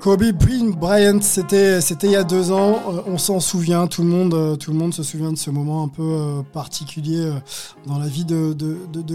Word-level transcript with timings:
Kobe 0.00 0.32
Bryant, 0.32 1.20
c'était 1.20 1.82
c'était 1.82 2.06
il 2.06 2.12
y 2.14 2.16
a 2.16 2.24
deux 2.24 2.52
ans. 2.52 2.80
Euh, 2.88 3.02
on 3.06 3.18
s'en 3.18 3.38
souvient, 3.38 3.86
tout 3.86 4.00
le 4.02 4.08
monde 4.08 4.32
euh, 4.32 4.56
tout 4.56 4.72
le 4.72 4.78
monde 4.78 4.94
se 4.94 5.02
souvient 5.02 5.30
de 5.30 5.36
ce 5.36 5.50
moment 5.50 5.84
un 5.84 5.88
peu 5.88 6.02
euh, 6.02 6.42
particulier 6.54 7.30
dans 7.86 7.98
la 7.98 8.06
vie 8.06 8.24
de, 8.24 8.54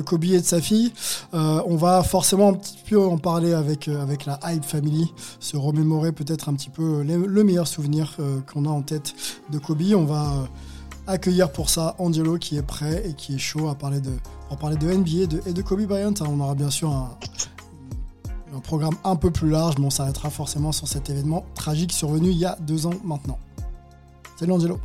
Kobe 0.02 0.26
et 0.26 0.40
de 0.42 0.46
sa 0.46 0.62
fille. 0.62 0.94
On 1.34 1.76
va 1.76 2.04
forcément 2.04 2.50
un 2.50 2.54
petit 2.54 2.78
peu 2.88 3.00
en 3.04 3.18
parler 3.18 3.54
avec 3.54 3.88
la 3.88 4.40
Hype 4.44 4.64
Family, 4.64 5.12
se 5.40 5.58
remémorer 5.58 6.12
peut-être 6.12 6.50
un 6.50 6.54
petit 6.54 6.70
peu 6.70 7.02
les- 7.02 7.18
le 7.18 7.44
meilleur 7.44 7.68
souvenir 7.68 8.16
qu'on 8.52 8.66
a 8.66 8.70
en 8.70 8.84
tête 8.84 9.16
de 9.52 9.58
Kobe. 9.58 9.82
On 9.96 10.06
va 10.06 10.48
accueillir 11.08 11.52
pour 11.52 11.70
ça 11.70 11.96
Angelo 12.00 12.38
qui 12.38 12.58
est 12.58 12.66
prêt 12.66 13.04
et 13.08 13.14
qui 13.14 13.36
est 13.36 13.40
chaud 13.40 13.70
à 13.70 13.76
parler 13.76 14.00
de 14.00 14.12
parler 14.60 14.78
de 14.78 14.88
NBA 14.88 15.24
et 15.24 15.28
de, 15.28 15.42
et 15.48 15.54
de 15.54 15.62
Kobe 15.62 15.82
Bryant. 15.86 16.14
hein. 16.22 16.26
On 16.30 16.40
aura 16.40 16.56
bien 16.56 16.70
sûr 16.70 16.90
un 16.92 17.10
un 18.56 18.60
programme 18.60 18.96
un 19.04 19.16
peu 19.16 19.32
plus 19.32 19.50
large, 19.50 19.76
mais 19.80 19.86
on 19.86 19.90
s'arrêtera 19.90 20.30
forcément 20.30 20.72
sur 20.72 20.88
cet 20.88 21.10
événement 21.10 21.46
tragique 21.56 21.92
survenu 21.92 22.30
il 22.30 22.38
y 22.38 22.46
a 22.46 22.58
deux 22.62 22.86
ans 22.86 22.94
maintenant. 23.04 23.38
Salut 24.38 24.54
Angelo. 24.54 24.80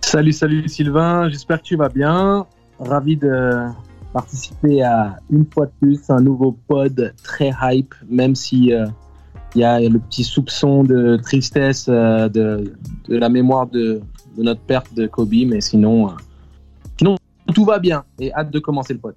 Salut, 0.00 0.32
salut 0.32 0.68
Sylvain, 0.68 1.28
j'espère 1.28 1.58
que 1.58 1.66
tu 1.66 1.76
vas 1.76 1.88
bien. 1.88 2.46
Ravi 2.78 3.16
de 3.16 3.66
participer 4.12 4.82
à 4.82 5.16
une 5.30 5.46
fois 5.52 5.66
de 5.66 5.72
plus 5.80 6.10
un 6.10 6.20
nouveau 6.20 6.52
pod 6.68 7.14
très 7.22 7.52
hype, 7.62 7.94
même 8.08 8.34
si 8.34 8.72
euh, 8.72 8.86
il 9.54 9.62
y 9.62 9.64
a 9.64 9.80
le 9.80 9.98
petit 9.98 10.24
soupçon 10.24 10.84
de 10.84 11.16
tristesse 11.16 11.86
euh, 11.88 12.28
de, 12.28 12.74
de 13.08 13.16
la 13.16 13.28
mémoire 13.28 13.66
de, 13.68 14.02
de 14.36 14.42
notre 14.42 14.60
perte 14.60 14.92
de 14.94 15.06
Kobe, 15.06 15.34
mais 15.46 15.60
sinon, 15.60 16.08
euh, 16.08 16.12
sinon 16.98 17.16
tout 17.54 17.64
va 17.64 17.78
bien 17.78 18.04
et 18.18 18.32
hâte 18.32 18.50
de 18.50 18.58
commencer 18.58 18.94
le 18.94 19.00
pod. 19.00 19.14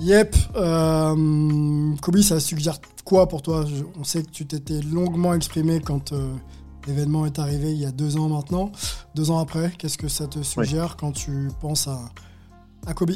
Yep, 0.00 0.34
euh, 0.56 1.94
Kobe, 2.00 2.18
ça 2.18 2.40
suggère 2.40 2.78
quoi 3.04 3.28
pour 3.28 3.42
toi? 3.42 3.64
On 3.98 4.04
sait 4.04 4.22
que 4.22 4.30
tu 4.30 4.46
t'étais 4.46 4.80
longuement 4.80 5.34
exprimé 5.34 5.80
quand 5.80 6.12
euh, 6.12 6.32
l'événement 6.86 7.26
est 7.26 7.38
arrivé 7.38 7.72
il 7.72 7.78
y 7.78 7.84
a 7.84 7.90
deux 7.90 8.16
ans 8.16 8.28
maintenant. 8.28 8.72
Deux 9.14 9.30
ans 9.30 9.38
après, 9.38 9.72
qu'est-ce 9.76 9.98
que 9.98 10.08
ça 10.08 10.26
te 10.26 10.42
suggère 10.42 10.96
quand 10.96 11.12
tu 11.12 11.48
penses 11.60 11.88
à, 11.88 11.98
à 12.86 12.94
Kobe? 12.94 13.12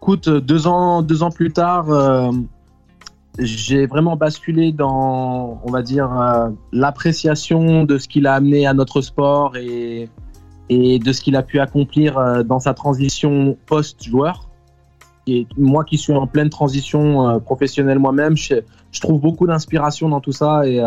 Écoute, 0.00 0.28
deux 0.28 0.66
ans, 0.66 1.02
deux 1.02 1.22
ans 1.22 1.30
plus 1.30 1.52
tard, 1.52 1.86
j'ai 3.38 3.86
vraiment 3.86 4.16
basculé 4.16 4.72
dans, 4.72 5.60
on 5.64 5.70
va 5.70 5.82
dire, 5.82 6.12
euh, 6.12 6.50
l'appréciation 6.72 7.84
de 7.84 7.98
ce 7.98 8.08
qu'il 8.08 8.26
a 8.26 8.34
amené 8.34 8.66
à 8.66 8.74
notre 8.74 9.00
sport 9.00 9.56
et, 9.56 10.08
de 10.68 11.12
ce 11.12 11.22
qu'il 11.22 11.36
a 11.36 11.42
pu 11.42 11.60
accomplir 11.60 12.18
euh, 12.18 12.42
dans 12.42 12.58
sa 12.58 12.74
transition 12.74 13.56
post-joueur. 13.66 14.50
Et 15.26 15.46
moi 15.56 15.84
qui 15.84 15.98
suis 15.98 16.12
en 16.12 16.26
pleine 16.26 16.50
transition 16.50 17.28
euh, 17.28 17.38
professionnelle 17.38 17.98
moi-même, 17.98 18.36
je, 18.36 18.56
trouve 19.00 19.20
beaucoup 19.20 19.46
d'inspiration 19.46 20.08
dans 20.08 20.20
tout 20.20 20.32
ça 20.32 20.66
et 20.66 20.82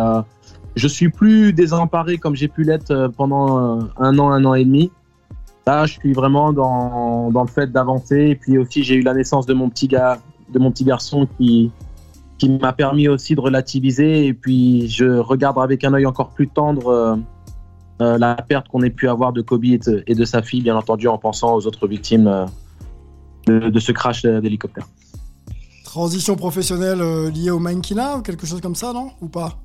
je 0.75 0.87
suis 0.87 1.09
plus 1.09 1.53
désemparé 1.53 2.17
comme 2.17 2.35
j'ai 2.35 2.49
pu 2.49 2.63
l'être 2.63 3.11
pendant 3.15 3.79
un 3.97 4.19
an, 4.19 4.31
un 4.31 4.43
an 4.43 4.53
et 4.53 4.65
demi. 4.65 4.91
Là, 5.65 5.85
je 5.85 5.93
suis 5.93 6.11
vraiment 6.11 6.51
dans, 6.51 7.31
le 7.31 7.47
fait 7.47 7.71
d'avancer. 7.71 8.31
Et 8.31 8.35
puis 8.35 8.57
aussi, 8.57 8.83
j'ai 8.83 8.95
eu 8.95 9.01
la 9.01 9.13
naissance 9.13 9.45
de 9.45 9.53
mon 9.53 9.69
petit 9.69 9.87
de 9.87 10.59
mon 10.59 10.71
petit 10.71 10.83
garçon 10.83 11.27
qui, 11.37 11.71
qui 12.41 12.49
m'a 12.49 12.73
permis 12.73 13.07
aussi 13.07 13.35
de 13.35 13.39
relativiser. 13.39 14.25
Et 14.25 14.33
puis, 14.33 14.89
je 14.89 15.05
regarde 15.05 15.59
avec 15.59 15.83
un 15.83 15.93
œil 15.93 16.07
encore 16.07 16.31
plus 16.31 16.47
tendre 16.47 16.87
euh, 16.87 17.15
euh, 18.01 18.17
la 18.17 18.33
perte 18.33 18.67
qu'on 18.67 18.81
ait 18.81 18.89
pu 18.89 19.07
avoir 19.07 19.31
de 19.31 19.43
Kobe 19.43 19.65
et 19.65 19.77
de, 19.77 20.25
sa 20.25 20.41
fille, 20.41 20.63
bien 20.63 20.75
entendu, 20.75 21.07
en 21.07 21.19
pensant 21.19 21.53
aux 21.53 21.67
autres 21.67 21.87
victimes 21.87 22.25
euh, 22.25 23.69
de, 23.69 23.79
ce 23.79 23.91
crash 23.91 24.23
d'hélicoptère. 24.23 24.87
Transition 25.83 26.35
professionnelle 26.35 27.29
liée 27.31 27.51
au 27.51 27.59
mannequinat 27.59 28.21
quelque 28.23 28.47
chose 28.47 28.59
comme 28.59 28.75
ça, 28.75 28.91
non? 28.91 29.11
Ou 29.21 29.27
pas? 29.27 29.59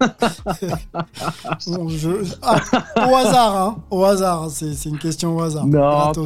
Bon, 1.66 1.88
je- 1.88 2.34
ah, 2.42 2.56
Au 3.10 3.14
hasard, 3.16 3.56
hein 3.56 3.76
Au 3.90 4.04
hasard, 4.04 4.50
c'est 4.50 4.74
c'est 4.74 4.88
une 4.88 4.98
question 4.98 5.36
au 5.36 5.40
hasard. 5.42 5.66
Non, 5.66 6.12
trans- 6.12 6.24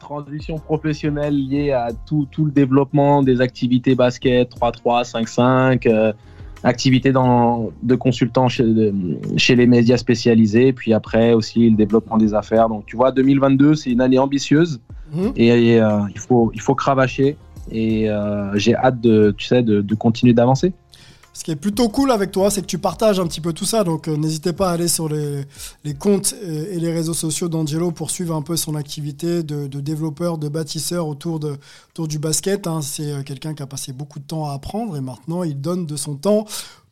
transition 0.00 0.58
professionnelle 0.58 1.34
liée 1.36 1.72
à 1.72 1.88
tout, 2.06 2.26
tout 2.30 2.44
le 2.44 2.50
développement 2.50 3.22
des 3.22 3.40
activités 3.40 3.94
basket 3.94 4.50
3-3, 4.56 5.04
5-5, 5.04 5.86
euh, 5.86 6.12
activités 6.64 7.12
dans, 7.12 7.70
de 7.82 7.94
consultant 7.94 8.48
chez, 8.48 8.64
de- 8.64 8.94
chez 9.36 9.54
les 9.56 9.66
médias 9.66 9.96
spécialisés, 9.96 10.72
puis 10.72 10.92
après 10.92 11.32
aussi 11.32 11.70
le 11.70 11.76
développement 11.76 12.16
des 12.18 12.34
affaires. 12.34 12.68
Donc 12.68 12.86
tu 12.86 12.96
vois, 12.96 13.12
2022, 13.12 13.74
c'est 13.74 13.90
une 13.90 14.00
année 14.00 14.18
ambitieuse 14.18 14.80
Mhm. 15.12 15.32
et, 15.36 15.46
et, 15.72 15.80
euh, 15.80 15.98
il, 16.14 16.18
faut, 16.20 16.52
il 16.54 16.60
faut 16.60 16.76
cravacher 16.76 17.36
et 17.72 18.08
euh, 18.08 18.56
j'ai 18.56 18.76
hâte 18.76 19.00
de, 19.00 19.34
tu 19.36 19.44
sais, 19.46 19.60
de, 19.62 19.80
de 19.80 19.94
continuer 19.96 20.32
d'avancer. 20.34 20.72
Ce 21.32 21.44
qui 21.44 21.52
est 21.52 21.56
plutôt 21.56 21.88
cool 21.88 22.10
avec 22.10 22.32
toi, 22.32 22.50
c'est 22.50 22.60
que 22.60 22.66
tu 22.66 22.78
partages 22.78 23.20
un 23.20 23.26
petit 23.26 23.40
peu 23.40 23.52
tout 23.52 23.64
ça. 23.64 23.84
Donc, 23.84 24.08
euh, 24.08 24.16
n'hésitez 24.16 24.52
pas 24.52 24.70
à 24.70 24.72
aller 24.72 24.88
sur 24.88 25.08
les, 25.08 25.46
comptes 25.98 26.34
euh, 26.42 26.66
et 26.72 26.80
les 26.80 26.92
réseaux 26.92 27.14
sociaux 27.14 27.48
d'Angelo 27.48 27.92
pour 27.92 28.10
suivre 28.10 28.34
un 28.34 28.42
peu 28.42 28.56
son 28.56 28.74
activité 28.74 29.42
de, 29.42 29.66
développeur, 29.80 30.38
de 30.38 30.48
bâtisseur 30.48 31.06
autour, 31.06 31.40
du 31.40 32.18
basket. 32.18 32.66
hein. 32.66 32.80
C'est 32.82 33.12
euh, 33.12 33.22
quelqu'un 33.22 33.54
qui 33.54 33.62
a 33.62 33.66
passé 33.66 33.92
beaucoup 33.92 34.18
de 34.18 34.24
temps 34.24 34.50
à 34.50 34.54
apprendre 34.54 34.96
et 34.96 35.00
maintenant 35.00 35.44
il 35.44 35.60
donne 35.60 35.86
de 35.86 35.96
son 35.96 36.16
temps 36.16 36.46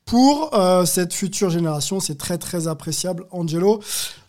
pour 0.05 0.51
cette 0.87 1.13
future 1.13 1.51
génération. 1.51 2.01
C'est 2.01 2.17
très 2.17 2.39
très 2.39 2.67
appréciable, 2.67 3.27
Angelo. 3.31 3.81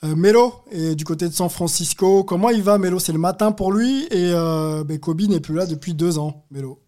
Melo 0.03 0.53
est 0.71 0.93
du 0.93 1.05
côté 1.05 1.29
de 1.29 1.33
San 1.33 1.47
Francisco. 1.47 2.25
Comment 2.25 2.49
il 2.49 2.61
va, 2.61 2.77
Melo? 2.77 2.99
C'est 2.99 3.13
le 3.13 3.17
matin 3.19 3.53
pour 3.53 3.71
lui 3.71 4.05
et 4.11 4.33
ben, 4.33 4.99
Kobe 4.99 5.21
n'est 5.21 5.39
plus 5.39 5.55
là 5.55 5.65
depuis 5.65 5.93
deux 5.93 6.17
ans, 6.19 6.43
Melo. 6.51 6.79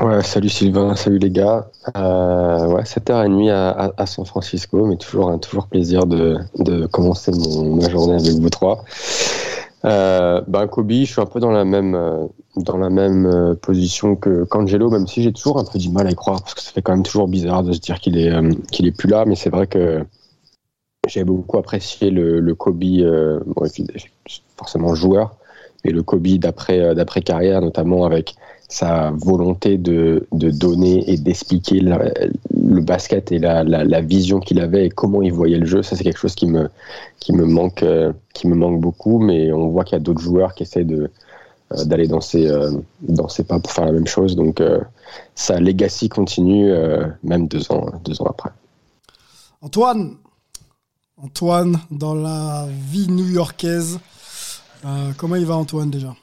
Ouais, 0.00 0.22
salut 0.24 0.48
Sylvain, 0.48 0.96
salut 0.96 1.18
les 1.18 1.30
gars. 1.30 1.70
Euh, 1.96 2.66
ouais, 2.66 2.82
7h30 2.82 3.50
à, 3.52 3.92
à, 3.96 4.06
San 4.06 4.24
Francisco, 4.26 4.86
mais 4.86 4.96
toujours 4.96 5.30
un 5.30 5.38
toujours 5.38 5.68
plaisir 5.68 6.06
de, 6.06 6.36
de 6.58 6.86
commencer 6.86 7.30
mon, 7.30 7.76
ma 7.76 7.88
journée 7.88 8.14
avec 8.14 8.34
vous 8.40 8.50
trois. 8.50 8.84
Euh, 9.84 10.40
ben 10.48 10.66
Kobe, 10.66 10.90
je 10.90 11.04
suis 11.04 11.20
un 11.20 11.26
peu 11.26 11.38
dans 11.38 11.52
la 11.52 11.64
même 11.64 11.94
euh, 11.94 12.26
dans 12.56 12.76
la 12.76 12.90
même 12.90 13.26
euh, 13.26 13.54
position 13.54 14.16
que 14.16 14.44
qu'Angelo, 14.44 14.90
même 14.90 15.06
si 15.06 15.22
j'ai 15.22 15.32
toujours 15.32 15.58
un 15.58 15.64
peu 15.64 15.78
du 15.78 15.90
mal 15.90 16.08
à 16.08 16.10
y 16.10 16.14
croire 16.14 16.40
parce 16.40 16.54
que 16.54 16.62
ça 16.62 16.72
fait 16.72 16.82
quand 16.82 16.92
même 16.92 17.04
toujours 17.04 17.28
bizarre 17.28 17.62
de 17.62 17.72
se 17.72 17.80
dire 17.80 18.00
qu'il 18.00 18.18
est 18.18 18.32
euh, 18.32 18.50
qu'il 18.72 18.86
est 18.86 18.96
plus 18.96 19.08
là, 19.08 19.24
mais 19.26 19.36
c'est 19.36 19.50
vrai 19.50 19.68
que 19.68 20.04
j'ai 21.06 21.22
beaucoup 21.22 21.58
apprécié 21.58 22.10
le, 22.10 22.40
le 22.40 22.54
Kobe, 22.54 22.82
bon, 23.46 23.66
forcément 24.56 24.94
joueur, 24.94 25.36
mais 25.84 25.92
le 25.92 26.02
Kobe 26.02 26.26
d'après 26.38 26.94
d'après 26.94 27.20
carrière, 27.20 27.60
notamment 27.60 28.06
avec 28.06 28.34
sa 28.68 29.10
volonté 29.10 29.76
de, 29.76 30.26
de 30.32 30.50
donner 30.50 31.08
et 31.10 31.16
d'expliquer 31.16 31.80
le 31.80 32.80
basket 32.80 33.30
et 33.30 33.38
la, 33.38 33.62
la, 33.62 34.00
vision 34.00 34.40
qu'il 34.40 34.58
avait 34.60 34.86
et 34.86 34.88
comment 34.88 35.22
il 35.22 35.32
voyait 35.32 35.58
le 35.58 35.66
jeu. 35.66 35.82
Ça, 35.82 35.96
c'est 35.96 36.04
quelque 36.04 36.18
chose 36.18 36.34
qui 36.34 36.46
me, 36.46 36.68
qui 37.20 37.32
me, 37.32 37.44
manque, 37.44 37.82
euh, 37.82 38.12
qui 38.32 38.48
me 38.48 38.54
manque 38.54 38.80
beaucoup, 38.80 39.18
mais 39.18 39.52
on 39.52 39.68
voit 39.68 39.84
qu'il 39.84 39.96
y 39.96 40.00
a 40.00 40.02
d'autres 40.02 40.20
joueurs 40.20 40.54
qui 40.54 40.62
essaient 40.62 40.84
de, 40.84 41.10
euh, 41.72 41.84
d'aller 41.84 42.08
dans 42.08 42.20
ces, 42.20 42.48
euh, 42.48 42.72
dans 43.00 43.28
pas 43.46 43.60
pour 43.60 43.70
faire 43.70 43.84
la 43.84 43.92
même 43.92 44.06
chose. 44.06 44.34
Donc, 44.34 44.62
sa 45.34 45.60
legacy 45.60 46.08
continue, 46.08 46.72
même 47.22 47.46
deux 47.48 47.70
ans, 47.70 47.86
deux 48.04 48.20
ans 48.22 48.26
après. 48.26 48.50
Antoine, 49.60 50.16
Antoine, 51.16 51.80
dans 51.90 52.14
la 52.14 52.66
vie 52.90 53.08
new-yorkaise, 53.08 54.00
comment 55.16 55.36
il 55.36 55.46
va 55.46 55.56
Antoine 55.56 55.90
déjà? 55.90 56.14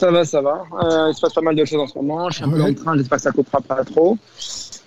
Ça 0.00 0.10
va, 0.10 0.24
ça 0.24 0.40
va. 0.40 0.62
Euh, 0.82 1.08
il 1.10 1.14
se 1.14 1.20
passe 1.20 1.34
pas 1.34 1.42
mal 1.42 1.54
de 1.54 1.64
choses 1.66 1.80
en 1.80 1.86
ce 1.86 1.96
moment. 1.98 2.30
Je 2.30 2.36
suis 2.36 2.44
un 2.44 2.50
peu 2.50 2.62
en 2.62 2.72
train, 2.72 2.96
j'espère 2.96 3.18
que 3.18 3.22
ça 3.22 3.32
coupera 3.32 3.60
pas 3.60 3.84
trop. 3.84 4.16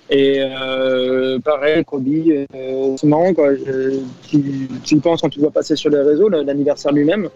Et 0.10 0.40
euh, 0.40 1.40
pareil, 1.40 1.86
Kobe, 1.86 2.08
euh, 2.08 2.96
marrant, 3.04 3.34
quoi. 3.34 3.54
Je, 3.54 4.00
tu, 4.28 4.68
tu, 4.84 4.98
penses 4.98 5.22
quand 5.22 5.30
tu 5.30 5.40
vois 5.40 5.52
passer 5.52 5.76
sur 5.76 5.92
les 5.92 6.02
réseaux 6.02 6.30
l'anniversaire 6.30 6.92
lui-même. 6.92 7.30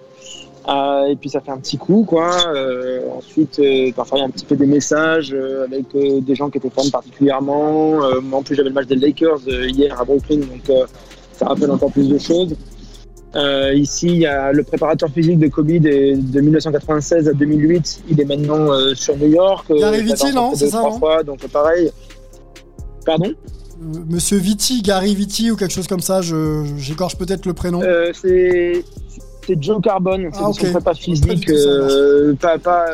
Euh, 0.67 1.05
et 1.05 1.15
puis 1.15 1.29
ça 1.29 1.39
fait 1.39 1.51
un 1.51 1.59
petit 1.59 1.77
coup, 1.77 2.03
quoi. 2.05 2.31
Euh, 2.47 3.01
ensuite, 3.15 3.61
parfois 3.95 4.17
il 4.17 4.21
y 4.21 4.23
a 4.23 4.27
un 4.27 4.31
petit 4.31 4.45
peu 4.45 4.55
des 4.55 4.65
messages 4.65 5.35
avec 5.63 5.85
des 5.93 6.35
gens 6.35 6.49
qui 6.49 6.57
étaient 6.57 6.71
fans 6.71 6.89
particulièrement. 6.91 7.99
moi, 8.21 8.39
en 8.39 8.43
plus, 8.43 8.55
j'avais 8.55 8.69
le 8.69 8.75
match 8.75 8.87
des 8.87 8.95
Lakers 8.95 9.47
hier 9.47 10.01
à 10.01 10.03
Brooklyn, 10.03 10.39
donc 10.39 10.87
ça 11.31 11.45
rappelle 11.45 11.69
encore 11.69 11.91
plus 11.91 12.09
de 12.09 12.17
choses. 12.17 12.55
Euh, 13.37 13.73
ici, 13.73 14.07
il 14.07 14.17
y 14.17 14.25
a 14.25 14.51
le 14.51 14.63
préparateur 14.63 15.09
physique 15.09 15.37
de 15.37 15.47
Kobe 15.47 15.67
de, 15.67 16.15
de 16.19 16.41
1996 16.41 17.29
à 17.29 17.33
2008. 17.33 18.03
Il 18.09 18.19
est 18.19 18.25
maintenant 18.25 18.71
euh, 18.71 18.95
sur 18.95 19.15
New 19.15 19.27
York. 19.27 19.69
Euh, 19.69 19.79
Gary 19.79 20.01
Vitti, 20.01 20.33
non 20.33 20.55
C'est 20.55 20.69
ça, 20.69 20.83
fois, 20.97 21.23
Donc 21.23 21.47
pareil. 21.47 21.91
Pardon? 23.05 23.33
Monsieur 24.09 24.37
Vitti, 24.37 24.81
Gary 24.81 25.13
Vitti 25.13 25.51
ou 25.51 25.55
quelque 25.55 25.73
chose 25.73 25.87
comme 25.87 25.99
ça. 25.99 26.21
J'écorche 26.77 27.15
peut-être 27.17 27.45
le 27.45 27.53
prénom. 27.53 27.81
c'est 28.13 28.83
Joe 29.61 29.81
Carbone. 29.81 30.29
C'est 30.33 30.39
ah, 30.41 30.49
okay. 30.49 30.73
physique. 30.95 31.51
pas, 32.41 32.57
pas, 32.57 32.85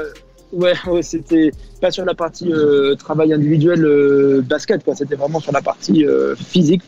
ouais, 0.52 0.74
ouais 0.88 1.02
c'était 1.02 1.52
pas 1.80 1.90
sur 1.90 2.04
la 2.04 2.16
partie 2.16 2.52
travail 3.00 3.32
individuel 3.32 4.42
basket. 4.42 4.82
C'était 4.94 5.16
vraiment 5.16 5.40
sur 5.40 5.54
la 5.54 5.62
partie 5.62 6.06
physique, 6.36 6.82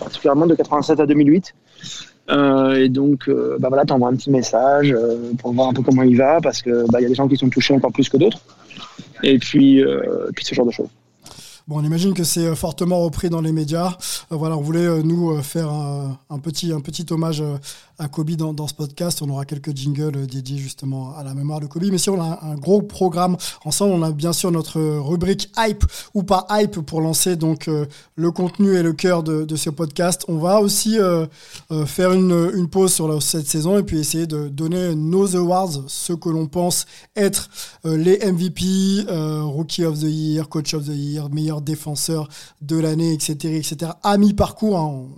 particulièrement 0.00 0.46
de 0.48 0.56
87 0.56 0.98
à 0.98 1.06
2008. 1.06 1.54
Euh, 2.30 2.84
et 2.84 2.88
donc, 2.88 3.28
euh, 3.28 3.56
bah 3.58 3.68
voilà, 3.68 3.84
t'envoies 3.84 4.08
un 4.08 4.16
petit 4.16 4.30
message 4.30 4.92
euh, 4.92 5.32
pour 5.38 5.52
voir 5.52 5.68
un 5.68 5.72
peu 5.72 5.82
comment 5.82 6.02
il 6.02 6.16
va, 6.16 6.40
parce 6.40 6.60
que 6.60 6.90
bah, 6.90 7.00
y 7.00 7.04
a 7.04 7.08
des 7.08 7.14
gens 7.14 7.28
qui 7.28 7.36
sont 7.36 7.48
touchés 7.48 7.74
encore 7.74 7.92
plus 7.92 8.08
que 8.08 8.16
d'autres. 8.16 8.40
Et 9.22 9.38
puis, 9.38 9.82
puis 10.34 10.44
ce 10.44 10.54
genre 10.54 10.66
de 10.66 10.70
choses. 10.70 10.88
Bon, 11.66 11.80
on 11.80 11.84
imagine 11.84 12.14
que 12.14 12.22
c'est 12.22 12.54
fortement 12.54 13.00
repris 13.00 13.28
dans 13.28 13.40
les 13.40 13.52
médias. 13.52 13.96
voilà, 14.30 14.56
on 14.56 14.60
voulait 14.60 15.02
nous 15.02 15.42
faire 15.42 15.70
un, 15.70 16.38
petit, 16.38 16.72
un 16.72 16.80
petit 16.80 17.04
hommage 17.10 17.42
à 17.98 18.08
Kobe 18.08 18.30
dans, 18.32 18.66
ce 18.66 18.74
podcast. 18.74 19.22
On 19.22 19.28
aura 19.30 19.44
quelques 19.44 19.76
jingles 19.76 20.26
dédiés 20.26 20.58
justement 20.58 21.16
à 21.16 21.24
la 21.24 21.34
mémoire 21.34 21.60
de 21.60 21.66
Kobe. 21.66 21.84
Mais 21.90 21.98
si 21.98 22.10
on 22.10 22.20
a 22.20 22.38
un, 22.42 22.54
gros 22.54 22.82
programme 22.82 23.36
ensemble, 23.64 23.92
on 23.92 24.02
a 24.02 24.12
bien 24.12 24.32
sûr 24.32 24.50
notre 24.52 24.80
rubrique 24.80 25.50
hype 25.58 25.84
ou 26.14 26.22
pas 26.22 26.46
hype 26.50 26.80
pour 26.80 27.00
lancer 27.00 27.36
donc 27.36 27.68
euh, 27.68 27.86
le 28.14 28.30
contenu 28.30 28.76
et 28.76 28.82
le 28.82 28.92
cœur 28.92 29.22
de, 29.22 29.56
ce 29.56 29.70
podcast. 29.70 30.24
On 30.28 30.38
va 30.38 30.60
aussi 30.60 30.98
euh, 30.98 31.26
euh, 31.72 31.84
faire 31.84 32.12
une, 32.12 32.68
pause 32.68 32.92
sur 32.92 33.08
la, 33.08 33.20
cette 33.20 33.48
saison 33.48 33.78
et 33.78 33.82
puis 33.82 33.98
essayer 33.98 34.26
de 34.26 34.48
donner 34.48 34.94
nos 34.94 35.34
awards, 35.36 35.82
ce 35.88 36.12
que 36.12 36.28
l'on 36.28 36.46
pense 36.46 36.86
être 37.16 37.48
les 37.84 38.18
MVP, 38.18 39.06
Rookie 39.08 39.84
of 39.84 39.98
the 39.98 40.04
Year, 40.04 40.48
Coach 40.48 40.74
of 40.74 40.84
the 40.84 40.94
Year, 40.94 41.28
meilleur 41.30 41.60
défenseur 41.60 42.28
de 42.60 42.76
l'année, 42.78 43.12
etc., 43.12 43.56
etc. 43.56 43.92
À 44.02 44.18
mi-parcours, 44.18 45.08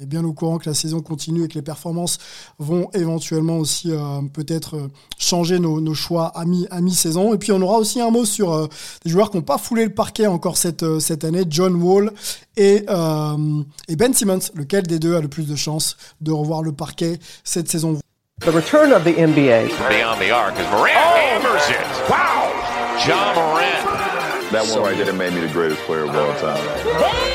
est 0.00 0.06
bien 0.06 0.24
au 0.24 0.32
courant 0.32 0.58
que 0.58 0.68
la 0.68 0.74
saison 0.74 1.02
continue 1.02 1.44
et 1.44 1.48
que 1.48 1.54
les 1.54 1.62
performances 1.62 2.18
vont 2.58 2.88
éventuellement 2.94 3.58
aussi 3.58 3.92
euh, 3.92 4.22
peut-être 4.32 4.76
euh, 4.76 4.88
changer 5.18 5.58
nos, 5.58 5.80
nos, 5.80 5.94
choix 5.94 6.28
à, 6.34 6.46
mi, 6.46 6.66
à 6.70 6.80
mi-saison. 6.80 7.34
Et 7.34 7.38
puis 7.38 7.52
on 7.52 7.60
aura 7.60 7.78
aussi 7.78 8.00
un 8.00 8.10
mot 8.10 8.24
sur 8.24 8.52
euh, 8.52 8.66
des 9.04 9.10
joueurs 9.10 9.30
qui 9.30 9.36
n'ont 9.36 9.42
pas 9.42 9.58
foulé 9.58 9.84
le 9.84 9.92
parquet 9.92 10.26
encore 10.26 10.56
cette, 10.56 10.98
cette 11.00 11.24
année, 11.24 11.44
John 11.48 11.74
Wall 11.74 12.12
et, 12.56 12.86
et 13.88 13.96
Ben 13.96 14.14
Simmons. 14.14 14.40
Lequel 14.54 14.86
des 14.86 14.98
deux 14.98 15.16
a 15.16 15.20
le 15.20 15.28
plus 15.28 15.46
de 15.46 15.56
chances 15.56 15.96
de 16.20 16.32
revoir 16.32 16.62
le 16.62 16.72
parquet 16.72 17.18
cette 17.44 17.68
saison 17.68 17.98
The 18.40 18.52
return 18.52 18.92
of 18.92 19.04
the 19.04 19.12
NBA. 19.12 19.68
Beyond 19.90 20.18
the 20.18 20.30
arc 20.30 20.54
as 20.54 20.70
Morant 20.70 20.96
oh. 20.96 21.14
hammers 21.14 21.68
it. 21.68 22.10
Wow! 22.10 22.48
John 23.04 23.34
Morant. 23.36 24.50
That 24.50 24.66
one 24.70 24.82
right 24.82 24.96
there 24.96 25.12
made 25.12 25.34
me 25.34 25.40
the 25.40 25.52
greatest 25.52 25.82
player 25.82 26.04
of 26.04 26.16
all 26.16 26.34
time. 26.40 27.29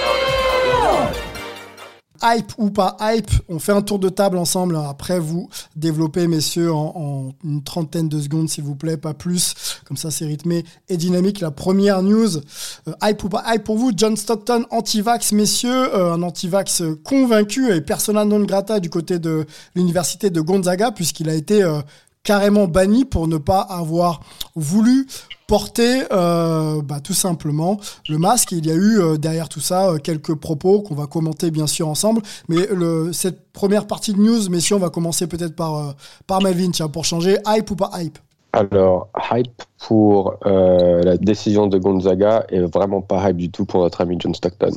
Hype 2.27 2.54
ou 2.57 2.72
pas 2.72 2.98
hype, 3.01 3.30
on 3.50 3.60
fait 3.60 3.72
un 3.72 3.83
tour 3.83 4.00
de 4.00 4.10
table 4.10 4.38
ensemble. 4.38 4.77
Après, 4.77 5.19
vous 5.19 5.48
développez, 5.75 6.27
messieurs, 6.27 6.74
en, 6.74 7.33
une 7.44 7.63
trentaine 7.63 8.10
de 8.10 8.19
secondes, 8.19 8.50
s'il 8.50 8.63
vous 8.63 8.75
plaît, 8.75 8.98
pas 8.98 9.13
plus. 9.13 9.54
Comme 9.86 9.95
ça, 9.95 10.10
c'est 10.10 10.25
rythmé 10.25 10.66
et 10.89 10.98
dynamique. 10.98 11.39
La 11.39 11.51
première 11.51 12.01
news, 12.01 12.38
euh, 12.38 12.94
hype 13.04 13.24
ou 13.24 13.30
pas 13.30 13.44
hype 13.48 13.63
pour 13.63 13.77
vous, 13.77 13.92
John 13.95 14.18
Stockton, 14.18 14.66
anti-vax, 14.72 15.33
messieurs, 15.33 15.95
euh, 15.95 16.13
un 16.13 16.24
anti-vax 16.24 16.81
convaincu 17.04 17.72
et 17.72 17.81
persona 17.81 18.25
non 18.25 18.39
grata 18.39 18.80
du 18.80 18.89
côté 18.89 19.19
de 19.19 19.45
l'université 19.75 20.31
de 20.31 20.42
Gonzaga, 20.42 20.92
puisqu'il 20.92 21.30
a 21.30 21.36
été 21.36 21.62
euh, 21.62 21.81
carrément 22.25 22.68
banni 22.68 23.06
pour 23.06 23.30
ne 23.30 23.38
pas 23.38 23.62
avoir 23.62 24.19
voulu 24.56 25.07
porter 25.48 26.04
euh, 26.12 26.81
bah, 26.81 27.00
tout 27.00 27.13
simplement 27.13 27.80
le 28.10 28.18
masque. 28.18 28.51
Il 28.51 28.66
y 28.66 28.72
a 28.72 28.74
eu 28.74 29.00
euh, 29.00 29.18
derrière 29.18 29.48
tout 29.48 29.60
ça 29.60 29.92
euh, 29.92 29.97
quelques 29.97 30.33
propos 30.35 30.81
qu'on 30.81 30.95
va 30.95 31.06
commenter 31.06 31.52
bien 31.52 31.68
sûr 31.68 31.88
ensemble. 31.88 32.21
Mais 32.49 32.68
le, 32.73 33.14
cette 33.14 33.52
première 33.54 33.88
partie 33.88 34.14
de 34.14 34.19
news, 34.19 34.49
messieurs, 34.49 34.76
on 34.76 34.80
va 34.80 34.90
commencer 34.90 35.28
peut-être 35.28 35.56
par, 35.56 35.95
par 36.28 36.42
Melvin, 36.42 36.71
tiens, 36.71 36.90
pour 36.90 37.06
changer. 37.06 37.38
Hype 37.47 37.71
ou 37.71 37.76
pas 37.76 37.92
hype? 37.95 38.18
Alors, 38.54 39.09
hype 39.31 39.61
pour 39.88 40.38
la 40.45 41.18
décision 41.18 41.68
de 41.68 41.78
Gonzaga 41.78 42.45
et 42.49 42.61
vraiment 42.61 43.02
pas 43.02 43.30
hype 43.30 43.38
du 43.38 43.52
tout 43.52 43.66
pour 43.66 43.81
notre 43.81 44.02
ami 44.02 44.16
John 44.18 44.33
Stockton. 44.33 44.71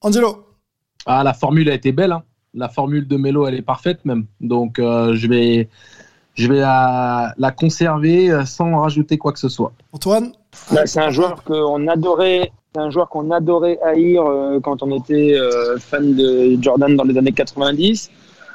Angelo 0.00 0.46
Ah, 1.04 1.24
la 1.24 1.34
formule 1.34 1.68
a 1.68 1.74
été 1.74 1.90
belle. 1.90 2.12
Hein. 2.12 2.22
La 2.54 2.68
formule 2.68 3.08
de 3.08 3.16
Melo, 3.16 3.46
elle 3.46 3.56
est 3.56 3.62
parfaite 3.62 4.04
même. 4.04 4.26
Donc, 4.40 4.76
je 4.78 5.26
vais 5.26 5.68
je 6.38 6.48
vais 6.48 6.60
la, 6.60 7.34
la, 7.36 7.50
conserver 7.50 8.30
euh, 8.30 8.44
sans 8.44 8.78
rajouter 8.78 9.18
quoi 9.18 9.32
que 9.32 9.40
ce 9.40 9.48
soit. 9.48 9.72
Antoine 9.92 10.32
bah, 10.72 10.86
C'est 10.86 11.00
un 11.00 11.10
joueur 11.10 11.42
qu'on 11.42 11.88
adorait. 11.88 12.52
C'est 12.74 12.80
un 12.80 12.90
joueur 12.90 13.08
qu'on 13.08 13.30
adorait 13.30 13.78
haïr 13.84 14.24
euh, 14.24 14.60
quand 14.60 14.82
on 14.82 14.96
était 14.96 15.34
euh, 15.34 15.78
fan 15.78 16.14
de 16.14 16.56
Jordan 16.60 16.94
dans 16.94 17.04
les 17.04 17.18
années 17.18 17.32
90 17.32 18.10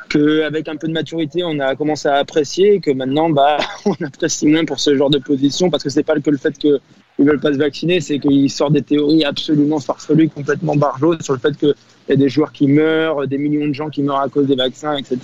qu'avec 0.09 0.67
un 0.67 0.75
peu 0.75 0.87
de 0.87 0.93
maturité, 0.93 1.43
on 1.43 1.59
a 1.59 1.75
commencé 1.75 2.07
à 2.07 2.15
apprécier, 2.15 2.75
et 2.75 2.79
que 2.79 2.91
maintenant, 2.91 3.29
bah, 3.29 3.57
on 3.85 3.95
apprécie 4.05 4.45
moins 4.45 4.63
pour 4.63 4.79
ce 4.79 4.95
genre 4.95 5.09
de 5.09 5.17
position, 5.17 5.71
parce 5.71 5.83
que 5.83 5.89
c'est 5.89 6.03
pas 6.03 6.19
que 6.19 6.29
le 6.29 6.37
fait 6.37 6.55
qu'ils 6.55 6.79
ne 7.17 7.25
veulent 7.25 7.39
pas 7.39 7.51
se 7.51 7.57
vacciner, 7.57 7.99
c'est 7.99 8.19
qu'il 8.19 8.49
sort 8.51 8.69
des 8.69 8.83
théories 8.83 9.25
absolument 9.25 9.79
farfelues, 9.79 10.29
complètement 10.29 10.75
barjots, 10.75 11.19
sur 11.21 11.33
le 11.33 11.39
fait 11.39 11.57
qu'il 11.57 11.73
y 12.09 12.11
a 12.11 12.15
des 12.15 12.29
joueurs 12.29 12.51
qui 12.51 12.67
meurent, 12.67 13.27
des 13.27 13.39
millions 13.39 13.67
de 13.67 13.73
gens 13.73 13.89
qui 13.89 14.03
meurent 14.03 14.19
à 14.19 14.29
cause 14.29 14.45
des 14.45 14.55
vaccins, 14.55 14.95
etc. 14.95 15.17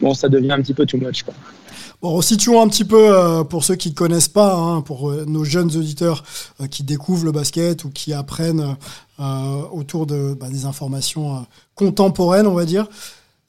Bon, 0.00 0.12
ça 0.14 0.28
devient 0.28 0.52
un 0.52 0.62
petit 0.62 0.74
peu 0.74 0.86
too 0.86 0.98
much. 0.98 1.22
Quoi. 1.22 1.34
Bon, 2.02 2.14
resituons 2.14 2.62
un 2.62 2.68
petit 2.68 2.86
peu 2.86 3.14
euh, 3.14 3.44
pour 3.44 3.62
ceux 3.62 3.74
qui 3.74 3.90
ne 3.90 3.94
connaissent 3.94 4.28
pas, 4.28 4.54
hein, 4.54 4.80
pour 4.80 5.10
euh, 5.10 5.26
nos 5.26 5.44
jeunes 5.44 5.76
auditeurs 5.76 6.24
euh, 6.62 6.66
qui 6.66 6.82
découvrent 6.82 7.26
le 7.26 7.32
basket 7.32 7.84
ou 7.84 7.90
qui 7.90 8.14
apprennent 8.14 8.76
autour 9.70 10.06
de 10.06 10.32
bah, 10.32 10.48
des 10.48 10.64
informations 10.64 11.44
contemporaines, 11.74 12.46
on 12.46 12.54
va 12.54 12.64
dire. 12.64 12.86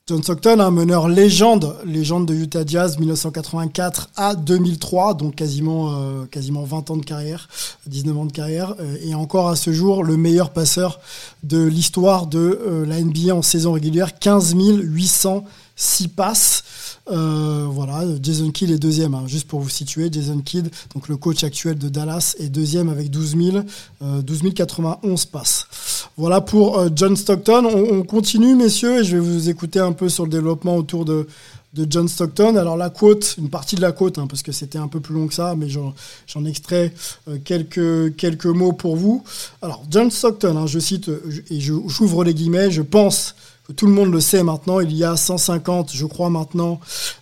John 0.05 0.21
Stockton, 0.21 0.59
un 0.59 0.69
meneur 0.69 1.07
légende, 1.07 1.77
légende 1.85 2.27
de 2.27 2.33
Utah 2.33 2.65
Jazz 2.65 2.99
1984 2.99 4.09
à 4.17 4.35
2003, 4.35 5.13
donc 5.13 5.35
quasiment 5.35 6.25
quasiment 6.29 6.63
20 6.63 6.91
ans 6.91 6.97
de 6.97 7.05
carrière, 7.05 7.47
19 7.85 8.17
ans 8.17 8.25
de 8.25 8.33
carrière, 8.33 8.75
et 9.01 9.15
encore 9.15 9.47
à 9.47 9.55
ce 9.55 9.71
jour 9.71 10.03
le 10.03 10.17
meilleur 10.17 10.49
passeur 10.49 10.99
de 11.43 11.63
l'histoire 11.63 12.27
de 12.27 12.83
la 12.85 12.99
NBA 12.99 13.33
en 13.33 13.41
saison 13.41 13.71
régulière, 13.71 14.19
15 14.19 14.53
806 14.53 16.09
passes. 16.09 16.65
Voilà, 17.07 18.03
Jason 18.21 18.51
Kidd 18.51 18.71
est 18.71 18.77
deuxième, 18.77 19.13
hein, 19.13 19.23
juste 19.27 19.47
pour 19.47 19.59
vous 19.59 19.69
situer. 19.69 20.09
Jason 20.11 20.39
Kidd, 20.39 20.69
donc 20.93 21.07
le 21.07 21.17
coach 21.17 21.43
actuel 21.43 21.77
de 21.77 21.89
Dallas, 21.89 22.35
est 22.39 22.49
deuxième 22.49 22.89
avec 22.89 23.09
12 23.09 23.35
000, 23.37 23.63
12 24.01 24.41
091 24.53 25.25
passes. 25.25 25.67
Voilà 26.17 26.41
pour 26.41 26.83
John 26.95 27.15
Stockton. 27.15 27.65
On, 27.65 27.99
on, 27.99 28.03
continue, 28.03 28.55
messieurs, 28.55 28.99
et 28.99 29.03
je 29.03 29.17
vais 29.17 29.21
vous 29.23 29.49
écouter 29.49 29.79
un 29.79 29.93
peu 29.93 30.09
sur 30.09 30.25
le 30.25 30.29
développement 30.29 30.75
autour 30.75 31.05
de, 31.05 31.27
John 31.89 32.07
Stockton. 32.07 32.55
Alors 32.55 32.77
la 32.77 32.89
côte, 32.89 33.35
une 33.37 33.49
partie 33.49 33.75
de 33.75 33.81
la 33.81 33.91
côte, 33.91 34.17
hein, 34.17 34.27
parce 34.27 34.43
que 34.43 34.51
c'était 34.51 34.77
un 34.77 34.87
peu 34.87 34.99
plus 34.99 35.13
long 35.13 35.27
que 35.27 35.33
ça, 35.33 35.55
mais 35.55 35.69
j'en 35.69 36.45
extrais 36.45 36.93
euh, 37.27 37.37
quelques, 37.43 38.15
quelques 38.15 38.45
mots 38.45 38.73
pour 38.73 38.95
vous. 38.95 39.23
Alors 39.61 39.83
John 39.89 40.11
Stockton, 40.11 40.57
hein, 40.57 40.67
je 40.67 40.79
cite, 40.79 41.09
euh, 41.09 41.21
et 41.49 41.59
j'ouvre 41.59 42.23
les 42.23 42.33
guillemets, 42.33 42.71
je 42.71 42.81
pense 42.81 43.35
tout 43.75 43.87
le 43.87 43.93
monde 43.93 44.11
le 44.11 44.19
sait 44.19 44.43
maintenant, 44.43 44.79
il 44.79 44.93
y 44.93 45.03
a 45.03 45.15
150, 45.15 45.91
je 45.93 46.05
crois 46.05 46.29
maintenant, 46.29 46.79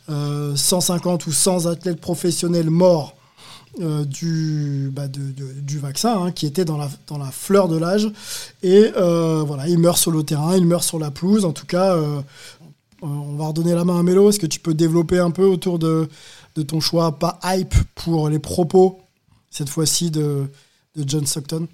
150 0.07 1.21
euh, 1.21 1.29
ou 1.29 1.33
100 1.33 1.65
athlètes 1.67 2.01
professionnels 2.01 2.69
morts 2.69 3.15
du, 3.79 4.91
bah, 4.91 5.07
du 5.07 5.79
vaccin, 5.79 6.25
hein, 6.25 6.31
qui 6.31 6.45
étaient 6.45 6.65
dans 6.65 6.77
la, 6.77 7.31
fleur 7.31 7.69
de 7.69 7.77
l'âge. 7.77 8.11
Et 8.61 8.91
voilà, 8.93 9.67
il 9.69 9.77
meurt 9.79 9.97
sur 9.97 10.11
le 10.11 10.23
terrain, 10.23 10.57
il 10.57 10.65
meurt 10.65 10.83
sur 10.83 10.99
la 10.99 11.11
pelouse. 11.11 11.45
En 11.45 11.53
tout 11.53 11.65
cas, 11.65 11.95
euh, 11.95 12.21
on 13.01 13.35
va 13.35 13.47
redonner 13.47 13.73
la 13.73 13.85
main 13.85 13.99
à 13.99 14.03
Mélo. 14.03 14.29
Est-ce 14.29 14.39
que 14.39 14.45
tu 14.45 14.59
peux 14.59 14.73
développer 14.73 15.19
un 15.19 15.31
peu 15.31 15.45
autour 15.45 15.79
de, 15.79 16.09
ton 16.67 16.79
choix, 16.79 17.17
pas 17.17 17.39
hype, 17.43 17.75
pour 17.95 18.29
les 18.29 18.39
propos, 18.39 18.99
cette 19.49 19.69
fois-ci, 19.69 20.11
de, 20.11 20.47
John 20.97 21.25
Stockton? 21.25 21.67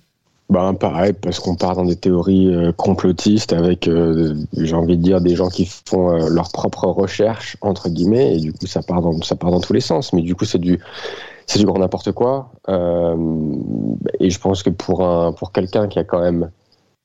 Bah, 0.49 0.73
hype, 0.83 1.21
parce 1.21 1.39
qu'on 1.39 1.55
part 1.55 1.75
dans 1.75 1.85
des 1.85 1.95
théories 1.95 2.53
euh, 2.53 2.71
complotistes 2.71 3.53
avec, 3.53 3.87
euh, 3.87 4.35
j'ai 4.57 4.75
envie 4.75 4.97
de 4.97 5.01
dire, 5.01 5.21
des 5.21 5.35
gens 5.35 5.49
qui 5.49 5.65
font 5.65 6.11
leur 6.29 6.51
propre 6.51 6.85
recherche, 6.87 7.57
entre 7.61 7.89
guillemets, 7.89 8.35
et 8.35 8.39
du 8.39 8.53
coup, 8.53 8.67
ça 8.67 8.81
part 8.81 9.01
dans, 9.01 9.19
ça 9.21 9.35
part 9.35 9.51
dans 9.51 9.59
tous 9.59 9.73
les 9.73 9.81
sens. 9.81 10.13
Mais 10.13 10.21
du 10.21 10.35
coup, 10.35 10.45
c'est 10.45 10.59
du, 10.59 10.79
c'est 11.47 11.59
du 11.59 11.65
grand 11.65 11.79
n'importe 11.79 12.11
quoi. 12.11 12.51
et 12.67 14.29
je 14.29 14.39
pense 14.39 14.63
que 14.63 14.69
pour, 14.69 15.03
un, 15.03 15.31
pour 15.31 15.51
quelqu'un 15.51 15.87
qui 15.87 15.99
a 15.99 16.03
quand 16.03 16.21
même 16.21 16.51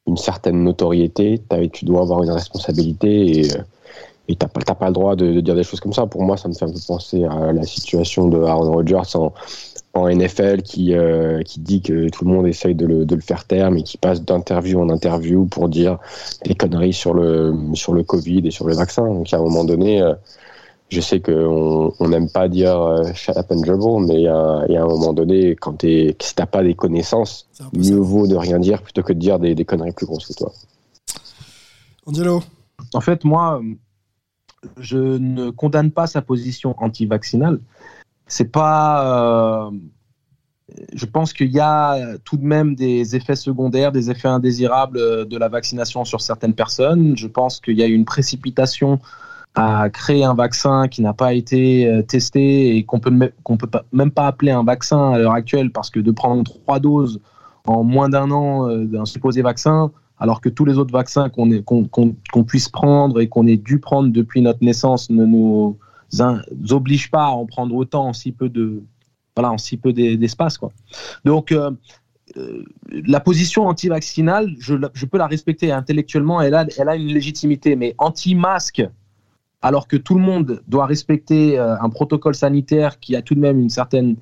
une 0.06 0.16
certaine 0.16 0.62
notoriété, 0.64 1.42
tu 1.72 1.84
dois 1.84 2.02
avoir 2.02 2.22
une 2.22 2.30
responsabilité 2.30 3.40
et 3.40 3.48
et 4.30 4.36
t'as 4.36 4.46
pas, 4.46 4.74
pas 4.76 4.86
le 4.86 4.92
droit 4.92 5.16
de, 5.16 5.40
dire 5.40 5.56
des 5.56 5.64
choses 5.64 5.80
comme 5.80 5.92
ça. 5.92 6.06
Pour 6.06 6.22
moi, 6.22 6.36
ça 6.36 6.48
me 6.48 6.54
fait 6.54 6.64
un 6.64 6.72
peu 6.72 6.78
penser 6.86 7.24
à 7.24 7.52
la 7.52 7.64
situation 7.64 8.28
de 8.28 8.40
Aaron 8.44 8.70
Rodgers 8.70 9.02
en, 9.14 9.32
en 9.94 10.08
NFL 10.08 10.62
qui, 10.62 10.94
euh, 10.94 11.42
qui 11.42 11.60
dit 11.60 11.82
que 11.82 12.08
tout 12.10 12.24
le 12.24 12.30
monde 12.30 12.46
essaye 12.46 12.74
de 12.74 12.86
le, 12.86 13.04
de 13.04 13.14
le 13.14 13.20
faire 13.20 13.44
taire, 13.44 13.70
mais 13.70 13.82
qui 13.82 13.98
passe 13.98 14.22
d'interview 14.22 14.80
en 14.80 14.88
interview 14.88 15.46
pour 15.46 15.68
dire 15.68 15.98
des 16.44 16.54
conneries 16.54 16.92
sur 16.92 17.12
le, 17.12 17.54
sur 17.74 17.92
le 17.92 18.04
Covid 18.04 18.46
et 18.46 18.50
sur 18.50 18.66
le 18.66 18.74
vaccin. 18.74 19.06
Donc 19.06 19.32
à 19.32 19.36
un 19.36 19.42
moment 19.42 19.64
donné, 19.64 20.00
euh, 20.00 20.14
je 20.90 21.00
sais 21.00 21.20
qu'on 21.20 22.08
n'aime 22.08 22.30
pas 22.30 22.48
dire 22.48 22.80
euh, 22.80 23.12
shut 23.14 23.36
up 23.36 23.46
and 23.50 23.62
dribble, 23.62 24.06
mais 24.06 24.14
il 24.14 24.22
y, 24.22 24.28
a 24.28 24.82
un 24.82 24.86
moment 24.86 25.12
donné, 25.12 25.56
quand 25.56 25.74
t'es, 25.74 26.16
si 26.20 26.34
t'as 26.36 26.46
pas 26.46 26.62
des 26.62 26.74
connaissances, 26.74 27.48
mieux 27.72 27.98
vaut 27.98 28.28
de 28.28 28.36
rien 28.36 28.60
dire 28.60 28.82
plutôt 28.82 29.02
que 29.02 29.12
de 29.12 29.18
dire 29.18 29.40
des, 29.40 29.54
des 29.54 29.64
conneries 29.64 29.92
plus 29.92 30.06
grosses 30.06 30.26
que 30.26 30.34
toi. 30.34 30.52
Angelo 32.06 32.42
En 32.94 33.00
fait, 33.00 33.24
moi, 33.24 33.60
je 34.78 34.98
ne 34.98 35.50
condamne 35.50 35.90
pas 35.90 36.06
sa 36.06 36.22
position 36.22 36.74
anti-vaccinale. 36.78 37.60
C'est 38.30 38.50
pas. 38.50 39.66
Euh, 39.66 39.70
je 40.94 41.04
pense 41.04 41.32
qu'il 41.32 41.50
y 41.50 41.58
a 41.58 42.16
tout 42.24 42.36
de 42.36 42.44
même 42.44 42.76
des 42.76 43.16
effets 43.16 43.34
secondaires, 43.34 43.90
des 43.90 44.08
effets 44.10 44.28
indésirables 44.28 45.26
de 45.26 45.36
la 45.36 45.48
vaccination 45.48 46.04
sur 46.04 46.20
certaines 46.20 46.54
personnes. 46.54 47.16
Je 47.16 47.26
pense 47.26 47.60
qu'il 47.60 47.76
y 47.76 47.82
a 47.82 47.86
une 47.86 48.04
précipitation 48.04 49.00
à 49.56 49.90
créer 49.90 50.22
un 50.22 50.34
vaccin 50.34 50.86
qui 50.86 51.02
n'a 51.02 51.12
pas 51.12 51.34
été 51.34 51.88
euh, 51.88 52.02
testé 52.02 52.76
et 52.76 52.84
qu'on 52.84 53.00
peut 53.00 53.10
peut 53.10 53.78
même 53.92 54.12
pas 54.12 54.28
appeler 54.28 54.52
un 54.52 54.62
vaccin 54.62 55.10
à 55.10 55.18
l'heure 55.18 55.32
actuelle 55.32 55.72
parce 55.72 55.90
que 55.90 55.98
de 55.98 56.12
prendre 56.12 56.44
trois 56.44 56.78
doses 56.78 57.20
en 57.66 57.82
moins 57.82 58.08
d'un 58.08 58.30
an 58.30 58.68
euh, 58.68 58.84
d'un 58.84 59.04
supposé 59.04 59.42
vaccin, 59.42 59.90
alors 60.20 60.40
que 60.40 60.48
tous 60.48 60.64
les 60.64 60.78
autres 60.78 60.92
vaccins 60.92 61.30
qu'on 61.30 62.44
puisse 62.44 62.68
prendre 62.68 63.20
et 63.20 63.28
qu'on 63.28 63.46
ait 63.48 63.56
dû 63.56 63.80
prendre 63.80 64.12
depuis 64.12 64.40
notre 64.40 64.62
naissance 64.62 65.10
ne 65.10 65.24
nous 65.24 65.76
obligent 66.70 67.10
pas 67.10 67.24
à 67.24 67.30
en 67.30 67.46
prendre 67.46 67.74
autant 67.74 68.08
en 68.08 68.12
si 68.12 68.32
peu 68.32 68.48
de 68.48 68.82
voilà 69.36 69.52
en 69.52 69.58
si 69.58 69.76
peu 69.76 69.92
d'espace 69.92 70.58
quoi. 70.58 70.72
Donc 71.24 71.52
euh, 71.52 71.70
euh, 72.36 72.64
la 73.06 73.20
position 73.20 73.66
anti-vaccinale, 73.66 74.54
je, 74.58 74.74
peux 75.06 75.18
la 75.18 75.26
respecter 75.26 75.72
intellectuellement, 75.72 76.40
elle 76.40 76.54
a, 76.54 76.66
elle 76.78 76.88
a 76.88 76.96
une 76.96 77.08
légitimité, 77.08 77.76
mais 77.76 77.94
anti-masque, 77.98 78.82
alors 79.62 79.88
que 79.88 79.96
tout 79.96 80.14
le 80.14 80.20
monde 80.20 80.62
doit 80.68 80.86
respecter 80.86 81.58
euh, 81.58 81.76
un 81.80 81.90
protocole 81.90 82.34
sanitaire 82.34 83.00
qui 83.00 83.16
a 83.16 83.22
tout 83.22 83.34
de 83.34 83.40
même 83.40 83.58
une 83.58 83.70
certaine 83.70 84.16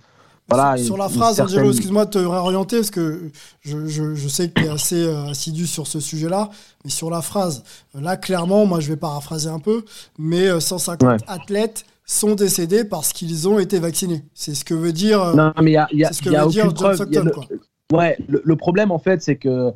sur 0.78 0.96
la 0.96 1.08
phrase, 1.08 1.40
Angelo, 1.40 1.70
excuse-moi 1.70 2.06
de 2.06 2.10
te 2.10 2.18
réorienter, 2.18 2.76
parce 2.76 2.90
que 2.90 3.30
je, 3.62 4.28
sais 4.28 4.48
que 4.48 4.60
tu 4.60 4.66
es 4.66 4.70
assez 4.70 5.04
euh, 5.04 5.26
assidu 5.26 5.66
sur 5.66 5.86
ce 5.86 6.00
sujet-là, 6.00 6.48
mais 6.84 6.90
sur 6.90 7.10
la 7.10 7.20
phrase, 7.20 7.64
euh, 7.94 8.00
là, 8.00 8.16
clairement, 8.16 8.64
moi, 8.64 8.80
je 8.80 8.88
vais 8.88 8.96
paraphraser 8.96 9.50
un 9.50 9.58
peu, 9.58 9.84
mais 10.18 10.58
150 10.58 11.02
euh, 11.02 11.16
athlètes 11.26 11.84
sont 12.06 12.34
décédés 12.34 12.84
parce 12.84 13.12
qu'ils 13.12 13.46
ont 13.46 13.58
été 13.58 13.78
vaccinés. 13.78 14.24
C'est 14.32 14.54
ce 14.54 14.64
que 14.64 14.72
veut 14.72 14.92
dire. 14.92 15.36
Non, 15.36 15.52
mais 15.60 15.72
il 15.92 15.98
y 15.98 16.04
a, 16.04 16.12
ce 16.12 16.22
que 16.22 16.30
veut 16.30 16.48
dire 16.48 16.74
John 16.74 16.94
Stockton, 16.94 17.24
le, 17.24 17.96
Ouais, 17.96 18.18
le, 18.28 18.56
problème, 18.56 18.90
en 18.90 18.98
fait, 18.98 19.22
c'est 19.22 19.36
que 19.36 19.72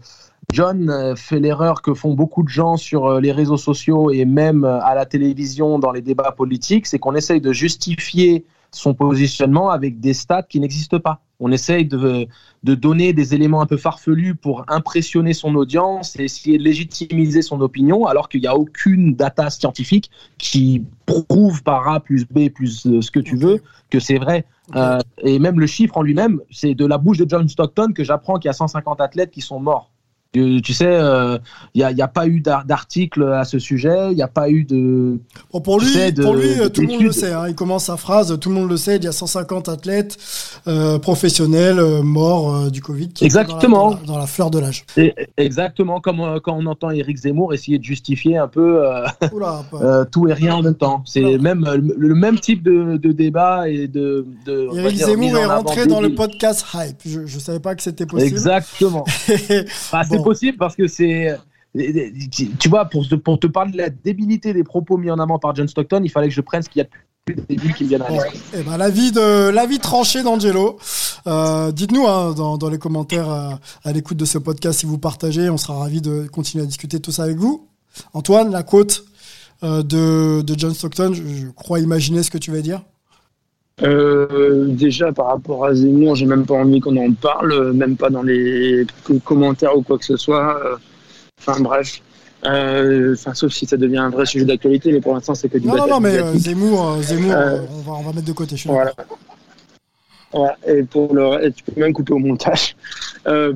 John 0.52 1.14
fait 1.17 1.41
l'erreur 1.41 1.81
que 1.81 1.95
font 1.95 2.12
beaucoup 2.12 2.43
de 2.43 2.49
gens 2.49 2.76
sur 2.76 3.21
les 3.21 3.33
réseaux 3.33 3.57
sociaux 3.57 4.11
et 4.11 4.26
même 4.26 4.64
à 4.64 4.95
la 4.95 5.07
télévision 5.07 5.79
dans 5.79 5.93
les 5.93 6.02
débats 6.02 6.33
politiques, 6.33 6.87
c'est 6.87 6.99
qu'on 6.99 7.14
essaye 7.14 7.41
de 7.41 7.52
justifier 7.52 8.45
son 8.73 8.95
positionnement 8.95 9.71
avec 9.71 10.00
des 10.00 10.14
stats 10.14 10.43
qui 10.43 10.59
n'existent 10.61 10.99
pas. 10.99 11.21
On 11.41 11.50
essaye 11.50 11.85
de, 11.85 12.26
de, 12.62 12.75
donner 12.75 13.12
des 13.12 13.35
éléments 13.35 13.61
un 13.61 13.67
peu 13.67 13.76
farfelus 13.76 14.35
pour 14.35 14.64
impressionner 14.69 15.35
son 15.35 15.55
audience 15.57 16.17
et 16.19 16.25
essayer 16.25 16.57
de 16.57 16.62
légitimiser 16.62 17.43
son 17.43 17.61
opinion, 17.61 18.07
alors 18.07 18.29
qu'il 18.29 18.41
n'y 18.41 18.47
a 18.47 18.57
aucune 18.57 19.14
data 19.14 19.50
scientifique 19.50 20.11
qui 20.38 20.85
prouve 21.05 21.62
par 21.62 21.88
A 21.88 22.00
plus 22.00 22.25
B 22.25 22.49
plus 22.49 22.87
euh, 22.87 23.02
ce 23.02 23.11
que 23.11 23.21
tu 23.21 23.37
veux 23.37 23.61
que 23.91 23.99
c'est 23.99 24.19
vrai. 24.19 24.47
Euh, 24.76 24.99
et 25.19 25.38
même 25.38 25.61
le 25.61 25.67
chiffre 25.67 25.99
en 25.99 26.02
lui-même, 26.02 26.41
c'est 26.50 26.75
de 26.75 26.87
la 26.87 26.97
bouche 26.97 27.19
de 27.19 27.29
John 27.29 27.49
Stockton 27.49 27.93
que 27.93 28.05
j'apprends 28.05 28.38
qu'il 28.38 28.49
y 28.49 28.50
a 28.50 28.55
150 28.55 29.00
athlètes 29.00 29.31
qui 29.31 29.41
sont 29.41 29.61
morts. 29.61 29.91
Tu 30.32 30.72
sais, 30.72 30.84
il 30.84 30.88
euh, 30.88 31.38
n'y 31.74 31.82
a, 31.82 32.08
pas 32.08 32.26
eu 32.26 32.40
d'article 32.40 33.24
à 33.24 33.44
ce 33.44 33.58
sujet, 33.58 34.12
il 34.12 34.14
n'y 34.14 34.22
a 34.22 34.28
pas 34.28 34.48
eu 34.48 34.64
de. 34.64 35.18
pour 35.50 35.78
lui, 35.78 36.12
pour 36.14 36.34
lui 36.34 36.54
tout 36.72 36.80
le 36.80 36.86
monde 36.86 37.02
le 37.02 37.12
sait. 37.12 37.34
Hein. 37.34 37.48
il 37.48 37.54
commence 37.54 37.84
sa 37.84 37.98
phrase, 37.98 38.38
tout 38.40 38.48
le 38.48 38.54
monde 38.54 38.70
le 38.70 38.78
sait. 38.78 38.96
Il 38.96 39.04
y 39.04 39.08
a 39.08 39.12
150 39.12 39.68
athlètes 39.68 40.16
euh, 40.66 40.98
professionnels 40.98 41.78
euh, 41.78 42.00
morts 42.00 42.70
du 42.70 42.80
Covid. 42.80 43.10
Qui 43.10 43.26
exactement. 43.26 43.98
Dans 44.06 44.16
la, 44.16 44.26
fleur 44.26 44.50
de 44.50 44.58
l'âge. 44.58 44.86
Exactement, 45.36 46.00
comme 46.00 46.40
quand 46.42 46.56
on 46.56 46.64
entend 46.64 46.90
Eric 46.90 47.18
Zemmour 47.18 47.52
essayer 47.52 47.78
de 47.78 47.84
justifier 47.84 48.38
un 48.38 48.48
peu 48.48 48.82
tout 50.10 50.28
et 50.28 50.32
rien 50.32 50.54
en 50.54 50.62
même 50.62 50.76
temps. 50.76 51.02
C'est 51.04 51.36
même 51.36 51.68
le, 51.98 52.14
même 52.14 52.40
type 52.40 52.62
de, 52.62 52.96
débat 53.12 53.68
et 53.68 53.86
de. 53.86 54.24
de 54.46 54.68
Eric 54.78 54.96
Zemmour 54.96 55.36
est 55.36 55.44
rentré 55.44 55.86
dans 55.86 56.00
le 56.00 56.14
podcast 56.14 56.64
hype. 56.72 57.02
Je 57.04 57.20
ne 57.20 57.40
savais 57.40 57.60
pas 57.60 57.74
que 57.74 57.82
c'était 57.82 58.06
possible. 58.06 58.30
Exactement. 58.30 59.04
Bah, 59.92 60.02
possible 60.23 60.59
parce 60.59 60.76
que 60.76 60.87
c'est. 60.87 61.37
Tu 61.75 62.69
vois, 62.69 62.85
pour 62.85 63.07
pour 63.25 63.41
te 63.41 63.47
parler 63.47 63.73
de 63.73 63.79
la 63.79 63.91
débilité 63.91 64.52
des 64.52 64.64
propos 64.64 64.99
mis 64.99 65.11
en 65.11 65.19
avant 65.19 65.38
par 65.38 65.55
John 65.55 65.69
Stockton, 65.69 66.02
il 66.05 66.11
fallait 66.11 66.29
que 66.29 66.35
je 66.35 66.41
prenne 66.41 66.62
ce 66.62 66.69
qu'il 66.69 66.81
y 66.81 66.85
a 66.85 66.88
de 67.29 67.73
qui 67.76 67.85
viennent 67.85 68.02
à 68.02 68.11
l'esprit. 68.11 68.41
Eh 68.52 68.62
ben, 68.62 68.76
l'avis 68.76 69.12
de 69.12 69.49
l'avis 69.50 69.79
tranché 69.79 70.23
d'Angelo. 70.23 70.79
Euh, 71.29 71.71
dites-nous 71.71 72.07
hein, 72.09 72.33
dans, 72.33 72.59
dans, 72.59 72.69
les 72.69 72.79
commentaires 72.79 73.31
euh, 73.31 73.50
à, 73.85 73.93
l'écoute 73.93 74.17
de 74.17 74.25
ce 74.25 74.38
podcast 74.38 74.81
si 74.81 74.87
vous 74.87 74.99
partagez. 74.99 75.49
On 75.49 75.57
sera 75.57 75.79
ravis 75.79 76.00
de 76.00 76.26
continuer 76.26 76.64
à 76.64 76.67
discuter 76.67 76.99
tout 76.99 77.12
ça 77.12 77.23
avec 77.23 77.37
vous. 77.37 77.69
Antoine, 78.12 78.50
la 78.50 78.64
côte 78.64 79.05
euh, 79.62 79.85
de, 79.85 80.43
de, 80.43 80.59
John 80.59 80.75
Stockton, 80.75 81.12
je, 81.14 81.47
crois 81.50 81.79
imaginer 81.79 82.25
ce 82.25 82.31
que 82.31 82.38
tu 82.38 82.50
vas 82.50 82.61
dire. 82.61 82.83
Euh, 83.81 84.67
déjà, 84.69 85.12
par 85.12 85.26
rapport 85.29 85.64
à 85.64 85.75
Zemmour, 85.75 86.14
j'ai 86.14 86.26
même 86.26 86.45
pas 86.45 86.55
envie 86.55 86.81
qu'on 86.81 86.97
en 86.97 87.12
parle, 87.12 87.73
même 87.73 87.97
pas 87.97 88.11
dans 88.11 88.23
les 88.23 88.87
commentaires 89.25 89.76
ou 89.76 89.83
quoi 89.83 89.99
que 89.99 90.05
ce 90.05 90.17
soit. 90.17 90.61
Euh, 90.64 90.76
enfin, 91.41 91.61
bref. 91.61 92.00
Euh, 92.45 93.14
enfin, 93.14 93.35
sauf 93.35 93.52
si 93.52 93.67
ça 93.67 93.76
devient 93.76 93.99
un 93.99 94.11
vrai 94.11 94.26
sujet 94.26 94.45
d'actualité, 94.45 94.93
mais 94.93 95.00
pour 95.00 95.14
l'instant, 95.14 95.35
c'est 95.35 95.49
que 95.49 95.59
du 95.59 95.67
Non, 95.67 95.76
non, 95.76 95.87
non, 95.87 96.00
mais 96.00 96.19
Zemmour, 96.37 96.99
Zemmour 97.00 97.35
on, 97.71 97.81
va, 97.81 97.93
on 97.93 98.02
va 98.02 98.12
mettre 98.12 98.26
de 98.26 98.33
côté. 98.33 98.57
Voilà. 98.67 98.93
voilà. 100.33 100.57
Et 100.67 100.83
pour 100.83 101.14
le 101.14 101.50
tu 101.50 101.62
peux 101.62 101.81
même 101.81 101.93
couper 101.93 102.12
au 102.12 102.19
montage. 102.19 102.76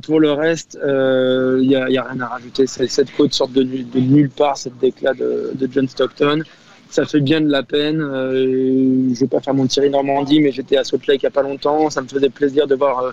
pour 0.02 0.20
le 0.20 0.32
reste, 0.32 0.78
il 0.82 1.68
n'y 1.68 1.74
a, 1.74 1.84
rien 1.84 2.20
à 2.20 2.26
rajouter. 2.28 2.66
Cette 2.66 3.14
côte 3.16 3.34
sorte 3.34 3.52
de, 3.52 3.64
de, 3.64 4.00
nulle 4.00 4.30
part, 4.30 4.56
cette 4.56 4.78
déclat 4.78 5.14
de, 5.14 5.52
de 5.54 5.68
John 5.70 5.88
Stockton 5.88 6.42
ça 6.90 7.04
fait 7.04 7.20
bien 7.20 7.40
de 7.40 7.50
la 7.50 7.62
peine. 7.62 8.00
Euh, 8.00 9.14
je 9.14 9.20
vais 9.20 9.26
pas 9.26 9.40
faire 9.40 9.54
mon 9.54 9.66
Thierry 9.66 9.90
Normandie, 9.90 10.40
mais 10.40 10.52
j'étais 10.52 10.76
à 10.76 10.84
Salt 10.84 11.06
Lake 11.06 11.22
il 11.22 11.24
y 11.24 11.26
a 11.26 11.30
pas 11.30 11.42
longtemps. 11.42 11.90
Ça 11.90 12.02
me 12.02 12.08
faisait 12.08 12.30
plaisir 12.30 12.66
de 12.66 12.74
voir 12.74 13.00
euh, 13.00 13.12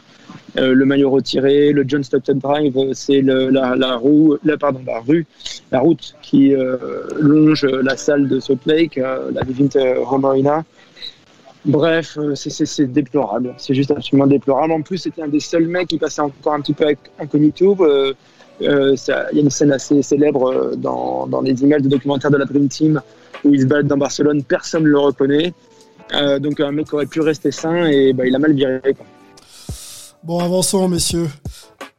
euh, 0.58 0.74
le 0.74 0.86
maillot 0.86 1.10
retiré, 1.10 1.72
le 1.72 1.84
John 1.88 2.04
Stockton 2.04 2.36
Drive, 2.36 2.76
c'est 2.94 3.22
la, 3.22 3.98
rue, 3.98 5.26
la 5.72 5.80
route 5.80 6.16
qui 6.22 6.54
euh, 6.54 6.78
longe 7.20 7.66
la 7.66 7.98
salle 7.98 8.28
de 8.28 8.40
Salt 8.40 8.60
Lake, 8.66 8.96
la 8.98 9.44
Vivint 9.46 9.80
Home 10.10 10.26
Arena. 10.26 10.64
Bref, 11.66 12.18
c'est 12.36 12.92
déplorable. 12.92 13.56
C'est 13.58 13.74
juste 13.74 13.92
absolument 13.92 14.28
déplorable. 14.28 14.74
En 14.74 14.82
plus, 14.82 14.98
c'était 14.98 15.22
un 15.22 15.30
des 15.30 15.40
seuls 15.40 15.68
mecs 15.68 15.88
qui 15.88 15.98
passait 15.98 16.22
encore 16.22 16.54
un 16.54 16.60
petit 16.60 16.74
peu 16.74 16.86
incognito. 17.20 17.78
Il 18.60 18.68
y 18.68 19.12
a 19.12 19.32
une 19.34 19.50
scène 19.50 19.72
assez 19.72 20.02
célèbre 20.02 20.76
dans, 20.78 21.28
dans, 21.28 21.42
les 21.42 21.62
images 21.64 21.82
de 21.82 21.90
documentaire 21.90 22.32
de 22.32 22.38
la 22.38 22.46
Dream 22.46 22.68
Team 22.68 23.02
où 23.44 23.54
il 23.54 23.62
se 23.62 23.66
balade 23.66 23.88
dans 23.88 23.98
Barcelone. 23.98 24.44
Personne 24.44 24.84
ne 24.84 24.90
le 24.90 25.00
reconnaît. 25.00 25.54
donc 26.40 26.60
un 26.60 26.72
mec 26.72 26.94
aurait 26.94 27.06
pu 27.06 27.22
rester 27.22 27.52
sain 27.52 27.88
et 27.88 28.14
bah, 28.14 28.26
il 28.26 28.36
a 28.36 28.40
mal 28.40 28.54
viré. 28.54 28.80
Quoi. 28.82 29.06
Bon, 30.24 30.40
avançons, 30.40 30.88
messieurs. 30.88 31.28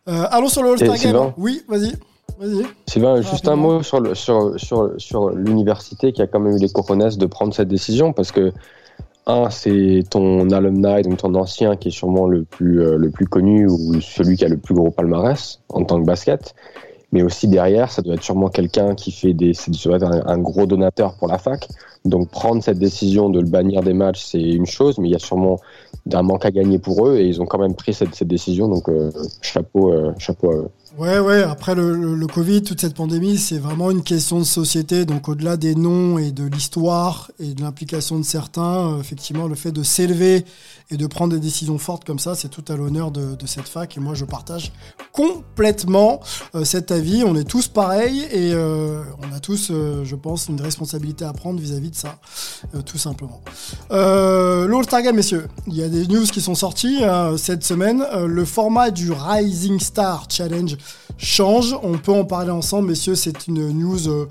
Euh, 0.09 0.25
allons 0.31 0.49
sur 0.49 0.63
le 0.63 0.71
All-Star 0.71 0.97
Game. 0.99 1.33
Oui, 1.37 1.63
vas-y. 1.69 1.93
Vas 2.39 2.67
Sylvain, 2.87 3.21
juste 3.21 3.47
un 3.49 3.57
mot 3.57 3.83
sur, 3.83 4.01
le, 4.01 4.15
sur, 4.15 4.59
sur, 4.59 4.93
sur 4.99 5.31
l'université 5.31 6.13
qui 6.13 6.23
a 6.23 6.27
quand 6.27 6.41
même 6.41 6.57
eu 6.57 6.59
les 6.59 6.69
cojones 6.69 7.09
de 7.09 7.27
prendre 7.27 7.55
cette 7.55 7.69
décision 7.69 8.13
parce 8.13 8.33
que, 8.33 8.53
un, 9.27 9.51
c'est 9.51 10.03
ton 10.11 10.51
alumni, 10.51 11.03
donc 11.03 11.19
ton 11.19 11.35
ancien 11.35 11.77
qui 11.77 11.89
est 11.89 11.93
sûrement 11.93 12.27
le 12.27 12.45
plus, 12.45 12.83
euh, 12.83 12.97
le 12.97 13.11
plus 13.11 13.27
connu 13.27 13.67
ou 13.67 14.01
celui 14.01 14.37
qui 14.37 14.45
a 14.45 14.49
le 14.49 14.59
plus 14.59 14.75
gros 14.75 14.91
palmarès 14.91 15.61
en 15.71 15.85
tant 15.85 16.01
que 16.01 16.07
basket. 16.07 16.55
Mais 17.13 17.23
aussi 17.23 17.47
derrière, 17.47 17.93
ça 17.93 18.03
doit 18.03 18.15
être 18.15 18.25
sûrement 18.25 18.49
quelqu'un 18.49 18.95
qui 18.95 19.13
fait 19.13 19.35
des. 19.35 19.55
Ça 19.55 19.71
doit 19.71 19.97
être 19.97 20.05
un, 20.05 20.27
un, 20.27 20.39
gros 20.39 20.67
donateur 20.67 21.15
pour 21.15 21.29
la 21.29 21.39
fac. 21.39 21.69
Donc 22.05 22.29
prendre 22.31 22.63
cette 22.63 22.79
décision 22.79 23.31
de 23.31 23.41
le 23.41 23.49
bannir 23.49 23.83
des 23.83 23.95
matchs, 23.95 24.25
c'est 24.25 24.41
une 24.43 24.67
chose, 24.67 24.99
mais 24.99 25.09
il 25.09 25.13
y 25.13 25.17
a 25.17 25.21
sûrement 25.21 25.59
d'un 26.07 26.23
manque 26.23 26.45
à 26.45 26.51
gagner 26.51 26.79
pour 26.79 27.07
eux 27.07 27.17
et 27.17 27.25
ils 27.27 27.41
ont 27.41 27.47
quand 27.47 27.59
même 27.59 27.75
pris 27.75 27.95
cette, 27.95 28.15
cette 28.15 28.29
décision. 28.29 28.69
Donc 28.69 28.89
euh, 28.89 29.11
chapeau, 29.43 29.93
euh, 29.93 30.13
chapeau 30.19 30.51
à 30.51 30.55
eux. 30.55 30.69
Ouais, 30.97 31.19
ouais. 31.19 31.43
Après 31.43 31.75
le, 31.75 32.15
le, 32.15 32.27
Covid, 32.29 32.63
toute 32.63 32.81
cette 32.81 32.95
pandémie, 32.95 33.37
c'est 33.37 33.59
vraiment 33.59 33.91
une 33.91 34.05
question 34.05 34.39
de 34.39 34.45
société. 34.45 35.05
Donc 35.05 35.29
au-delà 35.29 35.57
des 35.57 35.75
noms 35.75 36.19
et 36.19 36.31
de 36.31 36.45
l'histoire 36.45 37.33
et 37.41 37.53
de 37.55 37.63
l'implication 37.63 38.17
de 38.17 38.25
certains, 38.25 38.93
euh, 38.93 39.01
effectivement, 39.01 39.49
le 39.49 39.57
fait 39.57 39.73
de 39.73 39.83
s'élever 39.83 40.45
et 40.91 40.97
de 40.97 41.07
prendre 41.07 41.33
des 41.33 41.41
décisions 41.41 41.79
fortes 41.79 42.05
comme 42.05 42.19
ça, 42.19 42.35
c'est 42.35 42.49
tout 42.49 42.65
à 42.69 42.77
l'honneur 42.77 43.11
de, 43.11 43.37
cette 43.47 43.69
fac. 43.69 43.97
Et 43.97 44.01
moi, 44.01 44.15
je 44.15 44.25
partage 44.25 44.73
complètement 45.13 46.21
euh, 46.55 46.65
cet 46.65 46.91
avis. 46.91 47.25
On 47.25 47.37
est 47.37 47.45
tous 47.45 47.69
pareils 47.69 48.23
et 48.31 48.53
euh, 48.53 49.03
on 49.23 49.35
a 49.35 49.41
tous, 49.41 49.71
je 49.71 50.15
pense, 50.15 50.49
une 50.49 50.61
responsabilité 50.61 51.25
à 51.25 51.33
prendre 51.33 51.61
vis-à-vis 51.61 51.91
de 51.91 51.97
ça, 51.97 52.19
tout 52.85 52.99
simplement. 52.99 53.43
Euh, 53.91 54.67
L'All-Star 54.69 55.03
Game, 55.03 55.17
messieurs, 55.17 55.49
il 55.67 55.77
y 55.77 55.83
a 55.83 55.89
des 55.89 56.07
news 56.07 56.25
qui 56.25 56.41
sont 56.41 56.55
sorties 56.55 57.03
cette 57.37 57.65
semaine. 57.65 58.05
le 58.27 58.45
format 58.45 58.91
du 58.91 59.11
Rising 59.11 59.81
Star 59.81 60.27
Challenge 60.29 60.77
change. 61.17 61.77
On 61.83 61.99
peut 61.99 62.13
en 62.13 62.25
parler 62.25 62.51
ensemble, 62.51 62.89
messieurs. 62.89 63.15
C'est 63.15 63.47
une 63.47 63.71
news. 63.73 64.27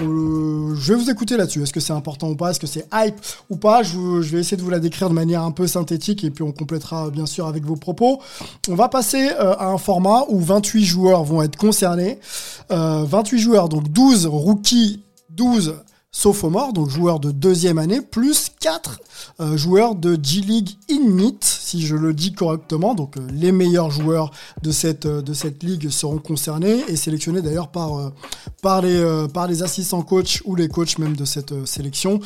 Euh, 0.00 0.74
je 0.76 0.92
vais 0.92 0.98
vous 0.98 1.10
écouter 1.10 1.36
là-dessus. 1.36 1.62
Est-ce 1.62 1.72
que 1.72 1.80
c'est 1.80 1.92
important 1.92 2.28
ou 2.30 2.36
pas? 2.36 2.50
Est-ce 2.50 2.60
que 2.60 2.66
c'est 2.66 2.86
hype 2.92 3.16
ou 3.50 3.56
pas? 3.56 3.82
Je, 3.82 3.98
vais 4.20 4.40
essayer 4.40 4.56
de 4.56 4.62
vous 4.62 4.70
la 4.70 4.78
décrire 4.78 5.08
de 5.08 5.14
manière 5.14 5.42
un 5.42 5.50
peu 5.50 5.66
synthétique 5.66 6.24
et 6.24 6.30
puis 6.30 6.42
on 6.42 6.52
complétera 6.52 7.10
bien 7.10 7.26
sûr 7.26 7.46
avec 7.46 7.64
vos 7.64 7.76
propos. 7.76 8.20
On 8.68 8.74
va 8.74 8.88
passer 8.88 9.30
euh, 9.30 9.54
à 9.58 9.66
un 9.66 9.78
format 9.78 10.24
où 10.28 10.38
28 10.38 10.84
joueurs 10.84 11.24
vont 11.24 11.42
être 11.42 11.56
concernés. 11.56 12.18
28 12.70 13.36
euh, 13.36 13.40
joueurs, 13.40 13.68
donc 13.68 13.88
12 13.88 14.26
rookies, 14.26 15.02
12 15.30 15.76
sophomore, 16.10 16.72
donc 16.72 16.88
joueurs 16.88 17.20
de 17.20 17.30
deuxième 17.30 17.78
année, 17.78 18.00
plus 18.00 18.50
4 18.60 19.00
euh, 19.40 19.56
joueurs 19.56 19.94
de 19.94 20.18
G-League 20.20 20.70
Init, 20.88 21.38
si 21.42 21.86
je 21.86 21.96
le 21.96 22.14
dis 22.14 22.32
correctement. 22.32 22.94
Donc 22.94 23.16
euh, 23.16 23.26
les 23.32 23.52
meilleurs 23.52 23.90
joueurs 23.90 24.30
de 24.62 24.70
cette, 24.70 25.06
euh, 25.06 25.22
de 25.22 25.34
cette 25.34 25.62
ligue 25.62 25.90
seront 25.90 26.18
concernés 26.18 26.84
et 26.88 26.96
sélectionnés 26.96 27.42
d'ailleurs 27.42 27.68
par, 27.68 28.12
par, 28.62 28.82
les, 28.82 29.26
par 29.32 29.46
les 29.46 29.62
assistants 29.62 30.02
coachs 30.02 30.40
ou 30.44 30.54
les 30.54 30.68
coachs 30.68 30.98
même 30.98 31.16
de 31.16 31.24
cette 31.24 31.66
sélection. 31.66 32.20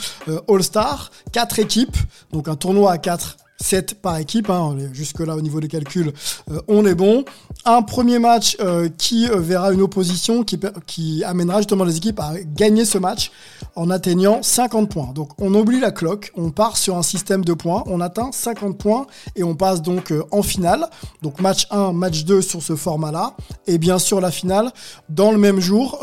All-Star, 0.49 1.11
4 1.33 1.59
équipes, 1.59 1.97
donc 2.33 2.49
un 2.49 2.57
tournoi 2.57 2.93
à 2.93 2.99
4 2.99 3.37
7 3.63 3.95
par 4.01 4.19
équipe. 4.19 4.51
Hein, 4.51 4.77
Jusque-là, 4.93 5.37
au 5.37 5.41
niveau 5.41 5.61
des 5.61 5.69
calculs, 5.69 6.13
euh, 6.51 6.61
on 6.69 6.85
est 6.85 6.95
bon. 6.95 7.25
Un 7.65 7.83
premier 7.83 8.19
match 8.19 8.57
euh, 8.61 8.89
qui 8.99 9.29
euh, 9.29 9.37
verra 9.37 9.73
une 9.73 9.83
opposition 9.83 10.43
qui, 10.43 10.59
qui 10.87 11.25
amènera 11.25 11.59
justement 11.59 11.85
les 11.85 11.97
équipes 11.97 12.21
à 12.21 12.33
gagner 12.45 12.85
ce 12.85 12.99
match 12.99 13.31
en 13.77 13.89
atteignant 13.91 14.43
50 14.43 14.91
points. 14.91 15.13
Donc 15.15 15.31
on 15.41 15.55
oublie 15.55 15.81
la 15.81 15.93
cloque, 15.93 16.33
on 16.37 16.51
part 16.51 16.77
sur 16.77 16.97
un 16.97 17.03
système 17.03 17.45
de 17.45 17.55
points, 17.55 17.85
on 17.87 18.01
atteint 18.01 18.31
50 18.33 18.77
points 18.77 19.07
et 19.37 19.45
on 19.45 19.55
passe 19.55 19.81
donc 19.81 20.13
en 20.31 20.43
finale. 20.43 20.89
Donc 21.23 21.41
match 21.41 21.67
1, 21.71 21.93
match 21.93 22.25
2 22.25 22.43
sur 22.43 22.63
ce 22.63 22.77
format-là. 22.77 23.37
Et 23.67 23.79
bien 23.79 23.99
sûr 23.99 24.21
la 24.21 24.31
finale 24.31 24.73
dans 25.09 25.31
le 25.31 25.39
même 25.39 25.61
jour, 25.61 25.99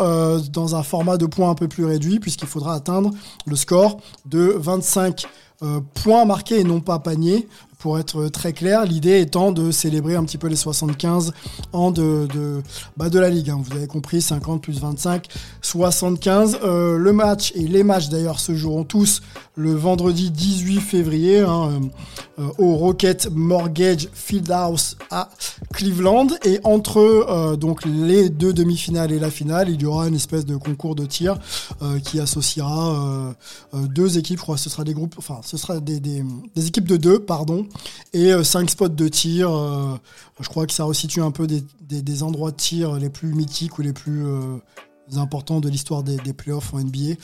dans 0.52 0.76
un 0.76 0.84
format 0.84 1.18
de 1.18 1.26
points 1.26 1.50
un 1.50 1.56
peu 1.56 1.68
plus 1.68 1.86
réduit, 1.86 2.20
puisqu'il 2.20 2.48
faudra 2.48 2.74
atteindre 2.74 3.12
le 3.46 3.56
score 3.56 3.98
de 4.26 4.56
25 4.58 5.28
euh, 5.62 5.82
points 6.04 6.26
marqués 6.26 6.60
et 6.60 6.64
non 6.64 6.80
pas 6.80 7.00
paniers 7.00 7.48
pour 7.80 7.98
être 7.98 8.28
très 8.28 8.52
clair, 8.52 8.86
l'idée 8.86 9.22
étant 9.22 9.54
de 9.54 9.72
célébrer 9.72 10.16
un 10.16 10.26
petit 10.26 10.38
peu 10.38 10.48
les 10.48 10.58
75 10.58 11.32
ans 11.72 11.92
de, 11.92 12.28
de, 12.34 12.62
bah 12.98 13.10
de 13.10 13.18
la 13.18 13.30
Ligue. 13.30 13.50
Hein. 13.50 13.62
Vous 13.64 13.76
avez 13.76 13.88
compris, 13.88 14.22
50 14.22 14.62
plus 14.62 14.82
25, 14.82 15.28
75. 15.62 16.60
Euh, 16.62 16.98
le 16.98 17.14
match, 17.14 17.54
et 17.56 17.66
les 17.68 17.84
matchs 17.84 18.10
d'ailleurs 18.10 18.42
se 18.42 18.54
joueront 18.54 18.84
tous 18.84 19.22
le 19.60 19.74
vendredi 19.74 20.32
18 20.32 20.80
février 20.80 21.40
hein, 21.40 21.82
euh, 22.40 22.48
au 22.58 22.76
Rocket 22.76 23.30
Mortgage 23.32 24.08
Fieldhouse 24.14 24.98
à 25.12 25.30
Cleveland. 25.74 26.28
Et 26.46 26.60
entre 26.64 26.98
euh, 27.00 27.56
donc 27.56 27.86
les 27.86 28.30
deux 28.30 28.54
demi-finales 28.54 29.12
et 29.12 29.20
la 29.20 29.30
finale, 29.30 29.70
il 29.70 29.82
y 29.82 29.86
aura 29.86 30.08
une 30.08 30.16
espèce 30.16 30.46
de 30.46 30.56
concours 30.56 30.96
de 30.96 31.06
tir 31.06 31.38
qui 32.04 32.20
associera 32.20 33.36
deux 33.74 34.18
équipes. 34.18 34.38
Je 34.38 34.44
crois 34.44 34.56
que 34.56 34.62
ce 34.62 34.70
sera 34.70 34.84
des 34.84 34.94
groupes, 34.94 35.16
enfin 35.18 35.42
ce 35.44 35.58
sera 35.58 35.80
des, 35.80 36.24
équipes 36.56 36.88
de 36.88 36.98
deux, 36.98 37.20
pardon, 37.20 37.68
et 38.14 38.32
5 38.44 38.64
euh, 38.64 38.68
spots 38.68 38.90
de 38.90 39.08
tir. 39.08 39.52
Euh, 39.52 39.96
je 40.40 40.48
crois 40.48 40.66
que 40.66 40.74
ça 40.74 40.84
resitue 40.86 41.22
un 41.22 41.32
peu 41.32 41.48
des, 41.48 42.24
endroits 42.24 42.52
de 42.52 42.56
tir 42.56 42.96
les 42.96 43.10
plus 43.10 43.34
mythiques 43.34 43.78
ou 43.78 43.82
les 43.82 43.94
plus 43.94 44.26
euh, 44.26 44.58
importants 45.18 45.60
de 45.60 45.70
l'histoire 45.70 46.04
des, 46.04 46.34
playoffs 46.34 46.74
en 46.74 46.80
NBA. 46.80 47.16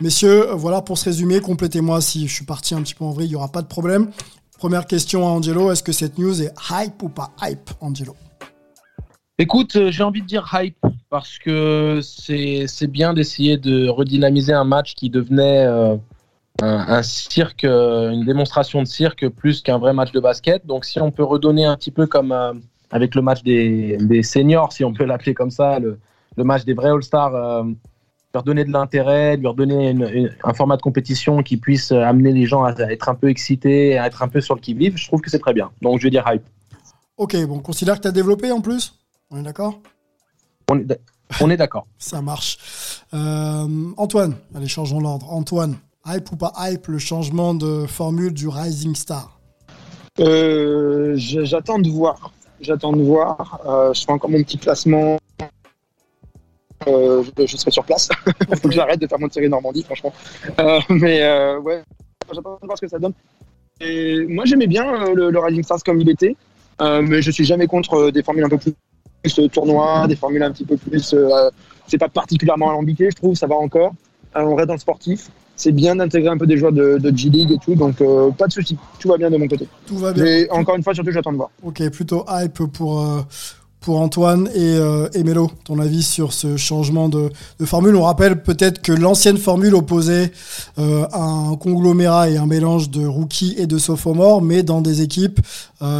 Messieurs, 0.00 0.46
voilà 0.52 0.82
pour 0.82 0.98
se 0.98 1.04
résumer, 1.04 1.40
complétez-moi 1.40 2.00
si 2.00 2.26
je 2.26 2.32
suis 2.32 2.44
parti 2.44 2.74
un 2.74 2.82
petit 2.82 2.94
peu 2.94 3.04
en 3.04 3.10
vrille, 3.10 3.26
il 3.26 3.30
n'y 3.30 3.36
aura 3.36 3.52
pas 3.52 3.62
de 3.62 3.66
problème. 3.66 4.10
Première 4.58 4.86
question 4.86 5.26
à 5.26 5.30
Angelo, 5.30 5.70
est-ce 5.70 5.82
que 5.82 5.92
cette 5.92 6.18
news 6.18 6.42
est 6.42 6.52
hype 6.70 7.02
ou 7.02 7.08
pas 7.08 7.32
hype, 7.42 7.70
Angelo? 7.80 8.14
Écoute, 9.38 9.90
j'ai 9.90 10.02
envie 10.02 10.22
de 10.22 10.26
dire 10.26 10.48
hype 10.52 10.78
parce 11.10 11.38
que 11.38 12.00
c'est 12.02 12.86
bien 12.86 13.14
d'essayer 13.14 13.56
de 13.56 13.88
redynamiser 13.88 14.52
un 14.52 14.64
match 14.64 14.94
qui 14.94 15.10
devenait 15.10 15.66
un, 16.62 17.02
cirque, 17.02 17.64
euh, 17.64 18.10
une 18.10 18.24
démonstration 18.24 18.82
de 18.82 18.86
cirque 18.86 19.28
plus 19.28 19.62
qu'un 19.62 19.78
vrai 19.78 19.92
match 19.92 20.12
de 20.12 20.20
basket. 20.20 20.66
Donc 20.66 20.84
si 20.84 21.00
on 21.00 21.10
peut 21.10 21.24
redonner 21.24 21.64
un 21.64 21.76
petit 21.76 21.90
peu 21.90 22.06
comme 22.06 22.32
euh, 22.32 22.52
avec 22.90 23.14
le 23.14 23.22
match 23.22 23.42
des, 23.42 23.96
des 23.98 24.22
seniors, 24.22 24.72
si 24.72 24.84
on 24.84 24.92
peut 24.92 25.04
l'appeler 25.04 25.34
comme 25.34 25.50
ça, 25.50 25.78
le, 25.78 25.98
le, 26.36 26.44
match 26.44 26.64
des 26.64 26.74
vrais 26.74 26.90
All-Stars, 26.90 27.34
euh, 27.34 27.64
leur 28.32 28.42
donner 28.42 28.64
de 28.64 28.72
l'intérêt, 28.72 29.36
leur 29.36 29.54
donner 29.54 29.94
un 30.42 30.54
format 30.54 30.76
de 30.76 30.82
compétition 30.82 31.42
qui 31.42 31.56
puisse 31.56 31.92
amener 31.92 32.32
les 32.32 32.46
gens 32.46 32.64
à 32.64 32.72
être 32.72 33.08
un 33.08 33.14
peu 33.14 33.28
excités, 33.28 33.98
à 33.98 34.06
être 34.06 34.22
un 34.22 34.28
peu 34.28 34.40
sur 34.40 34.54
le 34.54 34.60
qui-vive, 34.60 34.96
je 34.96 35.06
trouve 35.06 35.20
que 35.20 35.30
c'est 35.30 35.38
très 35.38 35.52
bien. 35.52 35.70
Donc 35.82 35.98
je 36.00 36.04
vais 36.04 36.10
dire 36.10 36.24
hype. 36.26 36.42
Ok, 37.16 37.36
bon, 37.46 37.56
on 37.56 37.60
considère 37.60 37.96
que 37.96 38.02
tu 38.02 38.08
as 38.08 38.12
développé 38.12 38.50
en 38.50 38.60
plus? 38.60 38.98
On 39.30 39.38
est 39.38 39.42
d'accord? 39.42 39.80
On 40.68 41.50
est 41.50 41.56
d'accord. 41.56 41.86
Ça 41.98 42.22
marche. 42.22 43.04
Antoine, 43.12 44.34
allez, 44.54 44.66
changeons 44.66 44.98
l'ordre. 44.98 45.32
Antoine, 45.32 45.76
Hype 46.06 46.32
ou 46.32 46.36
pas 46.36 46.52
hype 46.58 46.86
le 46.88 46.98
changement 46.98 47.54
de 47.54 47.86
formule 47.86 48.34
du 48.34 48.46
Rising 48.46 48.94
Star? 48.94 49.40
Euh, 50.20 51.14
J'attends 51.16 51.78
de 51.78 51.88
voir. 51.88 52.30
J'attends 52.60 52.92
de 52.92 53.02
voir. 53.02 53.60
Euh, 53.66 53.94
je 53.94 54.04
fais 54.04 54.12
encore 54.12 54.28
mon 54.28 54.42
petit 54.42 54.58
classement. 54.58 55.18
Euh, 56.88 57.22
je, 57.38 57.56
serai 57.56 57.70
sur 57.70 57.84
place. 57.84 58.08
Il 58.48 58.56
faut 58.62 58.68
que 58.68 58.74
j'arrête 58.74 59.00
de 59.00 59.06
faire 59.06 59.18
mon 59.18 59.30
série 59.30 59.48
Normandie, 59.48 59.82
franchement. 59.82 60.12
mais 60.88 61.22
ouais, 61.58 61.82
j'attends 62.32 62.58
de 62.60 62.66
voir 62.66 62.76
ce 62.76 62.82
que 62.82 62.88
ça 62.88 62.98
donne. 62.98 63.12
Et 63.80 64.24
moi, 64.26 64.44
j'aimais 64.44 64.66
bien 64.66 65.12
le, 65.14 65.38
Rising 65.38 65.62
Stars 65.62 65.82
comme 65.84 66.00
il 66.00 66.08
était, 66.10 66.36
mais 66.80 67.22
je 67.22 67.30
suis 67.30 67.44
jamais 67.44 67.66
contre 67.66 68.10
des 68.10 68.22
formules 68.22 68.44
un 68.44 68.48
peu 68.48 68.58
plus, 68.58 69.50
tournois, 69.50 70.06
des 70.06 70.16
formules 70.16 70.42
un 70.42 70.52
petit 70.52 70.64
peu 70.64 70.76
plus. 70.76 71.14
c'est 71.86 71.98
pas 71.98 72.08
particulièrement 72.08 72.70
alambiqué, 72.70 73.10
je 73.10 73.16
trouve, 73.16 73.34
ça 73.34 73.46
va 73.46 73.56
encore. 73.56 73.92
on 74.34 74.54
reste 74.54 74.68
dans 74.68 74.74
le 74.74 74.80
sportif 74.80 75.30
c'est 75.56 75.72
bien 75.72 75.96
d'intégrer 75.96 76.28
un 76.28 76.38
peu 76.38 76.46
des 76.46 76.56
joueurs 76.56 76.72
de, 76.72 76.98
G-League 77.14 77.52
et 77.52 77.58
tout, 77.58 77.74
donc 77.74 78.00
euh, 78.00 78.30
pas 78.30 78.46
de 78.46 78.52
souci, 78.52 78.76
tout 78.98 79.08
va 79.08 79.16
bien 79.16 79.30
de 79.30 79.36
mon 79.36 79.48
côté. 79.48 79.68
Tout 79.86 79.98
va 79.98 80.12
bien. 80.12 80.24
Et 80.24 80.50
encore 80.50 80.76
une 80.76 80.82
fois, 80.82 80.94
surtout, 80.94 81.12
j'attends 81.12 81.32
de 81.32 81.36
voir. 81.36 81.50
Ok, 81.62 81.88
plutôt 81.90 82.24
hype 82.28 82.64
pour, 82.72 83.00
euh, 83.00 83.20
pour 83.84 84.00
Antoine 84.00 84.48
et, 84.54 84.76
euh, 84.76 85.08
ton 85.64 85.78
avis 85.78 86.02
sur 86.02 86.32
ce 86.32 86.56
changement 86.56 87.08
de, 87.08 87.30
formule. 87.64 87.96
On 87.96 88.02
rappelle 88.02 88.42
peut-être 88.42 88.80
que 88.80 88.92
l'ancienne 88.92 89.36
formule 89.36 89.74
opposait 89.74 90.32
un 90.76 91.56
conglomérat 91.60 92.30
et 92.30 92.36
un 92.36 92.46
mélange 92.46 92.90
de 92.90 93.06
rookies 93.06 93.54
et 93.58 93.66
de 93.66 93.78
sophomores, 93.78 94.42
mais 94.42 94.62
dans 94.62 94.80
des 94.80 95.02
équipes 95.02 95.40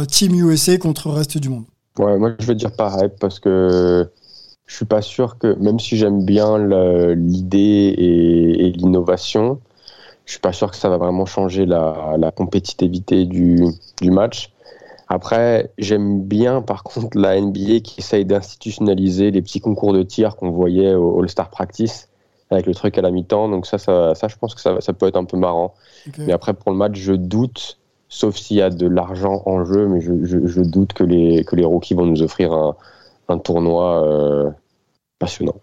Team 0.09 0.35
USA 0.35 0.77
contre 0.77 1.09
le 1.09 1.15
reste 1.15 1.37
du 1.37 1.49
monde. 1.49 1.65
Ouais, 1.99 2.17
moi 2.17 2.31
je 2.39 2.45
veux 2.45 2.55
dire 2.55 2.71
pareil 2.71 3.09
parce 3.19 3.39
que 3.39 4.09
je 4.65 4.75
suis 4.75 4.85
pas 4.85 5.01
sûr 5.01 5.37
que, 5.37 5.55
même 5.59 5.79
si 5.79 5.97
j'aime 5.97 6.25
bien 6.25 6.57
l'idée 7.15 7.93
et, 7.97 8.71
l'innovation, 8.71 9.59
je 10.25 10.31
suis 10.33 10.41
pas 10.41 10.53
sûr 10.53 10.71
que 10.71 10.77
ça 10.77 10.89
va 10.89 10.97
vraiment 10.97 11.25
changer 11.25 11.65
la, 11.65 12.31
compétitivité 12.35 13.25
du 13.25 13.75
match. 14.01 14.54
Après, 15.07 15.71
j'aime 15.77 16.23
bien 16.23 16.61
par 16.61 16.83
contre 16.83 17.17
la 17.17 17.39
NBA 17.39 17.81
qui 17.81 17.99
essaye 17.99 18.25
d'institutionnaliser 18.25 19.31
les 19.31 19.41
petits 19.41 19.59
concours 19.59 19.93
de 19.93 20.03
tir 20.03 20.35
qu'on 20.35 20.49
voyait 20.49 20.95
au 20.95 21.21
All-Star 21.21 21.49
Practice 21.49 22.09
avec 22.49 22.65
le 22.65 22.73
truc 22.73 22.97
à 22.97 23.01
la 23.01 23.11
mi-temps. 23.11 23.49
Donc 23.49 23.65
ça, 23.67 23.77
ça, 23.77 24.15
ça, 24.15 24.27
je 24.27 24.35
pense 24.37 24.55
que 24.55 24.61
ça, 24.61 24.81
ça 24.81 24.93
peut 24.93 25.07
être 25.07 25.17
un 25.17 25.25
peu 25.25 25.37
marrant. 25.37 25.73
Okay. 26.07 26.23
Mais 26.25 26.33
après, 26.33 26.53
pour 26.53 26.71
le 26.71 26.77
match, 26.77 26.95
je 26.95 27.13
doute, 27.13 27.77
sauf 28.09 28.35
s'il 28.35 28.57
y 28.57 28.61
a 28.61 28.69
de 28.69 28.87
l'argent 28.87 29.43
en 29.45 29.63
jeu, 29.63 29.87
mais 29.87 30.01
je, 30.01 30.25
je, 30.25 30.45
je, 30.45 30.61
doute 30.61 30.93
que 30.93 31.03
les, 31.03 31.43
que 31.43 31.55
les 31.55 31.65
rookies 31.65 31.93
vont 31.93 32.05
nous 32.05 32.23
offrir 32.23 32.53
un, 32.53 32.75
un 33.27 33.37
tournoi 33.37 34.07
euh, 34.07 34.49
passionnant. 35.19 35.55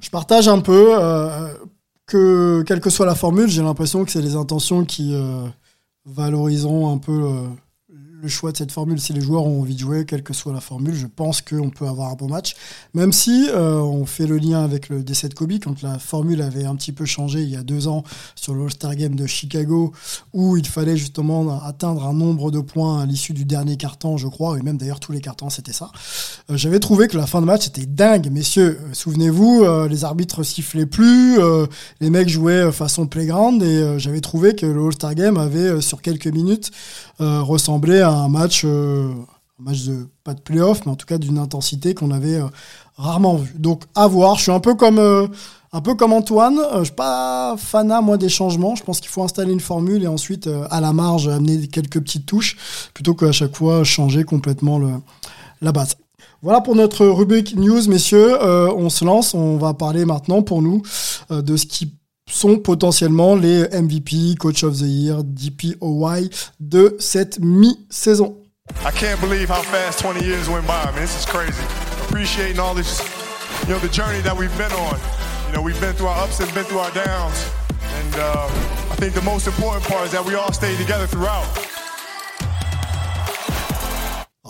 Je 0.00 0.10
partage 0.10 0.48
un 0.48 0.60
peu 0.60 0.96
euh, 1.00 1.48
que, 2.06 2.62
quelle 2.66 2.80
que 2.80 2.90
soit 2.90 3.06
la 3.06 3.14
formule, 3.14 3.48
j'ai 3.48 3.62
l'impression 3.62 4.04
que 4.04 4.10
c'est 4.10 4.20
les 4.20 4.36
intentions 4.36 4.84
qui 4.84 5.14
euh, 5.14 5.46
valoriseront 6.04 6.92
un 6.92 6.98
peu 6.98 7.46
le 8.22 8.28
choix 8.28 8.52
de 8.52 8.56
cette 8.56 8.72
formule. 8.72 9.00
Si 9.00 9.12
les 9.12 9.20
joueurs 9.20 9.44
ont 9.44 9.60
envie 9.60 9.74
de 9.74 9.80
jouer, 9.80 10.04
quelle 10.06 10.22
que 10.22 10.32
soit 10.32 10.52
la 10.52 10.60
formule, 10.60 10.94
je 10.94 11.06
pense 11.06 11.42
qu'on 11.42 11.70
peut 11.70 11.86
avoir 11.86 12.10
un 12.10 12.14
bon 12.14 12.28
match. 12.28 12.54
Même 12.94 13.12
si 13.12 13.48
euh, 13.50 13.78
on 13.78 14.06
fait 14.06 14.26
le 14.26 14.38
lien 14.38 14.64
avec 14.64 14.88
le 14.88 15.02
décès 15.02 15.28
de 15.28 15.34
Kobe, 15.34 15.52
quand 15.62 15.82
la 15.82 15.98
formule 15.98 16.40
avait 16.40 16.64
un 16.64 16.76
petit 16.76 16.92
peu 16.92 17.04
changé 17.04 17.42
il 17.42 17.50
y 17.50 17.56
a 17.56 17.62
deux 17.62 17.88
ans 17.88 18.04
sur 18.34 18.54
le 18.54 18.64
All-Star 18.64 18.94
Game 18.96 19.16
de 19.16 19.26
Chicago, 19.26 19.92
où 20.32 20.56
il 20.56 20.66
fallait 20.66 20.96
justement 20.96 21.62
atteindre 21.62 22.06
un 22.06 22.14
nombre 22.14 22.50
de 22.50 22.60
points 22.60 23.02
à 23.02 23.06
l'issue 23.06 23.32
du 23.32 23.44
dernier 23.44 23.76
carton, 23.76 24.16
je 24.16 24.28
crois, 24.28 24.58
et 24.58 24.62
même 24.62 24.78
d'ailleurs 24.78 25.00
tous 25.00 25.12
les 25.12 25.20
cartons, 25.20 25.50
c'était 25.50 25.72
ça. 25.72 25.90
Euh, 26.50 26.56
J'avais 26.56 26.80
trouvé 26.80 27.08
que 27.08 27.16
la 27.16 27.26
fin 27.26 27.40
de 27.40 27.46
match 27.46 27.66
était 27.66 27.86
dingue, 27.86 28.30
messieurs. 28.30 28.80
Euh, 28.82 28.88
Souvenez-vous, 28.92 29.64
les 29.88 30.04
arbitres 30.04 30.42
sifflaient 30.42 30.86
plus, 30.86 31.38
les 32.00 32.10
mecs 32.10 32.28
jouaient 32.28 32.72
façon 32.72 33.06
playground, 33.06 33.62
et 33.62 33.98
j'avais 33.98 34.20
trouvé 34.20 34.54
que 34.54 34.66
le 34.66 34.86
All-Star 34.86 35.14
Game 35.14 35.36
avait, 35.36 35.80
sur 35.80 36.00
quelques 36.02 36.26
minutes, 36.26 36.70
ressemblé 37.18 38.05
un 38.10 38.28
match, 38.28 38.64
un 38.64 39.14
match 39.58 39.84
de 39.84 40.08
pas 40.24 40.34
de 40.34 40.40
playoff, 40.40 40.84
mais 40.86 40.92
en 40.92 40.96
tout 40.96 41.06
cas 41.06 41.18
d'une 41.18 41.38
intensité 41.38 41.94
qu'on 41.94 42.10
avait 42.10 42.40
rarement 42.96 43.36
vu. 43.36 43.54
Donc 43.58 43.82
à 43.94 44.06
voir. 44.06 44.36
Je 44.36 44.42
suis 44.42 44.52
un 44.52 44.60
peu 44.60 44.74
comme 44.74 44.98
un 45.72 45.80
peu 45.80 45.94
comme 45.94 46.12
Antoine. 46.12 46.58
je 46.78 46.84
suis 46.84 46.92
pas 46.92 47.56
fanat 47.58 48.00
moi 48.00 48.16
des 48.16 48.28
changements. 48.28 48.74
Je 48.74 48.82
pense 48.82 49.00
qu'il 49.00 49.10
faut 49.10 49.22
installer 49.22 49.52
une 49.52 49.60
formule 49.60 50.02
et 50.02 50.08
ensuite 50.08 50.48
à 50.70 50.80
la 50.80 50.92
marge 50.92 51.28
amener 51.28 51.66
quelques 51.68 52.00
petites 52.00 52.26
touches 52.26 52.56
plutôt 52.94 53.14
qu'à 53.14 53.32
chaque 53.32 53.56
fois 53.56 53.84
changer 53.84 54.24
complètement 54.24 54.78
le, 54.78 54.90
la 55.60 55.72
base. 55.72 55.96
Voilà 56.42 56.60
pour 56.60 56.76
notre 56.76 57.06
rubrique 57.06 57.56
news, 57.56 57.88
messieurs. 57.88 58.40
Euh, 58.42 58.72
on 58.76 58.90
se 58.90 59.04
lance. 59.04 59.34
On 59.34 59.56
va 59.56 59.74
parler 59.74 60.04
maintenant 60.04 60.42
pour 60.42 60.62
nous 60.62 60.82
euh, 61.30 61.42
de 61.42 61.56
ce 61.56 61.66
qui 61.66 61.92
sont 62.28 62.58
potentiellement 62.58 63.36
les 63.36 63.64
MVP, 63.72 64.36
Coach 64.36 64.64
of 64.64 64.78
the 64.78 64.86
Year, 64.86 65.22
DPOY 65.22 66.28
de 66.60 66.96
cette 66.98 67.38
mi-saison. 67.40 68.36
I 68.84 68.90
can't 68.90 69.20
believe 69.20 69.48
how 69.48 69.62
fast 69.62 70.00
20 70.00 70.24
years 70.24 70.48
went 70.48 70.66
by. 70.66 70.82
I 70.82 70.90
mean, 70.90 71.00
this 71.00 71.16
is 71.16 71.24
crazy. 71.24 71.62
Appreciating 72.08 72.58
all 72.58 72.74
this, 72.74 73.00
you 73.62 73.74
know, 73.74 73.78
the 73.78 73.88
journey 73.88 74.20
that 74.22 74.36
we've 74.36 74.56
been 74.58 74.72
on. 74.72 74.98
You 75.46 75.54
know, 75.54 75.62
we've 75.62 75.80
been 75.80 75.94
through 75.94 76.08
our 76.08 76.24
ups 76.24 76.40
and 76.40 76.52
been 76.52 76.64
through 76.64 76.80
our 76.80 76.90
downs. 76.90 77.48
And 77.70 78.14
uh, 78.16 78.46
I 78.90 78.96
think 78.96 79.14
the 79.14 79.22
most 79.22 79.46
important 79.46 79.84
part 79.86 80.06
is 80.06 80.12
that 80.12 80.24
we 80.24 80.34
all 80.34 80.52
stayed 80.52 80.78
together 80.78 81.06
throughout. 81.06 81.46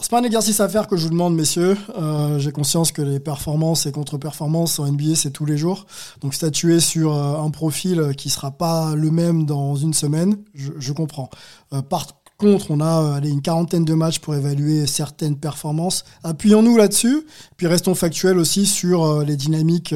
C'est 0.03 0.11
pas 0.11 0.21
un 0.21 0.25
exercice 0.25 0.61
à 0.61 0.69
faire 0.69 0.89
que 0.89 0.97
je 0.97 1.05
vous 1.05 1.11
demande, 1.11 1.35
messieurs. 1.35 1.77
Euh, 1.97 2.39
J'ai 2.39 2.53
conscience 2.53 2.93
que 2.93 3.03
les 3.03 3.21
performances 3.21 3.87
et 3.87 3.93
contre-performances 3.93 4.79
en 4.79 4.87
NBA, 4.87 5.15
c'est 5.15 5.31
tous 5.31 5.47
les 5.47 5.57
jours. 5.57 5.87
Donc 6.21 6.35
statuer 6.35 6.81
sur 6.81 7.15
euh, 7.15 7.43
un 7.43 7.51
profil 7.51 8.13
qui 8.17 8.31
sera 8.31 8.51
pas 8.51 8.95
le 8.95 9.11
même 9.11 9.47
dans 9.47 9.75
une 9.75 9.95
semaine, 9.95 10.37
je, 10.55 10.93
comprends. 10.93 11.31
Euh, 11.73 11.83
par 11.83 12.07
contre, 12.37 12.71
on 12.71 12.81
a 12.81 13.21
une 13.25 13.43
quarantaine 13.43 13.85
de 13.85 13.95
matchs 13.95 14.19
pour 14.19 14.35
évaluer 14.35 14.87
certaines 14.87 15.37
performances. 15.37 16.05
Appuyons-nous 16.23 16.77
là-dessus, 16.77 17.27
puis 17.57 17.67
restons 17.67 17.95
factuels 17.95 18.39
aussi 18.39 18.67
sur 18.67 19.23
les 19.23 19.37
dynamiques 19.37 19.95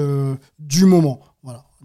du 0.59 0.87
moment. 0.87 1.21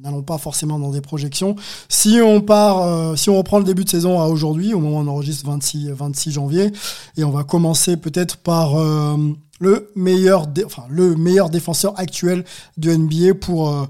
N'allons 0.01 0.23
pas 0.23 0.37
forcément 0.37 0.77
dans 0.77 0.91
des 0.91 0.99
projections. 0.99 1.55
Si 1.87 2.19
on 2.21 2.41
part, 2.41 2.81
euh, 2.81 3.15
si 3.15 3.29
on 3.29 3.37
reprend 3.37 3.59
le 3.59 3.63
début 3.63 3.85
de 3.85 3.89
saison 3.89 4.19
à 4.19 4.25
aujourd'hui, 4.25 4.73
au 4.73 4.79
moment 4.79 4.97
où 4.97 5.03
on 5.03 5.07
enregistre 5.07 5.45
26, 5.49 5.91
26 5.91 6.31
janvier, 6.31 6.73
et 7.15 7.23
on 7.23 7.31
va 7.31 7.45
commencer 7.45 7.95
peut-être 7.95 8.35
par 8.35 8.75
euh, 8.75 9.15
le 9.61 9.89
meilleur, 9.95 10.47
enfin 10.65 10.83
le 10.89 11.15
meilleur 11.15 11.49
défenseur 11.49 11.97
actuel 11.97 12.43
de 12.75 12.93
NBA 12.93 13.35
pour 13.39 13.69
euh, 13.69 13.85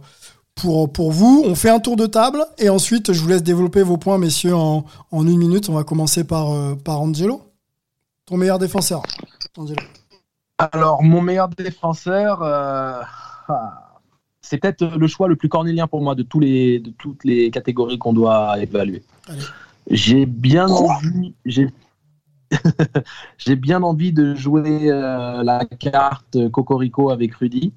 pour 0.54 0.94
pour 0.94 1.12
vous. 1.12 1.44
On 1.44 1.56
fait 1.56 1.72
un 1.72 1.80
tour 1.80 1.96
de 1.96 2.06
table 2.06 2.46
et 2.60 2.70
ensuite 2.70 3.12
je 3.12 3.20
vous 3.20 3.30
laisse 3.30 3.44
développer 3.44 3.82
vos 3.82 3.98
points, 3.98 4.20
messieurs, 4.20 4.56
en, 4.56 4.86
en 5.10 5.28
une 5.28 5.40
minute. 5.40 5.70
On 5.70 5.74
va 5.74 5.84
commencer 5.84 6.24
par 6.24 6.50
par 6.84 7.02
Angelo. 7.02 7.42
Ton 8.28 8.38
meilleur 8.38 8.60
défenseur, 8.60 9.02
Angelo. 9.58 9.82
Alors 10.60 11.02
mon 11.02 11.22
meilleur 11.22 11.48
défenseur. 11.48 12.44
Ah 12.44 13.85
c'est 14.46 14.58
peut-être 14.58 14.86
le 14.86 15.08
choix 15.08 15.28
le 15.28 15.36
plus 15.36 15.50
cornélien 15.50 15.88
pour 15.88 16.02
moi 16.02 16.14
de, 16.16 16.24
tous 16.24 16.40
les, 16.40 16.80
de 16.80 16.92
toutes 16.92 17.24
les 17.24 17.50
catégories 17.50 17.98
qu'on 17.98 18.14
doit 18.14 18.62
évaluer. 18.62 19.04
J'ai 19.90 20.26
bien 20.26 20.68
envie, 20.68 21.34
j'ai, 21.46 21.70
j'ai 23.38 23.56
bien 23.56 23.82
envie 23.82 24.14
de 24.14 24.36
jouer 24.36 24.92
euh, 24.92 25.44
la 25.44 25.66
carte 25.66 26.50
Cocorico 26.52 27.10
avec 27.10 27.34
Rudy, 27.36 27.74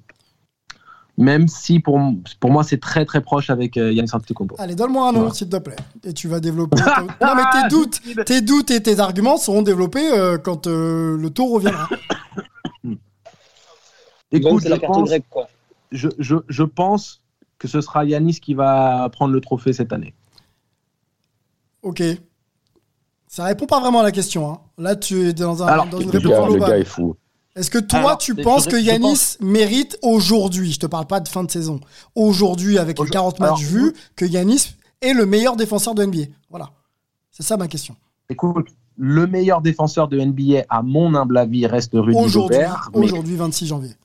même 1.17 1.47
si 1.47 1.79
pour, 1.79 1.99
pour 2.39 2.51
moi 2.51 2.63
c'est 2.63 2.79
très 2.79 3.03
très 3.05 3.21
proche 3.21 3.49
avec 3.49 3.75
euh, 3.77 3.91
Yannis 3.91 4.11
Antetokounmpo. 4.13 4.55
Allez, 4.59 4.75
donne-moi 4.75 5.09
un 5.09 5.11
nom, 5.11 5.31
s'il 5.31 5.49
te 5.49 5.57
plaît, 5.57 5.75
et 6.03 6.13
tu 6.13 6.27
vas 6.27 6.39
développer. 6.39 6.77
non, 7.21 7.35
mais 7.35 7.43
tes 7.51 7.67
doutes, 7.67 7.99
tes 8.25 8.41
doutes 8.41 8.69
et 8.69 8.81
tes 8.81 8.99
arguments 8.99 9.37
seront 9.37 9.63
développés 9.63 10.07
euh, 10.13 10.37
quand 10.37 10.67
le 10.67 11.29
tour 11.29 11.53
reviendra. 11.53 11.89
Écoute, 14.31 14.61
c'est 14.61 14.69
la 14.69 14.77
carte 14.77 15.03
grecque, 15.03 15.25
quoi 15.31 15.47
je, 15.91 16.07
je, 16.19 16.35
je, 16.47 16.63
pense 16.63 17.21
que 17.57 17.67
ce 17.67 17.81
sera 17.81 18.05
Yanis 18.05 18.39
qui 18.39 18.53
va 18.53 19.09
prendre 19.11 19.33
le 19.33 19.41
trophée 19.41 19.73
cette 19.73 19.93
année. 19.93 20.13
Ok. 21.81 22.03
Ça 23.27 23.43
répond 23.43 23.65
pas 23.65 23.79
vraiment 23.79 23.99
à 23.99 24.03
la 24.03 24.11
question. 24.11 24.51
Hein. 24.51 24.59
Là, 24.77 24.95
tu 24.95 25.27
es 25.27 25.33
dans, 25.33 25.63
un, 25.63 25.67
Alors, 25.67 25.87
dans 25.87 25.99
une 25.99 26.09
réponse 26.09 26.47
globale. 26.47 26.53
Le 26.53 26.59
gars 26.59 26.77
est 26.79 26.85
fou. 26.85 27.15
Est-ce 27.55 27.69
que 27.69 27.79
toi, 27.79 27.99
Alors, 27.99 28.17
tu 28.17 28.35
penses 28.35 28.67
que 28.67 28.75
Yanis 28.75 29.01
pense... 29.01 29.37
mérite 29.41 29.97
aujourd'hui, 30.01 30.71
je 30.71 30.79
te 30.79 30.85
parle 30.85 31.07
pas 31.07 31.19
de 31.19 31.27
fin 31.27 31.43
de 31.43 31.51
saison, 31.51 31.79
aujourd'hui 32.15 32.77
avec 32.77 32.99
les 32.99 33.09
40 33.09 33.39
matchs 33.39 33.63
vus, 33.63 33.93
que 34.15 34.25
Yanis 34.25 34.75
est 35.01 35.13
le 35.13 35.25
meilleur 35.25 35.55
défenseur 35.55 35.95
de 35.95 36.05
NBA 36.05 36.31
Voilà. 36.49 36.71
C'est 37.31 37.43
ça 37.43 37.57
ma 37.57 37.67
question. 37.67 37.95
Écoute, 38.29 38.67
le 38.97 39.27
meilleur 39.27 39.61
défenseur 39.61 40.07
de 40.07 40.19
NBA, 40.19 40.65
à 40.69 40.83
mon 40.83 41.15
humble 41.15 41.37
avis, 41.37 41.65
reste 41.65 41.91
Rudy 41.93 42.17
aujourd'hui, 42.17 42.57
Gobert. 42.57 42.89
Aujourd'hui, 42.93 43.35
26 43.35 43.67
janvier. 43.67 43.95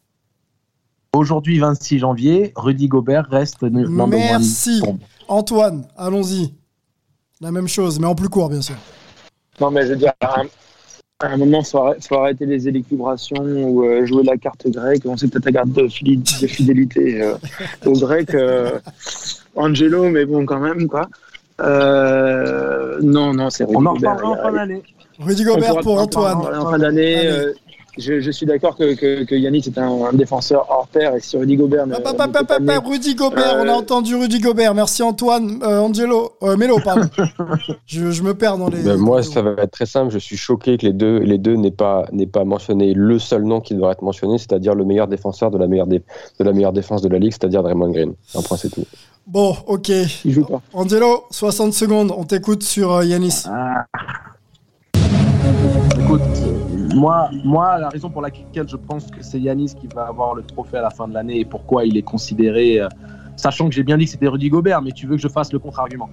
Aujourd'hui, 1.15 1.61
26 1.61 2.01
janvier, 2.01 2.53
Rudy 2.57 2.89
Gobert 2.89 3.27
reste 3.31 3.63
Merci. 3.63 4.83
Antoine, 5.29 5.87
allons-y. 5.97 6.53
La 7.41 7.53
même 7.53 7.69
chose, 7.69 8.01
mais 8.01 8.07
en 8.07 8.17
plus 8.17 8.29
court, 8.29 8.49
bien 8.49 8.61
sûr. 8.61 8.75
Non, 9.61 9.71
mais 9.71 9.83
je 9.87 9.91
veux 9.91 9.97
dire, 9.97 10.13
à 10.21 10.41
un, 10.41 10.45
à 11.21 11.29
un 11.29 11.37
moment, 11.37 11.61
il 11.61 11.67
faut, 11.67 11.95
faut, 12.01 12.17
arrêter 12.17 12.47
les 12.47 12.67
élucubrations 12.67 13.45
ou 13.45 13.85
euh, 13.85 14.05
jouer 14.07 14.25
la 14.25 14.37
carte 14.37 14.69
grecque. 14.69 15.03
On 15.05 15.17
sait 15.17 15.29
peut-être 15.29 15.45
la 15.47 15.53
carte 15.53 15.69
de, 15.69 15.87
fidélité 15.87 17.23
euh, 17.23 17.37
au 17.87 17.93
grec. 17.93 18.35
Euh, 18.35 18.81
Angelo, 19.55 20.11
mais 20.11 20.25
bon, 20.25 20.45
quand 20.45 20.59
même, 20.59 20.89
quoi. 20.89 21.09
Euh, 21.61 22.99
non, 23.03 23.33
non, 23.33 23.51
c'est 23.51 23.65
Rudy 23.65 23.77
On 23.77 23.87
en 23.87 23.95
Gobert. 23.95 24.25
en 24.25 24.37
fin 24.37 24.53
d'année. 24.53 24.83
Rudy 25.21 25.45
Gobert 25.45 25.77
pour 25.81 26.01
Antoine. 26.01 26.39
En 26.39 26.71
fin 26.71 26.79
d'année. 26.79 27.31
Je, 27.97 28.21
je, 28.21 28.31
suis 28.31 28.47
d'accord 28.47 28.77
que, 28.77 28.95
que, 28.95 29.25
que, 29.25 29.35
Yannis 29.35 29.65
est 29.67 29.79
un, 29.79 30.05
un, 30.07 30.13
défenseur 30.13 30.67
hors 30.69 30.89
pair 30.89 31.15
et 31.15 31.21
si 31.21 31.37
Rudy 31.37 31.57
Gobert. 31.57 31.87
Ne, 31.87 31.97
pas, 31.97 32.15
pas, 32.15 32.29
pas, 32.29 32.45
pas, 32.45 32.79
Rudy 32.81 33.15
Gobert, 33.15 33.57
euh... 33.57 33.65
on 33.65 33.69
a 33.69 33.73
entendu 33.73 34.17
Rudy 34.17 34.41
Gobert. 34.41 34.75
Merci 34.75 35.03
Antoine, 35.03 35.61
euh, 35.63 35.79
Angelo, 35.79 36.33
euh, 36.43 36.57
Melo, 36.57 36.79
pardon. 36.83 37.09
je, 37.87 38.11
je, 38.11 38.23
me 38.23 38.35
perds 38.35 38.59
dans 38.59 38.69
les. 38.69 38.83
Ben 38.83 38.97
moi, 38.97 39.23
ça 39.23 39.43
va 39.43 39.53
être 39.63 39.71
très 39.71 39.87
simple. 39.87 40.13
Je 40.13 40.19
suis 40.19 40.37
choqué 40.37 40.77
que 40.77 40.87
les 40.87 40.93
deux, 40.93 41.19
les 41.19 41.39
deux 41.39 41.55
n'aient 41.55 41.71
pas, 41.71 42.07
n'aient 42.13 42.27
pas 42.27 42.45
mentionné 42.45 42.95
le 42.95 43.19
seul 43.19 43.45
nom 43.45 43.61
qui 43.61 43.75
devrait 43.75 43.93
être 43.93 44.03
mentionné, 44.03 44.39
c'est-à-dire 44.39 44.75
le 44.75 44.85
meilleur 44.85 45.07
défenseur 45.07 45.51
de 45.51 45.59
la 45.59 45.69
meilleure, 45.69 45.87
dé, 45.87 46.03
de 46.39 46.45
la 46.45 46.53
meilleure 46.53 46.73
défense 46.73 47.03
de 47.03 47.09
la 47.09 47.19
ligue, 47.19 47.33
c'est-à-dire 47.33 47.63
Draymond 47.63 47.91
Green. 47.91 48.15
Un 48.35 48.43
point, 48.43 48.57
c'est 48.57 48.71
tout. 48.71 48.85
Bon, 49.27 49.57
ok. 49.67 49.91
Il 50.25 50.33
joue 50.33 50.45
pas. 50.45 50.61
Angelo, 50.73 51.25
60 51.31 51.73
secondes, 51.73 52.13
on 52.17 52.25
t'écoute 52.25 52.63
sur 52.63 52.93
euh, 52.93 53.05
Yanis. 53.05 53.45
Ah. 53.47 53.87
Moi, 56.95 57.79
la 57.79 57.89
raison 57.89 58.11
pour 58.11 58.23
laquelle 58.23 58.69
je 58.69 58.77
pense 58.77 59.11
que 59.11 59.23
c'est 59.23 59.41
Yanis 59.41 59.75
qui 59.79 59.89
va 59.89 60.07
avoir 60.07 60.35
le 60.35 60.43
trophée 60.43 60.79
à 60.79 60.83
la 60.83 60.91
fin 60.91 61.09
de 61.09 61.15
l'année 61.15 61.41
et 61.41 61.45
pourquoi 61.45 61.85
il 61.85 61.97
est 61.97 62.03
considéré, 62.03 62.81
euh, 62.81 62.89
sachant 63.37 63.69
que 63.69 63.75
j'ai 63.75 63.83
bien 63.83 63.99
dit 63.99 64.05
que 64.05 64.13
c'était 64.13 64.29
Rudy 64.29 64.49
Gobert, 64.49 64.81
mais 64.81 64.93
tu 64.93 65.07
veux 65.07 65.17
que 65.17 65.23
je 65.23 65.29
fasse 65.29 65.53
le 65.53 65.59
contre-argument 65.59 66.09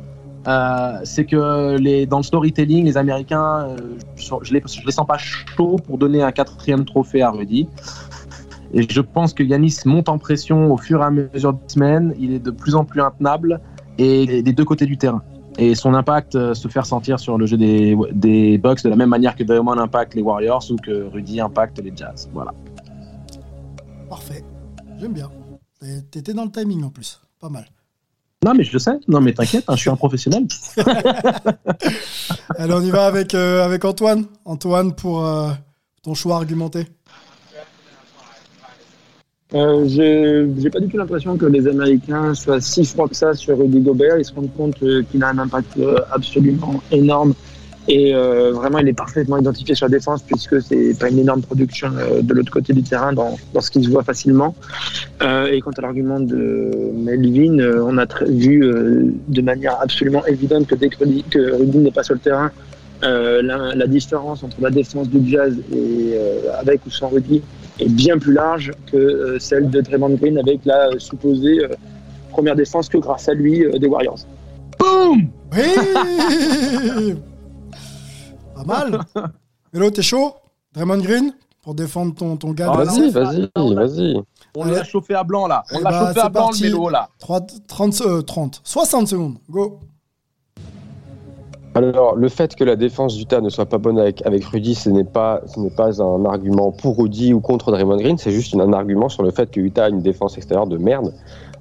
euh, 0.47 0.99
c'est 1.03 1.25
que 1.25 2.05
dans 2.05 2.17
le 2.17 2.23
storytelling, 2.23 2.85
les 2.85 2.97
Américains, 2.97 3.67
euh, 3.67 3.77
je, 4.15 4.33
je, 4.41 4.53
les, 4.53 4.63
je 4.65 4.83
les 4.83 4.91
sens 4.91 5.05
pas 5.05 5.19
chauds 5.19 5.75
pour 5.75 5.99
donner 5.99 6.23
un 6.23 6.31
quatrième 6.31 6.83
trophée 6.83 7.21
à 7.21 7.29
Rudy. 7.29 7.67
Et 8.73 8.87
je 8.89 9.01
pense 9.01 9.35
que 9.35 9.43
Yanis 9.43 9.75
monte 9.85 10.09
en 10.09 10.17
pression 10.17 10.73
au 10.73 10.77
fur 10.77 11.01
et 11.01 11.05
à 11.05 11.11
mesure 11.11 11.53
des 11.53 11.59
semaines. 11.67 12.15
Il 12.17 12.33
est 12.33 12.39
de 12.39 12.49
plus 12.49 12.73
en 12.73 12.85
plus 12.85 13.01
intenable 13.01 13.59
et 13.99 14.41
des 14.41 14.53
deux 14.53 14.65
côtés 14.65 14.87
du 14.87 14.97
terrain. 14.97 15.21
Et 15.57 15.75
son 15.75 15.93
impact 15.93 16.35
euh, 16.35 16.53
se 16.53 16.67
fait 16.67 16.79
ressentir 16.79 17.19
sur 17.19 17.37
le 17.37 17.45
jeu 17.45 17.57
des, 17.57 17.95
des 18.13 18.57
Bucks 18.57 18.83
de 18.83 18.89
la 18.89 18.95
même 18.95 19.09
manière 19.09 19.35
que 19.35 19.43
Draymond 19.43 19.77
impacte 19.77 20.15
les 20.15 20.21
Warriors 20.21 20.63
ou 20.71 20.75
que 20.77 21.09
Rudy 21.09 21.39
impacte 21.41 21.79
les 21.79 21.91
Jazz. 21.95 22.29
Voilà. 22.33 22.53
Parfait. 24.09 24.43
J'aime 24.99 25.13
bien. 25.13 25.29
T'étais 26.11 26.33
dans 26.33 26.45
le 26.45 26.51
timing 26.51 26.83
en 26.83 26.89
plus. 26.89 27.19
Pas 27.39 27.49
mal. 27.49 27.65
Non, 28.43 28.55
mais 28.55 28.63
je 28.63 28.73
le 28.73 28.79
sais. 28.79 28.99
Non, 29.07 29.21
mais 29.21 29.33
t'inquiète, 29.33 29.65
hein, 29.67 29.75
je 29.75 29.81
suis 29.81 29.89
un 29.91 29.95
professionnel. 29.95 30.47
Allez, 32.57 32.73
on 32.73 32.81
y 32.81 32.89
va 32.89 33.05
avec, 33.05 33.35
euh, 33.35 33.63
avec 33.63 33.85
Antoine. 33.85 34.25
Antoine, 34.45 34.95
pour 34.95 35.23
euh, 35.25 35.51
ton 36.01 36.15
choix 36.15 36.37
argumenté. 36.37 36.87
Euh, 39.53 40.45
j'ai 40.57 40.69
pas 40.69 40.79
du 40.79 40.87
tout 40.87 40.97
l'impression 40.97 41.35
que 41.35 41.45
les 41.45 41.67
Américains 41.67 42.33
soient 42.33 42.61
si 42.61 42.85
froids 42.85 43.09
que 43.09 43.15
ça 43.15 43.33
sur 43.33 43.57
Rudy 43.57 43.81
Gobert. 43.81 44.17
Ils 44.17 44.25
se 44.25 44.33
rendent 44.33 44.53
compte 44.55 44.81
euh, 44.83 45.03
qu'il 45.11 45.23
a 45.23 45.29
un 45.29 45.37
impact 45.37 45.77
euh, 45.77 45.97
absolument 46.11 46.81
énorme 46.91 47.33
et 47.87 48.13
euh, 48.13 48.51
vraiment 48.53 48.77
il 48.77 48.87
est 48.87 48.93
parfaitement 48.93 49.39
identifié 49.39 49.73
sur 49.73 49.87
la 49.87 49.97
défense 49.97 50.21
puisque 50.21 50.61
c'est 50.61 50.97
pas 50.97 51.09
une 51.09 51.19
énorme 51.19 51.41
production 51.41 51.91
euh, 51.97 52.21
de 52.21 52.33
l'autre 52.33 52.51
côté 52.51 52.73
du 52.73 52.83
terrain 52.83 53.11
dans, 53.11 53.37
dans 53.53 53.59
ce 53.59 53.71
qui 53.71 53.83
se 53.83 53.89
voit 53.89 54.03
facilement. 54.03 54.55
et 55.21 55.59
quant 55.61 55.71
à 55.71 55.81
l'argument 55.81 56.19
de 56.19 56.71
Melvin, 56.93 57.57
on 57.81 57.97
a 57.97 58.05
vu 58.27 58.59
de 59.27 59.41
manière 59.41 59.77
absolument 59.81 60.25
évidente 60.27 60.67
que 60.67 60.75
dès 60.75 60.89
que 60.89 61.03
Rudy, 61.03 61.25
Rudy 61.35 61.77
n'est 61.79 61.91
pas 61.91 62.03
sur 62.03 62.13
le 62.13 62.19
terrain, 62.19 62.51
la, 63.01 63.75
la, 63.75 63.87
différence 63.87 64.43
entre 64.43 64.61
la 64.61 64.69
défense 64.69 65.09
du 65.09 65.29
Jazz 65.29 65.55
et 65.73 66.13
avec 66.59 66.85
ou 66.85 66.91
sans 66.91 67.09
Rudy 67.09 67.41
est 67.79 67.89
bien 67.89 68.17
plus 68.17 68.33
large 68.33 68.71
que 68.91 68.97
euh, 68.97 69.39
celle 69.39 69.69
de 69.69 69.81
Draymond 69.81 70.15
Green 70.15 70.37
avec 70.37 70.65
la 70.65 70.89
euh, 70.89 70.99
supposée 70.99 71.63
euh, 71.63 71.69
première 72.29 72.55
défense 72.55 72.89
que 72.89 72.97
grâce 72.97 73.29
à 73.29 73.33
lui 73.33 73.65
des 73.79 73.87
Warriors. 73.87 74.19
Boum 74.79 75.29
Pas 78.55 78.63
mal. 78.65 78.99
Hello, 79.73 79.89
t'es 79.89 80.01
chaud? 80.01 80.33
Draymond 80.73 80.99
Green 80.99 81.33
pour 81.61 81.75
défendre 81.75 82.15
ton, 82.15 82.37
ton 82.37 82.51
gars. 82.51 82.71
Ah, 82.73 82.83
vas-y, 82.83 83.09
vas-y, 83.11 83.49
vas-y. 83.55 84.21
On 84.55 84.65
l'a 84.65 84.83
chauffé 84.83 85.13
à 85.13 85.23
blanc 85.23 85.47
là. 85.47 85.63
On 85.71 85.79
l'a 85.79 85.89
bah, 85.91 86.07
chauffé 86.07 86.19
à 86.19 86.29
blanc 86.29 86.49
le 86.51 86.61
mélo 86.61 86.89
là. 86.89 87.09
30, 87.19 87.67
30, 87.67 88.25
30, 88.25 88.61
60 88.63 89.07
secondes. 89.07 89.37
Go. 89.49 89.79
Alors, 91.73 92.15
le 92.17 92.27
fait 92.27 92.55
que 92.55 92.65
la 92.65 92.75
défense 92.75 93.15
d'Utah 93.15 93.39
ne 93.39 93.47
soit 93.47 93.65
pas 93.65 93.77
bonne 93.77 93.97
avec, 93.97 94.25
avec 94.25 94.43
Rudy, 94.43 94.75
ce 94.75 94.89
n'est 94.89 95.05
pas, 95.05 95.41
ce 95.45 95.57
n'est 95.59 95.69
pas 95.69 96.01
un 96.01 96.25
argument 96.25 96.71
pour 96.71 96.97
Rudy 96.97 97.33
ou 97.33 97.39
contre 97.39 97.71
Draymond 97.71 97.95
Green, 97.95 98.17
c'est 98.17 98.31
juste 98.31 98.53
un 98.55 98.73
argument 98.73 99.07
sur 99.07 99.23
le 99.23 99.31
fait 99.31 99.49
que 99.49 99.61
Utah 99.61 99.85
a 99.85 99.89
une 99.89 100.01
défense 100.01 100.37
extérieure 100.37 100.67
de 100.67 100.77
merde. 100.77 101.13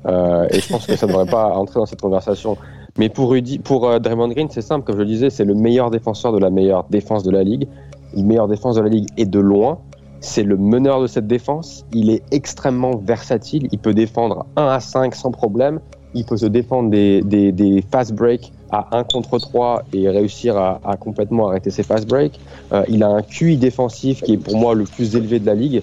Euh, 0.07 0.49
et 0.51 0.59
je 0.61 0.69
pense 0.69 0.87
que 0.87 0.97
ça 0.97 1.07
ne 1.07 1.13
devrait 1.13 1.31
pas 1.31 1.55
entrer 1.55 1.79
dans 1.79 1.87
cette 1.87 2.01
conversation. 2.01 2.57
Mais 2.99 3.09
pour 3.09 3.31
Rudy, 3.31 3.61
pour 3.61 3.87
euh, 3.87 4.01
Draymond 4.01 4.29
Green, 4.29 4.49
c'est 4.51 4.63
simple, 4.63 4.85
comme 4.85 4.97
je 4.97 5.03
le 5.03 5.07
disais, 5.07 5.31
c'est 5.31 5.45
le 5.45 5.55
meilleur 5.55 5.91
défenseur 5.91 6.33
de 6.33 6.39
la 6.39 6.51
meilleure 6.51 6.85
défense 6.91 7.23
de 7.23 7.31
la 7.31 7.45
ligue. 7.45 7.69
Le 8.17 8.25
meilleur 8.25 8.49
défense 8.49 8.75
de 8.75 8.81
la 8.81 8.89
ligue 8.89 9.07
est 9.17 9.27
de 9.27 9.39
loin. 9.39 9.79
C'est 10.19 10.43
le 10.43 10.57
meneur 10.57 11.01
de 11.01 11.07
cette 11.07 11.29
défense. 11.29 11.87
Il 11.93 12.11
est 12.11 12.23
extrêmement 12.33 12.97
versatile. 12.97 13.69
Il 13.71 13.79
peut 13.79 13.95
défendre 13.95 14.45
1 14.57 14.67
à 14.67 14.81
5 14.81 15.15
sans 15.15 15.31
problème. 15.31 15.79
Il 16.15 16.25
peut 16.25 16.37
se 16.37 16.47
défendre 16.47 16.91
des, 16.91 17.23
des, 17.23 17.85
fast 17.91 18.13
breaks 18.15 18.53
à 18.71 18.97
1 18.97 19.05
contre 19.05 19.39
3 19.39 19.85
et 19.93 20.09
réussir 20.09 20.57
à, 20.57 20.97
complètement 20.99 21.49
arrêter 21.49 21.71
ses 21.71 21.83
fast 21.83 22.09
breaks. 22.09 22.39
Euh, 22.73 22.85
il 22.89 23.03
a 23.03 23.09
un 23.09 23.23
QI 23.23 23.57
défensif 23.57 24.23
qui 24.23 24.35
est 24.35 24.39
pour 24.39 24.57
moi 24.57 24.75
le 24.75 24.85
plus 24.85 25.15
élevé 25.15 25.39
de 25.39 25.47
la 25.47 25.55
ligue, 25.55 25.83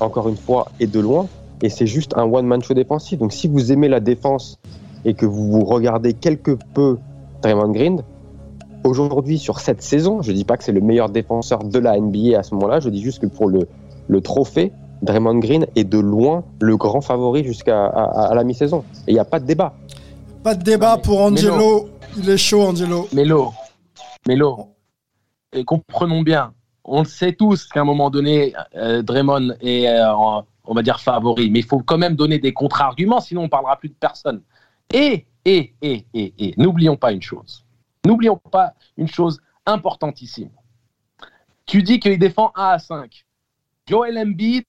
encore 0.00 0.28
une 0.28 0.36
fois, 0.36 0.68
et 0.80 0.86
de 0.86 1.00
loin. 1.00 1.26
Et 1.62 1.68
c'est 1.68 1.86
juste 1.86 2.16
un 2.16 2.24
one-man 2.24 2.62
show 2.62 2.74
défensif. 2.74 3.18
Donc 3.18 3.32
si 3.32 3.48
vous 3.48 3.72
aimez 3.72 3.88
la 3.88 4.00
défense 4.00 4.58
et 5.04 5.14
que 5.14 5.26
vous, 5.26 5.50
vous 5.50 5.64
regardez 5.64 6.12
quelque 6.12 6.56
peu 6.74 6.98
Draymond 7.42 7.72
Green, 7.72 8.02
aujourd'hui 8.84 9.38
sur 9.38 9.60
cette 9.60 9.82
saison, 9.82 10.22
je 10.22 10.32
dis 10.32 10.44
pas 10.44 10.56
que 10.56 10.64
c'est 10.64 10.72
le 10.72 10.80
meilleur 10.80 11.08
défenseur 11.08 11.64
de 11.64 11.78
la 11.78 11.98
NBA 11.98 12.38
à 12.38 12.42
ce 12.42 12.54
moment-là, 12.54 12.80
je 12.80 12.88
dis 12.88 13.02
juste 13.02 13.20
que 13.20 13.26
pour 13.26 13.48
le, 13.48 13.68
le 14.08 14.20
trophée, 14.20 14.72
Draymond 15.02 15.38
Green 15.38 15.66
est 15.76 15.84
de 15.84 15.98
loin 15.98 16.44
le 16.60 16.76
grand 16.76 17.00
favori 17.00 17.44
jusqu'à 17.44 17.86
à, 17.86 18.28
à 18.30 18.34
la 18.34 18.44
mi-saison. 18.44 18.84
Et 19.06 19.12
il 19.12 19.14
n'y 19.14 19.20
a 19.20 19.24
pas 19.24 19.40
de 19.40 19.46
débat. 19.46 19.74
Pas 20.42 20.54
de 20.54 20.62
débat 20.62 20.96
pour 20.98 21.20
Angelo. 21.20 21.88
Il 22.16 22.28
est 22.30 22.36
chaud, 22.36 22.62
Angelo. 22.62 23.08
Mélo. 23.12 23.52
Mélo. 24.26 24.74
Et 25.52 25.64
comprenons 25.64 26.22
bien, 26.22 26.52
on 26.84 27.00
le 27.00 27.06
sait 27.06 27.32
tous 27.32 27.66
qu'à 27.66 27.80
un 27.80 27.84
moment 27.84 28.10
donné, 28.10 28.54
euh, 28.76 29.02
Draymond 29.02 29.54
est, 29.60 29.88
euh, 29.88 30.12
on 30.64 30.74
va 30.74 30.82
dire, 30.82 31.00
favori. 31.00 31.50
Mais 31.50 31.60
il 31.60 31.64
faut 31.64 31.80
quand 31.80 31.98
même 31.98 32.16
donner 32.16 32.38
des 32.38 32.52
contre-arguments, 32.52 33.20
sinon 33.20 33.42
on 33.44 33.48
parlera 33.48 33.76
plus 33.76 33.88
de 33.88 33.94
personne. 33.94 34.42
Et, 34.92 35.26
et, 35.44 35.74
et, 35.82 36.06
et, 36.14 36.34
et, 36.38 36.54
n'oublions 36.56 36.96
pas 36.96 37.12
une 37.12 37.22
chose. 37.22 37.64
N'oublions 38.06 38.40
pas 38.50 38.74
une 38.96 39.08
chose 39.08 39.40
importantissime. 39.66 40.50
Tu 41.66 41.82
dis 41.82 42.00
qu'il 42.00 42.18
défend 42.18 42.52
1 42.54 42.64
à 42.64 42.78
5. 42.78 43.26
Joel 43.88 44.18
Embiid 44.18 44.64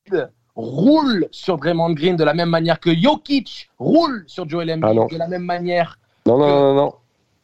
roule 0.55 1.27
sur 1.31 1.57
Draymond 1.57 1.91
Green 1.91 2.15
de 2.15 2.23
la 2.23 2.33
même 2.33 2.49
manière 2.49 2.79
que 2.79 2.95
Jokic 2.95 3.69
roule 3.77 4.23
sur 4.27 4.47
Joel 4.47 4.71
Embiid 4.71 4.99
Ah 5.03 5.13
de 5.13 5.17
la 5.17 5.27
même 5.27 5.43
manière. 5.43 5.99
Non, 6.25 6.37
non, 6.37 6.47
non, 6.47 6.61
non, 6.61 6.75
non. 6.75 6.93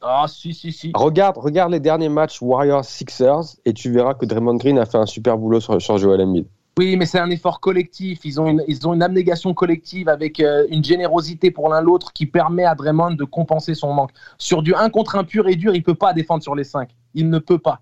Ah, 0.02 0.26
si, 0.30 0.54
si, 0.54 0.72
si. 0.72 0.92
Regarde, 0.94 1.38
regarde 1.38 1.72
les 1.72 1.82
derniers 1.82 2.08
matchs 2.08 2.42
Warriors-Sixers 2.42 3.58
et 3.66 3.74
tu 3.74 3.92
verras 3.92 4.14
que 4.14 4.26
Draymond 4.26 4.56
Green 4.56 4.78
a 4.80 4.86
fait 4.86 4.98
un 4.98 5.06
super 5.06 5.38
boulot 5.38 5.60
sur, 5.60 5.82
sur 5.82 5.98
Joel 5.98 6.22
Embiid. 6.22 6.46
Oui, 6.78 6.96
mais 6.96 7.06
c'est 7.06 7.20
un 7.20 7.30
effort 7.30 7.60
collectif. 7.60 8.20
Ils 8.24 8.40
ont 8.40 8.48
une, 8.48 8.64
ils 8.68 8.88
ont 8.88 8.94
une 8.94 9.04
abnégation 9.04 9.54
collective 9.54 10.08
avec 10.08 10.40
euh, 10.40 10.66
une 10.70 10.84
générosité 10.84 11.52
pour 11.52 11.70
l'un 11.70 11.82
l'autre 11.82 12.14
qui 12.14 12.26
permet 12.26 12.66
à 12.66 12.76
Draymond 12.76 13.12
de 13.12 13.24
compenser 13.26 13.76
son 13.76 13.94
manque. 13.94 14.12
Sur 14.38 14.62
du 14.62 14.74
1 14.74 14.90
contre 14.92 15.16
1 15.18 15.26
pur 15.26 15.48
et 15.48 15.56
dur, 15.56 15.76
il 15.76 15.84
peut 15.84 15.96
pas 15.96 16.14
défendre 16.14 16.44
sur 16.44 16.56
les 16.56 16.66
5. 16.66 16.90
Il 17.14 17.30
ne 17.30 17.40
peut 17.40 17.60
pas. 17.60 17.82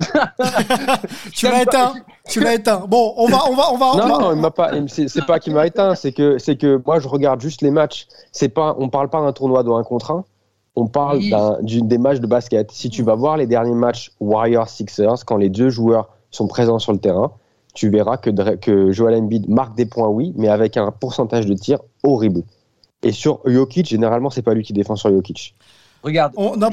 tu 1.32 1.46
l'as 1.46 1.62
éteint. 1.62 1.92
Tu 2.28 2.40
l'as 2.40 2.54
éteint. 2.54 2.84
Bon, 2.88 3.14
on 3.16 3.26
va, 3.26 3.38
on 3.50 3.54
va, 3.54 3.72
on 3.72 3.76
va. 3.76 4.06
Non, 4.06 4.18
non, 4.20 4.32
il 4.34 4.40
m'a 4.40 4.50
pas. 4.50 4.70
C'est 4.88 5.26
pas 5.26 5.38
qu'il 5.38 5.54
m'a 5.54 5.66
éteint, 5.66 5.94
c'est 5.94 6.12
que, 6.12 6.38
c'est 6.38 6.56
que 6.56 6.80
moi 6.84 6.98
je 7.00 7.08
regarde 7.08 7.40
juste 7.40 7.62
les 7.62 7.70
matchs. 7.70 8.06
C'est 8.32 8.48
pas, 8.48 8.74
on 8.78 8.88
parle 8.88 9.08
pas 9.10 9.20
d'un 9.20 9.32
tournoi 9.32 9.62
de 9.62 9.70
1 9.70 9.82
contre 9.84 10.10
1. 10.12 10.24
On 10.76 10.86
parle 10.86 11.18
Oui. 11.18 11.30
d'un- 11.30 11.58
d'une 11.62 11.88
des 11.88 11.98
matchs 11.98 12.20
de 12.20 12.26
basket. 12.26 12.70
Si 12.70 12.88
tu 12.90 13.02
vas 13.02 13.14
voir 13.14 13.36
les 13.36 13.46
derniers 13.46 13.74
matchs 13.74 14.12
Warriors 14.20 14.68
Sixers, 14.68 15.24
quand 15.26 15.36
les 15.36 15.48
deux 15.48 15.68
joueurs 15.68 16.08
sont 16.30 16.46
présents 16.46 16.78
sur 16.78 16.92
le 16.92 16.98
terrain, 16.98 17.32
tu 17.74 17.90
verras 17.90 18.16
que, 18.16 18.30
que 18.56 18.92
Joel 18.92 19.16
Embiid 19.16 19.48
marque 19.48 19.74
des 19.76 19.86
points, 19.86 20.08
oui, 20.08 20.32
mais 20.36 20.48
avec 20.48 20.76
un 20.76 20.90
pourcentage 20.92 21.46
de 21.46 21.54
tir 21.54 21.80
horrible. 22.04 22.42
Et 23.02 23.12
sur 23.12 23.40
Jokic, 23.44 23.86
généralement, 23.88 24.30
c'est 24.30 24.42
pas 24.42 24.54
lui 24.54 24.62
qui 24.62 24.72
défend 24.72 24.94
sur 24.96 25.10
Jokic. 25.10 25.54
Regarde. 26.02 26.32
On, 26.36 26.56
non, 26.56 26.70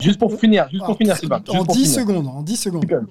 Juste 0.00 0.18
pour 0.18 0.38
finir, 0.38 0.68
juste 0.70 0.84
pour 0.84 0.94
Ah, 0.94 0.98
finir, 0.98 1.16
Sylvain. 1.16 1.42
En 1.48 1.52
juste 1.52 1.66
pour 1.66 1.74
10 1.74 1.82
finir. 1.84 2.00
secondes, 2.00 2.26
en 2.28 2.42
10 2.42 2.56
secondes. 2.56 3.06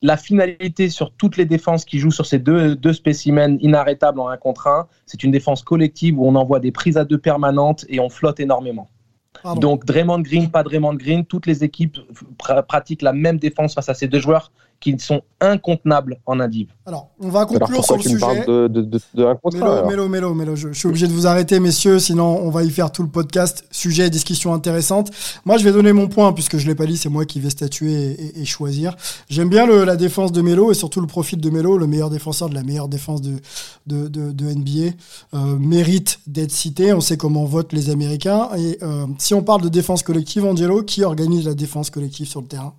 La 0.00 0.16
finalité 0.16 0.90
sur 0.90 1.10
toutes 1.12 1.36
les 1.36 1.44
défenses 1.44 1.84
qui 1.84 1.98
jouent 1.98 2.12
sur 2.12 2.24
ces 2.24 2.38
deux, 2.38 2.76
deux 2.76 2.92
spécimens 2.92 3.56
inarrêtables 3.60 4.20
en 4.20 4.28
1 4.28 4.36
contre 4.36 4.68
1, 4.68 4.86
c'est 5.06 5.24
une 5.24 5.32
défense 5.32 5.62
collective 5.62 6.18
où 6.20 6.24
on 6.26 6.36
envoie 6.36 6.60
des 6.60 6.70
prises 6.70 6.96
à 6.96 7.04
deux 7.04 7.18
permanentes 7.18 7.84
et 7.88 7.98
on 7.98 8.08
flotte 8.08 8.38
énormément. 8.38 8.88
Pardon. 9.42 9.60
Donc 9.60 9.84
Draymond 9.84 10.20
Green, 10.20 10.50
pas 10.50 10.62
Draymond 10.62 10.94
Green, 10.94 11.24
toutes 11.24 11.46
les 11.46 11.64
équipes 11.64 11.98
pr- 12.40 12.62
pratiquent 12.64 13.02
la 13.02 13.12
même 13.12 13.38
défense 13.38 13.74
face 13.74 13.88
à 13.88 13.94
ces 13.94 14.06
deux 14.06 14.20
joueurs 14.20 14.52
qui 14.80 14.96
sont 14.98 15.22
incontenables 15.40 16.18
en 16.26 16.38
indiv. 16.40 16.68
Alors, 16.86 17.08
on 17.20 17.28
va 17.30 17.40
Alors 17.40 17.48
conclure 17.52 17.84
sur 17.84 17.96
le 17.96 18.02
tu 18.02 18.08
me 18.10 18.14
sujet. 18.14 18.20
parles 18.26 18.46
de, 18.46 18.68
de, 18.68 18.82
de, 18.82 19.00
de 19.14 19.24
un 19.24 19.34
contre 19.34 19.60
un, 19.62 19.82
Mélo, 19.86 19.86
mélo, 19.88 20.08
mélo, 20.08 20.34
mélo. 20.34 20.56
Je, 20.56 20.68
je 20.72 20.78
suis 20.78 20.88
obligé 20.88 21.06
de 21.08 21.12
vous 21.12 21.26
arrêter, 21.26 21.58
messieurs, 21.58 21.98
sinon 21.98 22.38
on 22.42 22.50
va 22.50 22.62
y 22.62 22.70
faire 22.70 22.92
tout 22.92 23.02
le 23.02 23.08
podcast. 23.08 23.64
Sujet, 23.72 24.08
discussion 24.08 24.54
intéressante. 24.54 25.10
Moi, 25.44 25.56
je 25.58 25.64
vais 25.64 25.72
donner 25.72 25.92
mon 25.92 26.06
point, 26.08 26.32
puisque 26.32 26.58
je 26.58 26.66
l'ai 26.66 26.74
pas 26.76 26.86
dit, 26.86 26.96
c'est 26.96 27.08
moi 27.08 27.24
qui 27.24 27.40
vais 27.40 27.50
statuer 27.50 27.92
et, 27.92 28.24
et- 28.26 28.40
et 28.42 28.44
choisir. 28.44 28.94
J'aime 29.28 29.48
bien 29.48 29.66
le- 29.66 29.84
la 29.84 29.96
défense 29.96 30.30
de 30.32 30.42
Mélo 30.42 30.70
et 30.70 30.74
surtout 30.74 31.00
le 31.00 31.06
profil 31.08 31.40
de 31.40 31.50
Mélo, 31.50 31.76
le 31.76 31.86
meilleur 31.88 32.10
défenseur 32.10 32.48
de 32.48 32.54
la 32.54 32.62
meilleure 32.62 32.88
défense 32.88 33.20
de, 33.20 33.34
de, 33.86 34.06
de, 34.08 34.30
de 34.32 34.44
NBA. 34.46 34.92
Euh, 35.34 35.56
mérite 35.58 36.20
d'être 36.28 36.52
cité. 36.52 36.92
On 36.92 37.00
sait 37.00 37.16
comment 37.16 37.44
votent 37.44 37.72
les 37.72 37.90
Américains. 37.90 38.48
Et 38.56 38.78
euh, 38.82 39.06
si 39.18 39.34
on 39.34 39.42
parle 39.42 39.62
de 39.62 39.68
défense 39.68 40.02
collective, 40.04 40.44
Angelo, 40.44 40.82
qui 40.82 41.02
organise 41.02 41.46
la 41.46 41.54
défense 41.54 41.90
collective 41.90 42.28
sur 42.28 42.40
le 42.40 42.46
terrain? 42.46 42.74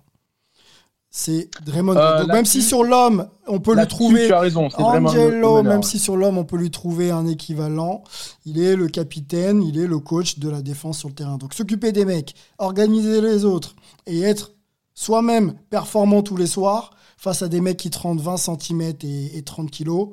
C'est 1.10 1.50
Draymond. 1.66 1.96
Euh, 1.96 2.20
Donc, 2.20 2.28
même 2.28 2.44
si 2.44 2.62
sur 2.62 2.84
l'homme, 2.84 3.28
on 3.48 3.58
peut 3.58 3.74
lui 3.74 3.86
trouver 3.88 4.26
tu 4.28 4.32
as 4.32 4.40
raison, 4.40 4.68
le- 4.68 4.84
Angelo, 4.84 5.62
même 5.62 5.78
ouais. 5.80 5.82
si 5.82 5.98
sur 5.98 6.16
l'homme, 6.16 6.38
on 6.38 6.44
peut 6.44 6.56
lui 6.56 6.70
trouver 6.70 7.10
un 7.10 7.26
équivalent, 7.26 8.04
il 8.46 8.60
est 8.60 8.76
le 8.76 8.86
capitaine, 8.88 9.62
il 9.62 9.78
est 9.78 9.86
le 9.88 9.98
coach 9.98 10.38
de 10.38 10.48
la 10.48 10.62
défense 10.62 10.98
sur 10.98 11.08
le 11.08 11.14
terrain. 11.14 11.36
Donc 11.36 11.52
s'occuper 11.54 11.90
des 11.92 12.04
mecs, 12.04 12.34
organiser 12.58 13.20
les 13.20 13.44
autres 13.44 13.74
et 14.06 14.20
être 14.20 14.52
soi-même 14.94 15.54
performant 15.70 16.22
tous 16.22 16.36
les 16.36 16.46
soirs 16.46 16.90
face 17.16 17.42
à 17.42 17.48
des 17.48 17.60
mecs 17.60 17.76
qui 17.76 17.90
te 17.90 17.98
rendent 17.98 18.20
20 18.20 18.36
cm 18.36 18.80
et, 19.02 19.36
et 19.36 19.42
30 19.42 19.70
kilos, 19.70 20.10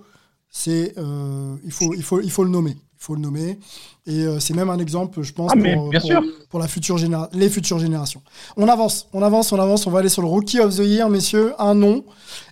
c'est 0.50 0.94
euh, 0.98 1.56
il, 1.64 1.72
faut, 1.72 1.94
il, 1.94 2.04
faut, 2.04 2.22
il 2.22 2.32
faut 2.32 2.44
le 2.44 2.50
nommer. 2.50 2.76
Il 3.00 3.04
faut 3.04 3.14
le 3.16 3.22
nommer. 3.22 3.60
Et 4.08 4.24
euh, 4.26 4.40
c'est 4.40 4.54
même 4.56 4.70
un 4.70 4.80
exemple, 4.80 5.22
je 5.22 5.32
pense, 5.34 5.52
Ah, 5.54 5.56
pour, 5.56 5.90
bien 5.90 6.00
pour- 6.00 6.10
sûr. 6.10 6.22
pour 6.50 6.60
la 6.60 6.68
future 6.68 6.98
généra- 6.98 7.30
les 7.34 7.50
futures 7.50 7.78
générations. 7.80 8.22
On 8.58 8.68
avance, 8.68 9.08
on 9.14 9.22
avance, 9.22 9.52
on 9.52 9.60
avance. 9.60 9.86
On 9.86 9.92
va 9.92 10.00
aller 10.00 10.10
sur 10.10 10.22
le 10.24 10.28
Rookie 10.28 10.60
of 10.60 10.76
the 10.76 10.80
Year, 10.80 11.10
messieurs. 11.10 11.54
Un 11.60 11.76
nom 11.76 12.04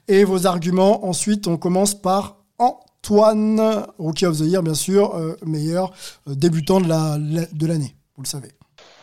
et 0.08 0.24
vos 0.24 0.46
arguments. 0.46 1.06
Ensuite, 1.08 1.48
on 1.48 1.58
commence 1.58 1.96
par 2.00 2.38
Antoine, 2.60 3.86
Rookie 3.98 4.26
of 4.26 4.38
the 4.38 4.42
Year, 4.46 4.62
bien 4.64 4.74
sûr, 4.76 5.16
euh, 5.16 5.36
meilleur 5.46 5.92
euh, 6.28 6.36
débutant 6.36 6.80
de 6.82 6.88
la- 6.88 7.18
la- 7.20 7.46
de 7.52 7.66
l'année. 7.68 7.96
vous 8.18 8.24
le 8.24 8.28
savez. 8.28 8.50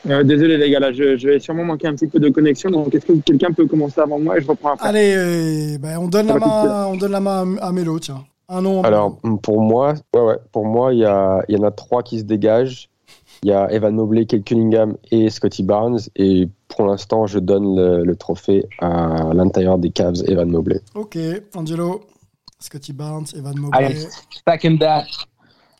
Euh, 0.09 0.25
désolé 0.25 0.57
les 0.59 0.71
gars, 0.71 0.81
là, 0.81 0.93
je, 0.93 1.17
je 1.17 1.29
vais 1.29 1.39
sûrement 1.39 1.65
manquer 1.65 1.87
un 1.87 1.95
petit 1.95 2.07
peu 2.09 2.19
de 2.19 2.29
connexion. 2.31 2.71
Donc, 2.71 2.93
est-ce 2.95 3.07
que 3.07 3.13
quelqu'un 3.21 3.53
peut 3.53 3.67
commencer 3.67 4.01
avant 4.01 4.19
moi 4.19 4.37
et 4.39 4.41
je 4.43 4.47
reprends 4.49 4.73
après? 4.73 4.89
Allez, 4.89 5.79
ben, 5.79 5.99
on, 5.99 6.09
donne 6.09 6.27
la 6.27 6.39
main, 6.39 6.87
on 6.87 6.97
donne 6.97 7.13
la 7.13 7.21
main 7.21 7.57
à, 7.61 7.67
à 7.69 7.73
Mélo, 7.73 7.99
tiens. 8.01 8.25
Un 8.49 8.63
nom. 8.63 8.83
Alors, 8.83 9.19
pour 9.43 9.61
moi, 9.63 9.95
ouais, 10.15 10.21
ouais, 10.21 10.37
pour 10.53 10.67
moi, 10.67 10.93
il 10.93 11.01
y, 11.01 11.05
a- 11.05 11.43
il 11.49 11.57
y 11.57 11.59
en 11.59 11.63
a 11.65 11.71
trois 11.71 12.03
qui 12.03 12.19
se 12.19 12.25
dégagent. 12.25 12.89
Il 13.43 13.49
y 13.51 13.53
a 13.53 13.71
Evan 13.73 13.95
Mobley, 13.95 14.25
Kate 14.27 14.45
Cunningham 14.45 14.97
et 15.11 15.29
Scotty 15.31 15.63
Barnes. 15.63 15.99
Et 16.17 16.49
pour 16.69 16.87
l'instant, 16.87 17.27
je 17.27 17.39
donne 17.39 17.77
le, 17.77 18.05
le 18.05 18.17
trophée 18.17 18.65
à 18.81 19.33
l'intérieur 19.35 19.79
des 19.79 19.91
Cavs, 19.91 20.23
Evan 20.29 20.49
Mobley. 20.51 20.81
Ok, 20.95 21.19
Angelo, 21.55 22.03
Scotty 22.61 22.93
Barnes, 22.93 23.27
Evan 23.37 23.55
I 23.57 23.61
Mobley. 23.61 23.97
second 24.49 24.79
that. 24.79 25.05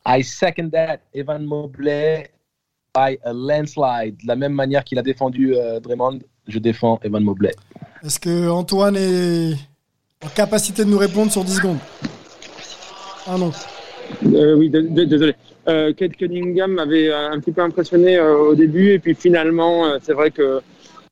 I 0.07 0.23
second 0.25 0.71
that. 0.71 0.99
Evan 1.15 1.45
Mobley 1.45 2.27
by 2.95 3.19
a 3.25 3.33
landslide. 3.33 4.17
De 4.23 4.27
la 4.27 4.37
même 4.37 4.55
manière 4.55 4.83
qu'il 4.83 4.99
a 4.99 5.03
défendu 5.03 5.55
euh, 5.55 5.79
Draymond, 5.79 6.19
je 6.49 6.59
défends 6.59 6.99
Evan 7.05 7.23
Mobley. 7.23 7.55
Est-ce 8.05 8.19
que 8.19 8.49
Antoine 8.51 8.97
est 8.97 9.53
en 10.25 10.29
capacité 10.35 10.85
de 10.85 10.91
nous 10.91 10.99
répondre 10.99 11.31
sur 11.31 11.45
10 11.45 11.55
secondes? 11.57 11.79
Ah 13.27 13.37
non. 13.39 13.51
Euh, 14.35 14.55
oui, 14.57 14.69
désolé. 14.69 15.35
Euh, 15.69 15.93
Kate 15.93 16.17
Cunningham 16.17 16.73
m'avait 16.73 17.09
euh, 17.09 17.31
un 17.31 17.39
petit 17.41 17.53
peu 17.53 17.63
impressionné 17.63 18.19
euh, 18.19 18.37
au 18.37 18.55
début, 18.55 18.91
et 18.91 18.99
puis 18.99 19.15
finalement, 19.15 19.87
euh, 19.87 19.99
c'est 20.03 20.13
vrai 20.13 20.31
que 20.31 20.61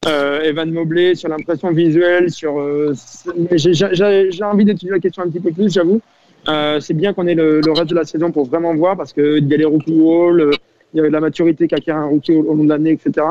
Evan 0.07 0.71
Mobley, 0.73 1.15
sur 1.15 1.29
l'impression 1.29 1.71
visuelle, 1.73 2.31
sur, 2.31 2.55
j'ai- 3.53 4.43
envie 4.45 4.65
d'étudier 4.65 4.91
la 4.93 4.99
question 4.99 5.23
un 5.23 5.29
petit 5.29 5.41
peu 5.41 5.53
plus, 5.53 5.73
j'avoue. 5.73 6.01
C'est 6.81 6.95
bien 6.95 7.13
qu'on 7.13 7.27
ait 7.27 7.35
le, 7.35 7.61
le 7.61 7.73
reste 7.73 7.91
de 7.91 7.95
la 7.95 8.05
saison 8.05 8.33
pour 8.33 8.47
vraiment 8.47 8.75
voir, 8.75 8.97
parce 8.97 9.13
qu'il 9.13 9.47
y 9.47 9.55
a 9.55 9.57
les 9.59 9.65
rookie 9.67 9.93
wall, 9.93 10.53
il 10.95 11.03
y 11.03 11.07
a 11.07 11.09
la 11.11 11.21
maturité 11.21 11.69
qu'acquiert 11.69 11.97
un 11.97 12.07
rookie 12.07 12.33
au, 12.33 12.41
au 12.43 12.55
long 12.55 12.65
de 12.65 12.71
l'année, 12.71 12.93
etc. 12.93 13.27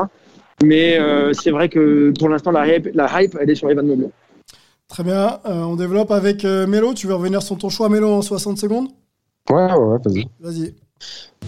Mais 0.62 0.98
euh, 0.98 1.32
c'est 1.32 1.50
vrai 1.50 1.68
que 1.68 2.12
pour 2.18 2.28
l'instant, 2.28 2.52
la 2.52 2.66
hype, 2.76 2.88
la 2.94 3.08
hype, 3.22 3.36
elle 3.40 3.50
est 3.50 3.54
sur 3.56 3.68
Evan 3.70 3.86
Mobley. 3.86 4.08
Très 4.90 5.04
bien, 5.04 5.38
euh, 5.46 5.62
on 5.62 5.76
développe 5.76 6.10
avec 6.10 6.44
euh, 6.44 6.66
Mélo. 6.66 6.92
Tu 6.94 7.06
veux 7.06 7.14
revenir 7.14 7.42
sur 7.42 7.56
ton 7.56 7.68
choix, 7.68 7.88
Mélo, 7.88 8.12
en 8.12 8.22
60 8.22 8.58
secondes? 8.58 8.88
Ouais, 9.48 9.72
ouais, 9.72 9.72
ouais, 9.72 9.98
vas-y. 10.04 10.28
Vas-y. 10.40 10.74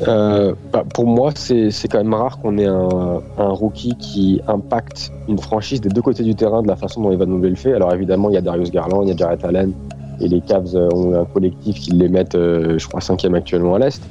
Euh, 0.08 0.54
bah, 0.72 0.84
pour 0.94 1.06
moi, 1.06 1.32
c'est 1.34 1.70
c'est 1.70 1.88
quand 1.88 1.98
même 1.98 2.14
rare 2.14 2.38
qu'on 2.38 2.56
ait 2.56 2.66
un, 2.66 3.20
un 3.36 3.48
rookie 3.48 3.96
qui 3.96 4.40
impacte 4.46 5.12
une 5.28 5.38
franchise 5.38 5.80
des 5.80 5.90
deux 5.90 6.00
côtés 6.00 6.22
du 6.22 6.34
terrain 6.34 6.62
de 6.62 6.68
la 6.68 6.76
façon 6.76 7.02
dont 7.02 7.10
Evan 7.10 7.28
Mobley 7.28 7.50
le 7.50 7.56
fait. 7.56 7.74
Alors 7.74 7.92
évidemment, 7.92 8.30
il 8.30 8.34
y 8.34 8.38
a 8.38 8.40
Darius 8.40 8.70
Garland, 8.70 9.02
il 9.02 9.08
y 9.08 9.12
a 9.12 9.16
Jarrett 9.16 9.44
Allen, 9.44 9.72
et 10.20 10.28
les 10.28 10.40
Cavs 10.40 10.74
euh, 10.74 10.88
ont 10.94 11.20
un 11.20 11.24
collectif 11.24 11.80
qui 11.80 11.90
les 11.90 12.08
met, 12.08 12.34
euh, 12.34 12.78
je 12.78 12.88
crois, 12.88 13.00
cinquième 13.00 13.34
actuellement 13.34 13.74
à 13.74 13.80
l'Est. 13.80 14.02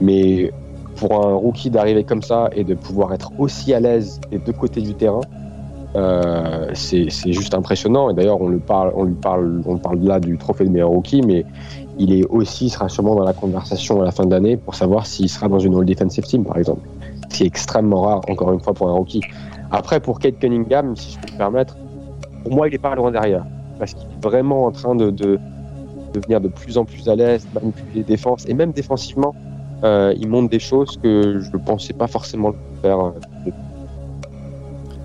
Mais 0.00 0.52
pour 0.96 1.26
un 1.26 1.34
rookie 1.34 1.70
d'arriver 1.70 2.04
comme 2.04 2.22
ça 2.22 2.50
et 2.54 2.64
de 2.64 2.74
pouvoir 2.74 3.14
être 3.14 3.30
aussi 3.38 3.72
à 3.72 3.80
l'aise 3.80 4.20
des 4.30 4.38
deux 4.38 4.52
côtés 4.52 4.80
du 4.80 4.94
terrain, 4.94 5.22
euh, 5.96 6.70
c'est 6.74 7.06
c'est 7.10 7.32
juste 7.32 7.54
impressionnant. 7.54 8.10
Et 8.10 8.14
d'ailleurs, 8.14 8.40
on, 8.40 8.48
lui 8.48 8.58
parle, 8.60 8.92
on 8.96 9.78
parle 9.78 10.00
là 10.00 10.20
du 10.20 10.36
trophée 10.38 10.64
de 10.64 10.70
meilleur 10.70 10.88
rookie, 10.90 11.22
mais 11.22 11.44
il 11.98 12.12
est 12.12 12.24
aussi, 12.26 12.68
sera 12.70 12.88
sûrement 12.88 13.14
dans 13.14 13.24
la 13.24 13.32
conversation 13.32 14.00
à 14.02 14.04
la 14.04 14.10
fin 14.10 14.26
de 14.26 14.30
l'année 14.30 14.56
pour 14.56 14.74
savoir 14.74 15.06
s'il 15.06 15.28
sera 15.28 15.48
dans 15.48 15.60
une 15.60 15.76
All 15.76 15.84
Defensive 15.84 16.24
Team, 16.24 16.44
par 16.44 16.58
exemple. 16.58 16.80
Ce 17.30 17.38
qui 17.38 17.42
est 17.44 17.46
extrêmement 17.46 18.02
rare, 18.02 18.20
encore 18.28 18.52
une 18.52 18.60
fois, 18.60 18.74
pour 18.74 18.88
un 18.88 18.92
rookie. 18.92 19.22
Après, 19.70 20.00
pour 20.00 20.18
Kate 20.18 20.38
Cunningham, 20.38 20.96
si 20.96 21.12
je 21.12 21.18
peux 21.20 21.32
me 21.32 21.38
permettre, 21.38 21.76
pour 22.42 22.52
moi, 22.54 22.68
il 22.68 22.72
n'est 22.72 22.78
pas 22.78 22.94
loin 22.94 23.10
derrière. 23.10 23.44
Parce 23.78 23.94
qu'il 23.94 24.02
est 24.04 24.22
vraiment 24.22 24.66
en 24.66 24.70
train 24.72 24.94
de, 24.94 25.10
de 25.10 25.38
devenir 26.12 26.40
de 26.40 26.48
plus 26.48 26.78
en 26.78 26.84
plus 26.84 27.08
à 27.08 27.16
l'aise, 27.16 27.46
manipuler 27.54 27.86
les 27.94 28.02
défenses, 28.02 28.44
et 28.48 28.54
même 28.54 28.72
défensivement, 28.72 29.34
euh, 29.82 30.14
il 30.16 30.28
montre 30.28 30.48
des 30.50 30.58
choses 30.60 30.96
que 31.02 31.40
je 31.40 31.50
ne 31.50 31.58
pensais 31.58 31.92
pas 31.92 32.06
forcément 32.06 32.50
le 32.50 32.56
faire. 32.82 32.98
euh, 33.00 33.50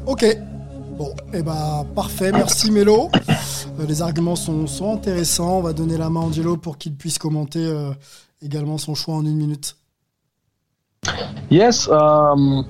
Ok. 0.08 0.26
Bon, 1.00 1.14
et 1.34 1.42
bah 1.42 1.86
parfait, 1.96 2.30
merci 2.34 2.72
Mélo. 2.72 3.08
Euh, 3.80 3.86
les 3.88 4.02
arguments 4.02 4.36
sont, 4.36 4.68
sont 4.68 4.94
intéressants. 4.94 5.60
On 5.60 5.62
va 5.62 5.72
donner 5.72 5.96
la 5.98 6.10
main 6.10 6.20
à 6.20 6.24
Angelo 6.26 6.58
pour 6.58 6.78
qu'il 6.78 6.94
puisse 6.94 7.18
commenter 7.18 7.66
euh, 7.66 7.92
également 8.42 8.78
son 8.78 8.96
choix 8.96 9.16
en 9.16 9.22
une 9.22 9.38
minute. 9.38 9.78
Yes, 11.50 11.90
euh, 11.90 12.64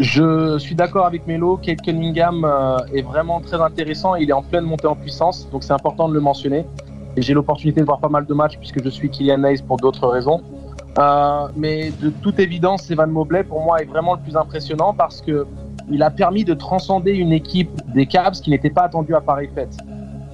je 0.00 0.58
suis 0.58 0.74
d'accord 0.74 1.06
avec 1.06 1.28
Melo. 1.28 1.56
Kate 1.56 1.80
Cunningham 1.82 2.44
est 2.92 3.02
vraiment 3.02 3.40
très 3.40 3.60
intéressant. 3.60 4.16
Il 4.16 4.28
est 4.28 4.32
en 4.32 4.42
pleine 4.42 4.64
montée 4.64 4.88
en 4.88 4.96
puissance, 4.96 5.48
donc 5.52 5.62
c'est 5.62 5.72
important 5.72 6.08
de 6.08 6.14
le 6.14 6.20
mentionner. 6.20 6.66
Et 7.16 7.22
j'ai 7.22 7.32
l'opportunité 7.32 7.80
de 7.80 7.86
voir 7.86 8.00
pas 8.00 8.08
mal 8.08 8.26
de 8.26 8.34
matchs 8.34 8.58
puisque 8.58 8.82
je 8.82 8.88
suis 8.88 9.08
Kylian 9.08 9.44
Hayes 9.44 9.62
pour 9.62 9.76
d'autres 9.76 10.08
raisons. 10.08 10.42
Mais 11.54 11.92
de 12.00 12.10
toute 12.10 12.40
évidence, 12.40 12.90
Evan 12.90 13.08
Mobley 13.08 13.44
pour 13.44 13.60
moi 13.60 13.80
est 13.80 13.84
vraiment 13.86 14.14
le 14.14 14.20
plus 14.20 14.36
impressionnant 14.36 14.94
parce 14.94 15.20
que 15.20 15.46
il 15.90 16.02
a 16.02 16.10
permis 16.10 16.44
de 16.44 16.54
transcender 16.54 17.12
une 17.12 17.32
équipe 17.32 17.70
des 17.94 18.06
Cavs 18.06 18.40
qui 18.40 18.50
n'était 18.50 18.70
pas 18.70 18.82
attendue 18.82 19.14
à 19.14 19.20
pareille 19.20 19.50
fête. 19.54 19.76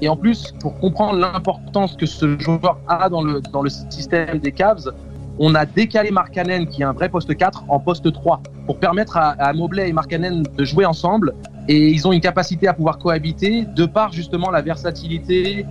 Et 0.02 0.08
en 0.08 0.16
plus, 0.16 0.52
pour 0.60 0.78
comprendre 0.80 1.18
l'importance 1.18 1.96
que 1.96 2.06
ce 2.06 2.38
joueur 2.38 2.78
a 2.88 3.08
dans 3.08 3.22
le, 3.22 3.40
dans 3.40 3.62
le 3.62 3.70
système 3.70 4.38
des 4.38 4.52
Cavs, 4.52 4.92
on 5.38 5.54
a 5.54 5.66
décalé 5.66 6.10
Markkanen, 6.10 6.66
qui 6.66 6.82
est 6.82 6.84
un 6.84 6.92
vrai 6.92 7.08
poste 7.08 7.34
4, 7.36 7.64
en 7.68 7.80
poste 7.80 8.12
3, 8.12 8.40
pour 8.66 8.78
permettre 8.78 9.16
à, 9.16 9.30
à 9.30 9.52
Mobley 9.52 9.88
et 9.88 9.92
Markkanen 9.92 10.42
de 10.42 10.64
jouer 10.64 10.84
ensemble. 10.84 11.34
Et 11.68 11.90
ils 11.90 12.06
ont 12.06 12.12
une 12.12 12.20
capacité 12.20 12.68
à 12.68 12.74
pouvoir 12.74 12.98
cohabiter 12.98 13.64
de 13.64 13.86
par 13.86 14.12
justement 14.12 14.50
la 14.50 14.62
versatilité, 14.62 15.66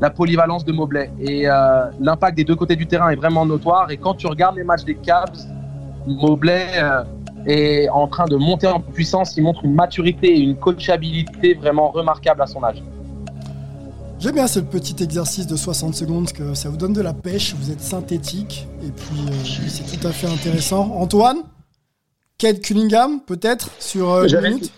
la 0.00 0.10
polyvalence 0.10 0.64
de 0.64 0.72
Mobley. 0.72 1.10
Et 1.20 1.48
euh, 1.48 1.86
l'impact 2.00 2.36
des 2.36 2.44
deux 2.44 2.56
côtés 2.56 2.76
du 2.76 2.86
terrain 2.86 3.10
est 3.10 3.16
vraiment 3.16 3.46
notoire. 3.46 3.90
Et 3.90 3.96
quand 3.96 4.14
tu 4.14 4.26
regardes 4.26 4.56
les 4.56 4.64
matchs 4.64 4.84
des 4.84 4.96
Cavs, 4.96 5.46
Mobley 6.06 6.66
euh, 6.76 7.04
est 7.46 7.88
en 7.88 8.08
train 8.08 8.26
de 8.26 8.36
monter 8.36 8.66
en 8.66 8.80
puissance. 8.80 9.36
Il 9.36 9.44
montre 9.44 9.64
une 9.64 9.74
maturité 9.74 10.28
et 10.28 10.40
une 10.40 10.56
coachabilité 10.56 11.54
vraiment 11.54 11.90
remarquable 11.90 12.42
à 12.42 12.46
son 12.46 12.62
âge. 12.62 12.82
J'aime 14.18 14.34
bien 14.34 14.46
ce 14.46 14.60
petit 14.60 15.02
exercice 15.02 15.46
de 15.46 15.56
60 15.56 15.94
secondes, 15.94 16.32
que 16.32 16.54
ça 16.54 16.70
vous 16.70 16.78
donne 16.78 16.94
de 16.94 17.02
la 17.02 17.12
pêche, 17.12 17.54
vous 17.54 17.70
êtes 17.70 17.82
synthétique, 17.82 18.66
et 18.82 18.90
puis 18.90 19.20
euh, 19.28 19.68
c'est 19.68 19.98
tout 19.98 20.06
à 20.06 20.10
fait 20.10 20.26
intéressant. 20.26 20.90
Antoine 20.94 21.42
Kate 22.38 22.60
Cunningham, 22.60 23.20
peut-être, 23.20 23.70
sur 23.78 24.10
euh, 24.10 24.26
une 24.26 24.40
minute? 24.40 24.72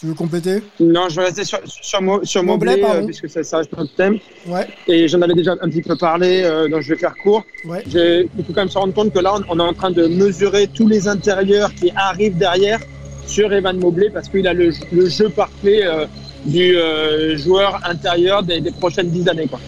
Tu 0.00 0.06
veux 0.06 0.14
compléter 0.14 0.62
Non, 0.78 1.08
je 1.08 1.16
vais 1.16 1.26
rester 1.26 1.44
sur, 1.44 1.58
sur, 1.64 2.02
Mo- 2.02 2.22
sur 2.24 2.42
Mobley, 2.42 2.76
Mobley, 2.76 3.02
euh, 3.02 3.06
puisque 3.06 3.30
ça, 3.30 3.42
ça 3.42 3.58
reste 3.58 3.72
notre 3.76 3.94
thème. 3.94 4.18
Ouais. 4.46 4.66
Et 4.88 5.08
j'en 5.08 5.22
avais 5.22 5.32
déjà 5.34 5.52
un 5.52 5.68
petit 5.70 5.80
peu 5.80 5.96
parlé, 5.96 6.42
euh, 6.44 6.68
donc 6.68 6.82
je 6.82 6.92
vais 6.92 6.98
faire 7.00 7.14
court. 7.22 7.44
Ouais. 7.64 7.82
Il 7.86 8.28
faut 8.46 8.52
quand 8.52 8.60
même 8.60 8.68
se 8.68 8.76
rendre 8.76 8.92
compte 8.92 9.12
que 9.12 9.18
là, 9.20 9.34
on, 9.48 9.56
on 9.56 9.58
est 9.58 9.68
en 9.68 9.72
train 9.72 9.90
de 9.90 10.06
mesurer 10.06 10.66
tous 10.66 10.86
les 10.86 11.08
intérieurs 11.08 11.72
qui 11.74 11.90
arrivent 11.96 12.36
derrière 12.36 12.78
sur 13.26 13.50
Evan 13.52 13.78
Mobley 13.78 14.10
parce 14.10 14.28
qu'il 14.28 14.46
a 14.46 14.52
le, 14.52 14.70
le 14.92 15.08
jeu 15.08 15.30
parfait 15.30 15.80
euh, 15.86 16.04
du 16.44 16.76
euh, 16.76 17.36
joueur 17.38 17.80
intérieur 17.84 18.42
des, 18.42 18.60
des 18.60 18.70
prochaines 18.72 19.08
dix 19.08 19.26
années. 19.28 19.46
Quoi. 19.48 19.60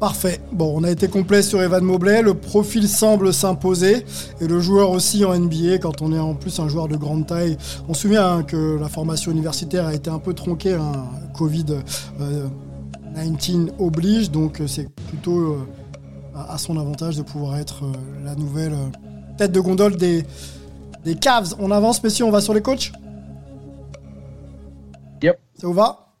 Parfait. 0.00 0.40
Bon, 0.52 0.72
on 0.76 0.84
a 0.84 0.90
été 0.90 1.08
complet 1.08 1.42
sur 1.42 1.60
Evan 1.60 1.82
Mobley. 1.82 2.22
Le 2.22 2.34
profil 2.34 2.88
semble 2.88 3.32
s'imposer. 3.32 4.04
Et 4.40 4.46
le 4.46 4.60
joueur 4.60 4.90
aussi 4.90 5.24
en 5.24 5.36
NBA, 5.36 5.78
quand 5.78 6.02
on 6.02 6.12
est 6.12 6.18
en 6.18 6.34
plus 6.34 6.60
un 6.60 6.68
joueur 6.68 6.86
de 6.86 6.96
grande 6.96 7.26
taille. 7.26 7.56
On 7.88 7.94
se 7.94 8.02
souvient 8.02 8.36
hein, 8.36 8.42
que 8.44 8.78
la 8.80 8.88
formation 8.88 9.32
universitaire 9.32 9.86
a 9.86 9.94
été 9.94 10.08
un 10.08 10.20
peu 10.20 10.34
tronquée. 10.34 10.74
Hein. 10.74 10.92
Covid-19 11.36 13.70
oblige. 13.78 14.30
Donc 14.30 14.60
euh, 14.60 14.68
c'est 14.68 14.88
plutôt 15.08 15.38
euh, 15.38 15.66
à 16.48 16.58
son 16.58 16.78
avantage 16.78 17.16
de 17.16 17.22
pouvoir 17.22 17.58
être 17.58 17.84
euh, 17.84 17.92
la 18.24 18.34
nouvelle 18.34 18.72
euh, 18.72 19.36
tête 19.36 19.52
de 19.52 19.60
gondole 19.60 19.96
des, 19.96 20.24
des 21.04 21.16
Cavs. 21.16 21.54
On 21.58 21.70
avance, 21.70 22.02
messieurs, 22.02 22.24
on 22.24 22.30
va 22.30 22.40
sur 22.40 22.54
les 22.54 22.62
coachs 22.62 22.92
Yep. 25.22 25.38
Ça 25.56 25.66
vous 25.66 25.72
va? 25.72 26.14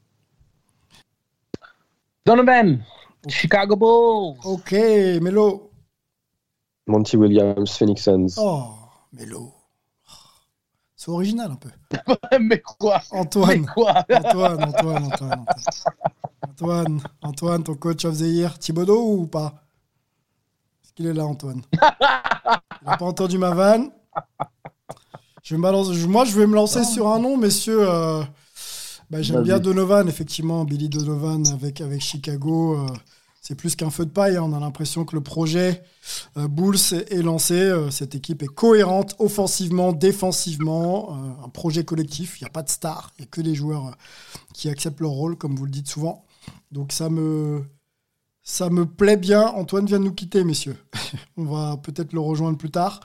Donovan, 2.26 2.80
Chicago 3.26 3.76
Bulls. 3.76 4.38
Ok, 4.44 4.72
Melo. 5.20 5.70
Monty 6.86 7.16
Williams, 7.16 7.76
Phoenix 7.76 8.02
Suns. 8.02 8.34
Oh, 8.38 8.70
Melo. 9.12 9.52
C'est 10.96 11.10
original 11.10 11.52
un 11.52 11.56
peu. 11.56 11.70
Mais 12.40 12.60
quoi? 12.60 13.00
Antoine. 13.12 13.60
Mais 13.60 13.66
quoi? 13.66 13.92
Antoine, 14.10 14.64
Antoine, 14.64 15.04
Antoine, 15.04 15.04
Antoine. 15.04 15.44
Antoine, 16.48 17.00
Antoine, 17.22 17.62
ton 17.62 17.74
coach 17.74 18.04
of 18.04 18.16
the 18.18 18.22
year, 18.22 18.58
Thibodeau 18.58 19.12
ou 19.18 19.26
pas? 19.26 19.54
Est-ce 20.82 20.92
qu'il 20.94 21.06
est 21.06 21.12
là, 21.12 21.24
Antoine? 21.24 21.62
Il 21.72 22.88
n'a 22.88 22.96
pas 22.96 23.04
entendu 23.04 23.38
ma 23.38 23.50
vanne. 23.50 23.90
Je 25.42 25.54
vais 25.54 25.60
me 25.60 26.06
moi, 26.06 26.24
je 26.24 26.38
vais 26.38 26.46
me 26.46 26.54
lancer 26.54 26.82
sur 26.84 27.08
un 27.08 27.18
nom, 27.18 27.36
messieurs. 27.36 27.88
euh, 27.88 28.22
bah, 29.10 29.22
J'aime 29.22 29.42
bien 29.42 29.58
Donovan, 29.58 30.08
effectivement, 30.08 30.64
Billy 30.64 30.88
Donovan 30.88 31.46
avec, 31.48 31.80
avec 31.80 32.00
Chicago. 32.00 32.78
euh, 32.78 32.86
c'est 33.40 33.54
plus 33.54 33.76
qu'un 33.76 33.90
feu 33.90 34.04
de 34.04 34.10
paille. 34.10 34.36
hein. 34.36 34.42
On 34.42 34.52
a 34.52 34.60
l'impression 34.60 35.04
que 35.04 35.14
le 35.16 35.22
projet 35.22 35.82
euh, 36.36 36.48
Bulls 36.48 36.76
est, 36.92 37.22
lancé. 37.22 37.54
Euh, 37.54 37.90
cette 37.90 38.14
équipe 38.14 38.42
est 38.42 38.46
cohérente 38.54 39.16
offensivement, 39.18 39.92
défensivement. 39.92 41.16
un 41.44 41.48
projet 41.48 41.84
collectif. 41.84 42.40
Il 42.40 42.44
n'y 42.44 42.48
a 42.48 42.52
pas 42.52 42.62
de 42.62 42.68
star. 42.68 43.12
Il 43.18 43.22
n'y 43.22 43.24
a 43.26 43.28
que 43.30 43.40
des 43.40 43.54
joueurs 43.54 43.96
qui 44.52 44.68
acceptent 44.68 45.00
leur 45.00 45.12
rôle, 45.12 45.36
comme 45.36 45.54
vous 45.56 45.64
le 45.64 45.70
dites 45.70 45.88
souvent. 45.88 46.24
Donc 46.72 46.92
ça 46.92 47.08
me, 47.08 47.64
ça 48.42 48.70
me 48.70 48.84
plaît 48.86 49.16
bien. 49.16 49.46
Antoine 49.46 49.86
vient 49.86 49.98
de 49.98 50.04
nous 50.04 50.14
quitter, 50.14 50.44
messieurs. 50.44 50.76
on 51.36 51.44
va 51.44 51.76
peut-être 51.78 52.12
le 52.12 52.20
rejoindre 52.20 52.58
plus 52.58 52.70
tard. 52.70 53.00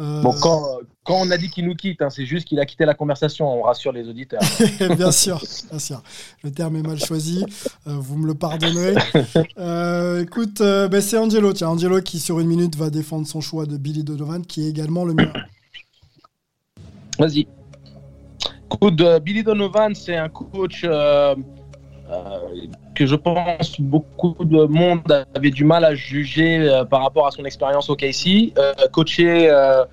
Euh, 0.00 0.22
Bon, 0.22 0.32
quand, 0.40 0.78
quand 1.04 1.14
on 1.20 1.30
a 1.30 1.36
dit 1.36 1.50
qu'il 1.50 1.66
nous 1.66 1.74
quitte, 1.74 2.02
hein, 2.02 2.10
c'est 2.10 2.26
juste 2.26 2.48
qu'il 2.48 2.58
a 2.58 2.66
quitté 2.66 2.84
la 2.84 2.94
conversation. 2.94 3.46
On 3.46 3.62
rassure 3.62 3.92
les 3.92 4.08
auditeurs. 4.08 4.42
bien 4.96 5.12
sûr, 5.12 5.40
bien 5.70 5.78
sûr. 5.78 6.02
Le 6.42 6.50
terme 6.50 6.76
est 6.76 6.82
mal 6.82 6.98
choisi. 6.98 7.44
Euh, 7.86 7.96
vous 7.98 8.16
me 8.16 8.26
le 8.26 8.34
pardonnerez. 8.34 8.94
Euh, 9.58 10.22
écoute, 10.22 10.60
euh, 10.60 10.88
ben, 10.88 11.00
c'est 11.00 11.16
Angelo. 11.16 11.52
Tiens, 11.52 11.68
Angelo 11.68 12.00
qui 12.00 12.18
sur 12.18 12.40
une 12.40 12.48
minute 12.48 12.76
va 12.76 12.90
défendre 12.90 13.26
son 13.26 13.40
choix 13.40 13.66
de 13.66 13.76
Billy 13.76 14.02
Donovan, 14.02 14.44
qui 14.44 14.66
est 14.66 14.68
également 14.68 15.04
le 15.04 15.14
mien. 15.14 15.32
Vas-y. 17.18 17.46
Écoute, 18.72 19.00
euh, 19.00 19.20
Billy 19.20 19.42
Donovan, 19.42 19.94
c'est 19.94 20.16
un 20.16 20.28
coach 20.28 20.82
euh, 20.84 21.34
euh, 21.34 21.34
que 22.94 23.06
je 23.06 23.16
pense 23.16 23.80
beaucoup 23.80 24.36
de 24.44 24.64
monde 24.64 25.26
avait 25.34 25.50
du 25.50 25.64
mal 25.64 25.84
à 25.84 25.94
juger 25.94 26.60
euh, 26.60 26.84
par 26.84 27.02
rapport 27.02 27.26
à 27.26 27.30
son 27.30 27.44
expérience 27.44 27.90
au 27.90 27.96
KC. 27.96 28.52
Euh, 28.56 28.72
coacher 28.92 29.50
euh, 29.50 29.84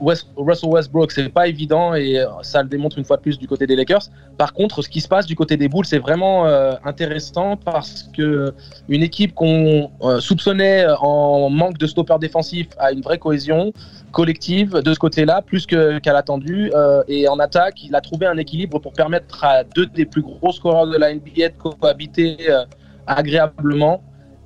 Russell 0.00 0.70
Westbrook, 0.70 1.12
c'est 1.12 1.28
pas 1.28 1.46
évident 1.46 1.94
et 1.94 2.24
ça 2.42 2.62
le 2.62 2.68
démontre 2.68 2.98
une 2.98 3.04
fois 3.04 3.18
de 3.18 3.22
plus 3.22 3.38
du 3.38 3.46
côté 3.46 3.68
des 3.68 3.76
Lakers. 3.76 4.08
Par 4.36 4.52
contre, 4.52 4.82
ce 4.82 4.88
qui 4.88 5.00
se 5.00 5.06
passe 5.06 5.26
du 5.26 5.36
côté 5.36 5.56
des 5.56 5.68
Bulls, 5.68 5.84
c'est 5.84 6.00
vraiment 6.00 6.44
intéressant 6.84 7.56
parce 7.56 8.10
que 8.16 8.52
une 8.88 9.04
équipe 9.04 9.32
qu'on 9.32 9.92
soupçonnait 10.18 10.86
en 11.00 11.50
manque 11.50 11.78
de 11.78 11.86
stopper 11.86 12.16
défensif 12.18 12.66
a 12.78 12.90
une 12.90 13.00
vraie 13.00 13.18
cohésion 13.18 13.72
collective 14.12 14.74
de 14.74 14.94
ce 14.94 14.98
côté-là, 14.98 15.42
plus 15.42 15.66
qu'à 15.66 16.12
l'attendu. 16.12 16.70
Euh, 16.74 17.02
et 17.08 17.26
en 17.28 17.38
attaque, 17.38 17.82
il 17.82 17.94
a 17.96 18.00
trouvé 18.00 18.26
un 18.26 18.36
équilibre 18.36 18.78
pour 18.78 18.92
permettre 18.92 19.44
à 19.44 19.64
deux 19.64 19.86
des 19.86 20.04
plus 20.04 20.22
gros 20.22 20.52
scoreurs 20.52 20.86
de 20.86 20.96
la 20.96 21.12
NBA 21.12 21.48
de 21.48 21.74
cohabiter 21.80 22.36
euh, 22.48 22.64
agréablement 23.06 24.02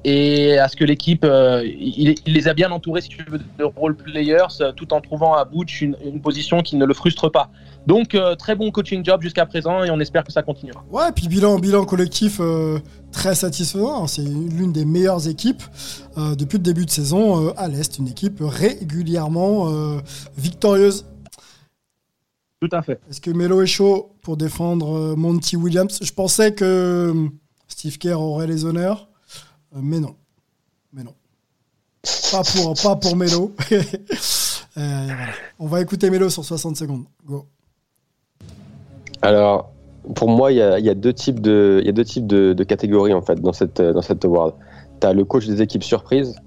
et 0.07 0.57
à 0.57 0.69
ce 0.69 0.77
que 0.77 0.85
l'équipe, 0.85 1.25
euh, 1.25 1.65
il, 1.67 2.15
il 2.25 2.33
les 2.33 2.47
a 2.47 2.55
bien 2.55 2.71
entourés, 2.71 3.01
si 3.01 3.09
tu 3.09 3.25
veux, 3.29 3.41
de 3.59 3.65
role 3.65 3.97
players, 3.97 4.55
euh, 4.61 4.71
tout 4.71 4.95
en 4.95 5.01
trouvant 5.01 5.35
à 5.35 5.45
Butch 5.45 5.83
une, 5.83 5.97
une 6.05 6.21
position 6.21 6.63
qui 6.63 6.77
ne 6.77 6.87
le 6.87 6.95
frustre 6.95 7.29
pas. 7.29 7.51
Donc, 7.89 8.15
euh, 8.15 8.37
très 8.37 8.55
bon 8.55 8.71
coaching 8.71 9.05
job 9.05 9.21
jusqu'à 9.21 9.47
présent 9.47 9.83
et 9.83 9.91
on 9.91 9.99
espère 9.99 10.23
que 10.23 10.31
ça 10.31 10.43
continuera. 10.45 10.85
Ouais, 10.93 11.11
puis 11.15 11.27
bilan, 11.27 11.59
bilan 11.59 11.85
collectif 11.85 12.39
euh, 12.39 12.79
très 13.11 13.35
satisfaisant. 13.35 14.07
C'est 14.07 14.23
l'une 14.23 14.73
des 14.73 14.85
meilleures 14.85 15.27
équipes 15.29 15.65
euh, 16.19 16.37
depuis 16.37 16.59
le 16.59 16.63
début 16.63 16.87
de 16.87 16.91
saison 16.91 17.49
euh, 17.49 17.53
à 17.57 17.67
l'Est. 17.67 17.99
Une 17.99 18.07
équipe 18.07 18.39
régulièrement 18.41 19.69
euh, 19.69 19.99
victorieuse. 20.39 21.05
Tout 22.61 22.71
à 22.71 22.81
fait. 22.81 23.01
Est-ce 23.11 23.21
que 23.21 23.31
Melo 23.31 23.61
est 23.61 23.67
chaud 23.67 24.13
pour 24.23 24.37
défendre 24.37 25.17
Monty 25.17 25.57
Williams? 25.57 25.99
Je 26.01 26.13
pensais 26.13 26.55
que 26.55 27.13
Steve 27.69 27.99
Kerr 27.99 28.21
aurait 28.21 28.47
les 28.47 28.65
honneurs, 28.65 29.09
mais 29.83 30.01
non. 30.01 30.15
Mais 30.93 31.03
non. 31.03 31.15
Pas 32.33 32.43
pour, 32.43 32.75
pas 32.83 32.97
pour 32.97 33.17
Melo. 33.17 33.53
Euh, 34.79 35.05
voilà. 35.07 35.33
On 35.59 35.67
va 35.69 35.81
écouter 35.81 36.11
Melo 36.11 36.29
sur 36.29 36.45
60 36.45 36.77
secondes. 36.77 37.05
Go. 37.25 37.47
Alors, 39.23 39.73
pour 40.15 40.29
moi, 40.29 40.53
il 40.53 40.59
y 40.59 40.61
a, 40.61 40.79
il 40.79 40.85
y 40.85 40.91
a 40.91 40.95
deux 40.95 41.15
types 41.15 41.41
de, 41.41 41.79
il 41.81 41.87
y 41.87 41.89
a 41.89 41.93
deux 41.93 42.05
types 42.05 42.27
de, 42.27 42.53
de 42.53 42.63
catégories 42.63 43.15
en 43.15 43.23
fait 43.23 43.41
dans 43.41 43.55
cette 43.55 43.81
dans 43.81 44.03
cette 44.03 44.23
award. 44.27 44.53
Tu 45.01 45.07
as 45.07 45.15
le 45.15 45.25
coach 45.25 45.47
des 45.47 45.63
équipes 45.63 45.83
surprises, 45.83 46.39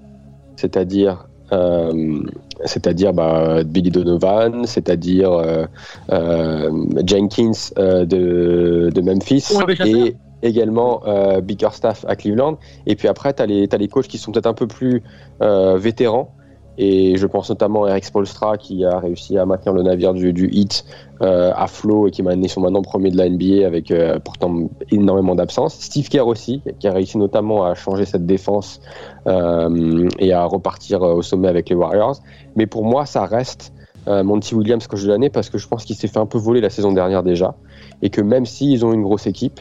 c'est-à-dire 0.54 1.26
euh, 1.52 2.22
c'est-à-dire 2.64 3.12
bah, 3.12 3.62
Billy 3.64 3.90
Donovan, 3.90 4.66
c'est-à-dire 4.66 5.32
euh, 5.32 5.66
euh, 6.12 6.84
Jenkins 7.06 7.52
euh, 7.78 8.04
de, 8.04 8.90
de 8.94 9.00
Memphis 9.00 9.48
et 9.84 10.16
également 10.42 11.02
euh, 11.06 11.40
Bickerstaff 11.40 12.04
à 12.08 12.16
Cleveland. 12.16 12.58
Et 12.86 12.96
puis 12.96 13.08
après, 13.08 13.34
tu 13.34 13.42
as 13.42 13.66
t'as 13.68 13.78
les 13.78 13.88
coachs 13.88 14.08
qui 14.08 14.18
sont 14.18 14.32
peut-être 14.32 14.46
un 14.46 14.54
peu 14.54 14.66
plus 14.66 15.02
euh, 15.42 15.76
vétérans. 15.76 16.34
Et 16.78 17.16
je 17.16 17.26
pense 17.26 17.50
notamment 17.50 17.84
à 17.84 17.90
Eric 17.90 18.06
Spolstra 18.06 18.56
qui 18.56 18.86
a 18.86 18.98
réussi 18.98 19.36
à 19.36 19.44
maintenir 19.44 19.74
le 19.74 19.82
navire 19.82 20.14
du, 20.14 20.32
du 20.32 20.48
Heat 20.50 20.86
euh, 21.20 21.52
à 21.54 21.66
flot 21.66 22.08
et 22.08 22.10
qui 22.10 22.22
m'a 22.22 22.30
amené 22.30 22.48
son 22.48 22.62
maintenant 22.62 22.80
premier 22.80 23.10
de 23.10 23.18
la 23.18 23.28
NBA 23.28 23.66
avec 23.66 23.90
euh, 23.90 24.18
pourtant 24.18 24.70
énormément 24.90 25.34
d'absence. 25.34 25.74
Steve 25.74 26.08
Kerr 26.08 26.26
aussi, 26.26 26.62
qui 26.78 26.88
a 26.88 26.92
réussi 26.92 27.18
notamment 27.18 27.64
à 27.64 27.74
changer 27.74 28.06
cette 28.06 28.24
défense 28.24 28.80
et 29.26 30.32
à 30.32 30.44
repartir 30.44 31.02
au 31.02 31.20
sommet 31.20 31.48
avec 31.48 31.68
les 31.68 31.76
Warriors. 31.76 32.20
Mais 32.56 32.66
pour 32.66 32.86
moi, 32.86 33.04
ça 33.04 33.26
reste 33.26 33.74
Monty 34.06 34.54
Williams 34.54 34.86
coach 34.86 35.02
de 35.02 35.08
l'année 35.08 35.28
parce 35.28 35.50
que 35.50 35.58
je 35.58 35.68
pense 35.68 35.84
qu'il 35.84 35.94
s'est 35.94 36.08
fait 36.08 36.18
un 36.18 36.26
peu 36.26 36.38
voler 36.38 36.62
la 36.62 36.70
saison 36.70 36.92
dernière 36.92 37.22
déjà 37.22 37.54
et 38.02 38.10
que 38.10 38.20
même 38.20 38.46
s'ils 38.46 38.84
ont 38.84 38.92
une 38.92 39.02
grosse 39.02 39.26
équipe, 39.26 39.60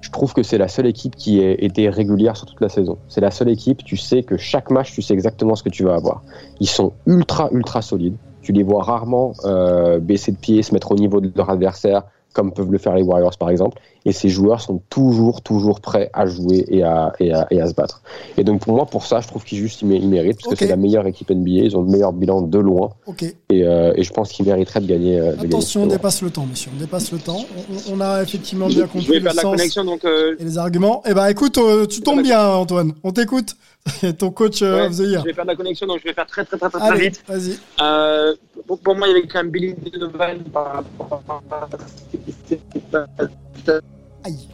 je 0.00 0.10
trouve 0.10 0.32
que 0.32 0.42
c'est 0.42 0.58
la 0.58 0.68
seule 0.68 0.86
équipe 0.86 1.16
qui 1.16 1.40
ait 1.40 1.64
été 1.64 1.88
régulière 1.88 2.36
sur 2.36 2.46
toute 2.46 2.60
la 2.60 2.68
saison. 2.68 2.98
C'est 3.08 3.20
la 3.20 3.30
seule 3.30 3.48
équipe, 3.48 3.84
tu 3.84 3.96
sais 3.96 4.22
que 4.22 4.36
chaque 4.36 4.70
match, 4.70 4.92
tu 4.92 5.02
sais 5.02 5.14
exactement 5.14 5.54
ce 5.54 5.62
que 5.62 5.68
tu 5.68 5.84
vas 5.84 5.94
avoir. 5.94 6.22
Ils 6.60 6.68
sont 6.68 6.92
ultra, 7.06 7.48
ultra 7.52 7.82
solides. 7.82 8.16
Tu 8.40 8.52
les 8.52 8.62
vois 8.62 8.82
rarement 8.82 9.32
euh, 9.44 9.98
baisser 9.98 10.32
de 10.32 10.36
pied, 10.36 10.62
se 10.62 10.72
mettre 10.72 10.92
au 10.92 10.94
niveau 10.94 11.20
de 11.20 11.30
leur 11.34 11.50
adversaire, 11.50 12.04
comme 12.32 12.52
peuvent 12.52 12.70
le 12.70 12.78
faire 12.78 12.94
les 12.94 13.02
Warriors 13.02 13.36
par 13.38 13.50
exemple. 13.50 13.78
Et 14.04 14.12
ces 14.12 14.28
joueurs 14.28 14.60
sont 14.60 14.80
toujours, 14.88 15.42
toujours 15.42 15.80
prêts 15.80 16.08
à 16.14 16.24
jouer 16.26 16.64
et 16.68 16.82
à, 16.82 17.12
et 17.20 17.32
à, 17.32 17.46
et 17.50 17.60
à 17.60 17.66
se 17.68 17.74
battre. 17.74 18.00
Et 18.38 18.44
donc 18.44 18.60
pour 18.60 18.74
moi, 18.74 18.86
pour 18.86 19.04
ça, 19.04 19.20
je 19.20 19.26
trouve 19.28 19.44
qu'ils 19.44 19.58
juste 19.58 19.82
ils 19.82 19.88
mé- 19.88 19.98
ils 20.00 20.08
méritent, 20.08 20.38
parce 20.42 20.54
que 20.54 20.58
c'est 20.58 20.68
la 20.70 20.76
meilleure 20.76 21.06
équipe 21.06 21.30
NBA. 21.30 21.64
Ils 21.64 21.76
ont 21.76 21.82
le 21.82 21.90
meilleur 21.90 22.12
bilan 22.12 22.42
de 22.42 22.58
loin. 22.58 22.90
Ok. 23.06 23.24
Et, 23.24 23.64
euh, 23.64 23.92
et 23.96 24.02
je 24.04 24.12
pense 24.12 24.30
qu'ils 24.30 24.46
mériteraient 24.46 24.80
de 24.80 24.86
gagner. 24.86 25.18
euh, 25.18 25.32
de 25.32 25.36
gagner 25.36 25.46
Attention, 25.48 25.82
on 25.82 25.86
dépasse 25.86 26.22
le 26.22 26.30
temps, 26.30 26.46
monsieur. 26.46 26.70
On 26.74 26.80
dépasse 26.80 27.12
le 27.12 27.18
temps. 27.18 27.44
On, 27.90 27.94
on 27.96 28.00
a 28.00 28.22
effectivement 28.22 28.68
bien 28.68 28.82
Je 28.86 28.92
compris 28.92 29.08
vais 29.08 29.14
le 29.18 29.20
faire 29.22 29.32
de 29.32 29.36
la 29.36 29.42
sens 29.42 29.56
connexion, 29.56 29.84
donc 29.84 30.04
euh, 30.04 30.36
et 30.38 30.44
les 30.44 30.56
arguments. 30.58 31.02
Eh 31.06 31.12
ben, 31.14 31.26
écoute, 31.26 31.58
euh, 31.58 31.84
tu 31.86 32.00
tombes 32.00 32.22
bien, 32.22 32.46
Antoine. 32.46 32.92
On 33.04 33.10
t'écoute. 33.10 33.56
Ton 34.18 34.30
coach 34.30 34.60
euh, 34.62 34.74
ouais, 34.82 34.86
of 34.86 34.96
the 34.96 35.00
year. 35.00 35.20
je 35.22 35.26
vais 35.26 35.32
faire 35.34 35.44
de 35.44 35.50
la 35.50 35.56
connexion, 35.56 35.86
donc 35.86 35.98
je 36.00 36.04
vais 36.04 36.12
faire 36.14 36.26
très 36.26 36.44
très 36.44 36.58
très 36.58 36.68
très, 36.68 36.78
très 36.78 36.88
Allez, 36.88 37.08
vite. 37.08 37.24
vas-y. 37.26 37.58
Euh, 37.80 38.34
pour, 38.66 38.78
pour 38.80 38.94
moi, 38.96 39.08
il 39.08 39.14
y 39.14 39.18
avait 39.18 39.26
quand 39.26 39.38
même 39.42 39.50
Billy 39.50 39.74
Donovan 39.74 40.42
par 40.52 40.72
rapport 40.98 41.22
à 41.50 41.68
ce 42.12 42.16
qui 42.16 42.34
s'est 42.48 42.60
passé. 42.90 43.80
Aïe. 44.24 44.48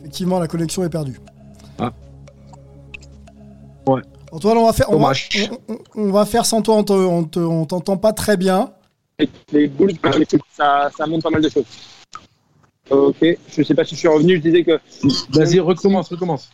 Effectivement, 0.00 0.38
la 0.38 0.46
connexion 0.48 0.84
est 0.84 0.90
perdue. 0.90 1.18
Ah. 1.78 1.92
Ouais. 3.86 4.02
Antoine, 4.32 4.58
on 4.58 4.66
va 4.66 4.72
faire, 4.72 4.90
on 4.90 4.98
va, 4.98 5.12
on- 5.68 5.78
on- 5.94 6.10
va 6.10 6.24
faire 6.26 6.44
sans 6.44 6.60
toi. 6.60 6.74
On 6.76 6.84
te- 6.84 6.92
on 6.92 7.24
te- 7.24 7.38
on 7.38 7.64
t'entend 7.66 7.96
pas 7.96 8.12
très 8.12 8.36
bien. 8.36 8.72
Les 9.52 9.68
Bulls, 9.68 9.92
ça, 10.52 10.90
ça 10.96 11.06
montre 11.06 11.22
pas 11.24 11.30
mal 11.30 11.40
de 11.42 11.48
choses. 11.48 11.64
Ok, 12.90 13.24
je 13.48 13.62
sais 13.62 13.74
pas 13.74 13.84
si 13.84 13.94
je 13.94 14.00
suis 14.00 14.08
revenu, 14.08 14.36
je 14.36 14.42
disais 14.42 14.64
que. 14.64 14.78
Vas-y, 15.30 15.60
recommence, 15.60 16.08
recommence. 16.08 16.50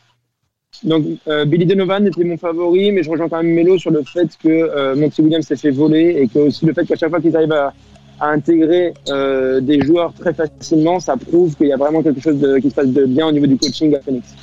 Donc, 0.85 1.05
euh, 1.29 1.45
Billy 1.45 1.67
Donovan 1.67 2.07
était 2.07 2.25
mon 2.25 2.39
favori, 2.39 2.91
mais 2.93 3.03
je 3.03 3.11
rejoins 3.11 3.29
quand 3.29 3.43
même 3.43 3.53
Melo 3.53 3.77
sur 3.77 3.91
le 3.91 4.03
fait 4.03 4.29
que 4.43 4.49
euh, 4.49 4.95
Monty 4.97 5.21
Williams 5.21 5.45
s'est 5.47 5.57
fait 5.57 5.71
voler 5.71 6.17
et 6.23 6.29
que 6.29 6.39
aussi 6.39 6.65
le 6.65 6.73
fait 6.73 6.87
qu'à 6.87 6.97
chaque 6.97 7.11
fois 7.11 7.21
qu'ils 7.21 7.37
arrivent 7.37 7.53
à, 7.53 7.75
à 8.19 8.29
intégrer 8.31 8.95
euh, 9.09 9.61
des 9.61 9.83
joueurs 9.83 10.15
très 10.15 10.33
facilement, 10.33 10.99
ça 11.01 11.17
prouve 11.17 11.55
qu'il 11.57 11.67
y 11.67 11.73
a 11.73 11.77
vraiment 11.77 12.03
quelque 12.03 12.21
chose 12.21 12.39
de- 12.39 12.59
qui 12.59 12.71
se 12.71 12.75
passe 12.75 12.89
de 12.89 13.05
bien 13.05 13.27
au 13.27 13.33
niveau 13.33 13.47
du 13.47 13.59
coaching 13.59 13.95
à 13.95 14.01
Phoenix. 14.01 14.35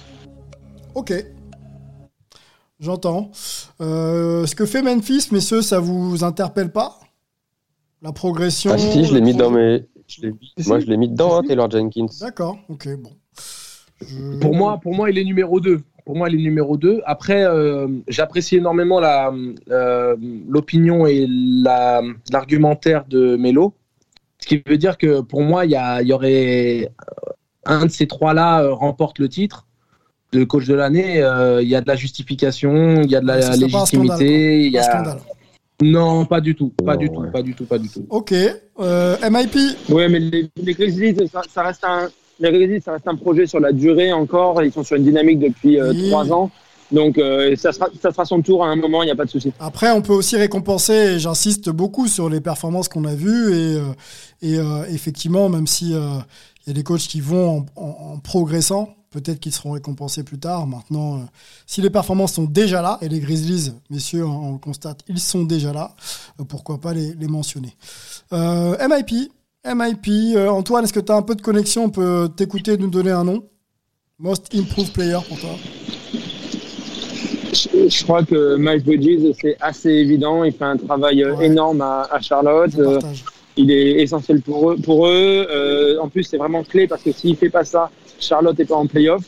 Ok. 0.94 1.14
J'entends. 2.80 3.32
Euh, 3.82 4.46
ce 4.46 4.54
que 4.54 4.66
fait 4.66 4.84
Memphis, 4.84 5.30
messieurs, 5.32 5.64
ça 5.64 5.80
vous 5.80 6.24
interpelle 6.24 6.72
pas? 6.72 7.00
La 8.04 8.12
progression 8.12 8.70
Ah 8.74 8.78
si, 8.78 9.06
je 9.06 9.14
l'ai 9.16 9.22
mis 9.22 9.34
dans 9.34 9.50
mes. 9.50 9.86
je 10.08 10.28
Moi, 10.68 10.80
je 10.82 10.86
l'ai 10.86 10.98
mis 10.98 11.08
dedans, 11.10 11.38
hein, 11.38 11.42
Taylor 11.48 11.72
Jenkins. 11.72 12.06
D'accord, 12.22 12.60
ok, 12.70 12.90
bon. 13.00 13.10
Je- 14.06 14.38
Pour 14.40 14.54
moi, 14.54 14.78
pour 14.80 14.94
moi, 14.94 15.10
il 15.10 15.18
est 15.18 15.24
numéro 15.24 15.60
2. 15.60 15.80
Pour 16.08 16.16
moi, 16.16 16.30
il 16.30 16.40
est 16.40 16.42
numéro 16.44 16.78
2. 16.78 17.02
Après, 17.06 17.44
euh, 17.44 17.86
j'apprécie 18.08 18.56
énormément 18.56 19.02
la, 19.02 19.34
euh, 19.70 20.16
l'opinion 20.48 21.06
et 21.06 21.26
la, 21.28 22.02
l'argumentaire 22.32 23.04
de 23.10 23.36
Melo. 23.36 23.74
Ce 24.40 24.48
qui 24.48 24.64
veut 24.66 24.78
dire 24.78 24.98
que 24.98 25.20
pour 25.20 25.42
moi, 25.42 25.66
il 25.66 25.72
y, 25.72 26.14
aurait 26.14 26.86
euh, 26.86 27.32
un 27.66 27.88
de 27.88 27.92
ces 27.92 28.08
trois-là 28.08 28.62
euh, 28.64 28.72
remporte 28.74 29.20
le 29.20 29.28
titre 29.28 29.68
de 30.32 30.46
coach 30.46 30.66
de 30.66 30.76
l'année. 30.76 31.22
euh, 31.22 31.62
Il 31.62 31.68
y 31.68 31.76
a 31.76 31.82
de 31.82 31.88
la 31.90 31.98
justification, 31.98 33.02
il 33.02 33.12
y 33.12 33.16
a 33.18 33.20
de 33.20 33.28
la 33.28 33.58
légitimité. 33.58 34.62
il 34.62 34.70
y 34.70 34.78
Pas 34.78 34.80
a... 34.80 34.84
scandale. 34.84 35.18
Non, 35.82 36.26
pas 36.26 36.40
du 36.40 36.56
tout. 36.56 36.70
Pas 36.86 36.94
Non, 36.94 37.00
du 37.02 37.10
tout. 37.10 37.24
Pas 37.34 37.42
du 37.42 37.54
tout. 37.54 37.66
Pas 37.66 37.78
du 37.80 37.90
tout. 37.90 38.06
Ok. 38.10 38.34
Euh, 38.80 39.18
MIP 39.30 39.58
Ouais, 39.90 40.08
mais 40.08 40.20
les, 40.20 40.50
les 40.56 40.74
Grizzlies, 40.74 41.28
ça, 41.28 41.42
ça 41.54 41.64
reste 41.64 41.84
un, 41.84 42.08
les 42.40 42.52
Grizzlies, 42.52 42.82
ça 42.82 42.94
reste 42.94 43.08
un 43.08 43.16
projet 43.16 43.48
sur 43.48 43.60
la 43.60 43.72
durée 43.72 44.14
encore. 44.14 44.62
Ils 44.64 44.72
sont 44.72 44.84
sur 44.84 44.96
une 44.98 45.04
dynamique 45.04 45.40
depuis 45.40 45.80
euh, 45.80 45.94
trois 46.10 46.32
ans. 46.32 46.52
Donc, 46.92 47.18
euh, 47.18 47.54
ça, 47.58 47.74
sera, 47.74 47.90
ça 48.02 48.12
fera 48.12 48.24
son 48.24 48.42
tour 48.42 48.64
à 48.64 48.68
un 48.70 48.78
moment, 48.78 49.04
il 49.04 49.08
n'y 49.08 49.12
a 49.12 49.16
pas 49.16 49.26
de 49.26 49.30
souci. 49.30 49.52
Après, 49.60 49.92
on 49.92 50.02
peut 50.02 50.14
aussi 50.14 50.38
récompenser, 50.38 50.94
et 50.94 51.20
j'insiste 51.20 51.70
beaucoup 51.70 52.08
sur 52.08 52.30
les 52.30 52.40
performances 52.40 52.88
qu'on 52.88 53.04
a 53.04 53.14
vues, 53.14 53.52
et, 53.54 53.76
euh, 53.76 53.82
et 54.42 54.58
euh, 54.58 54.86
effectivement, 54.90 55.50
même 55.50 55.68
si 55.68 55.94
euh, 55.94 56.00
il 56.66 56.68
y 56.68 56.72
a 56.72 56.74
des 56.74 56.84
coachs 56.84 57.02
qui 57.02 57.20
vont 57.20 57.66
en, 57.76 57.82
en- 57.82 58.14
en 58.14 58.18
progressant, 58.20 58.94
Peut-être 59.10 59.40
qu'ils 59.40 59.54
seront 59.54 59.72
récompensés 59.72 60.24
plus 60.24 60.38
tard. 60.38 60.68
Maintenant, 60.68 61.26
si 61.66 61.82
les 61.82 61.90
performances 61.90 62.34
sont 62.34 62.44
déjà 62.44 62.82
là, 62.82 62.98
et 63.02 63.08
les 63.08 63.22
Grizzlies, 63.22 63.72
messieurs, 63.90 64.26
on 64.26 64.52
le 64.52 64.58
constate, 64.60 65.00
ils 65.08 65.18
sont 65.20 65.44
déjà 65.44 65.72
là, 65.72 65.96
pourquoi 66.50 66.80
pas 66.82 66.94
les, 66.94 67.14
les 67.14 67.28
mentionner. 67.28 67.74
MIP, 68.34 69.32
MIP, 69.74 70.36
euh, 70.36 70.50
Antoine, 70.50 70.84
est-ce 70.84 70.94
que 70.94 71.00
tu 71.00 71.12
as 71.12 71.16
un 71.16 71.22
peu 71.22 71.36
de 71.36 71.42
connexion 71.42 71.86
On 71.86 71.90
peut 71.90 72.30
t'écouter, 72.36 72.78
nous 72.78 72.90
donner 72.90 73.12
un 73.12 73.24
nom? 73.24 73.44
Most 74.20 74.54
improved 74.56 74.94
player 74.94 75.20
pour 75.28 75.40
toi 75.40 75.52
Je, 77.54 77.90
je 77.90 78.04
crois 78.04 78.24
que 78.24 78.56
Miles 78.58 78.84
Bridges, 78.84 79.36
c'est 79.40 79.58
assez 79.60 79.92
évident. 79.92 80.44
Il 80.44 80.54
fait 80.54 80.64
un 80.66 80.78
travail 80.78 81.24
euh, 81.24 81.40
énorme 81.40 81.82
à, 81.82 82.08
à 82.12 82.20
Charlotte. 82.20 82.72
Euh, 82.80 83.00
il 83.58 83.72
est 83.72 84.02
essentiel 84.02 84.42
pour 84.42 84.72
eux. 84.72 84.78
Pour 84.78 85.08
eux. 85.08 85.48
Euh, 85.50 86.00
en 86.00 86.08
plus, 86.08 86.24
c'est 86.24 86.38
vraiment 86.38 86.64
clé 86.64 86.88
parce 86.88 87.04
que 87.04 87.12
s'il 87.12 87.36
fait 87.36 87.50
pas 87.50 87.66
ça, 87.66 87.90
Charlotte 88.20 88.58
n'est 88.58 88.66
pas 88.66 88.76
en 88.76 88.88
playoff. 88.88 89.24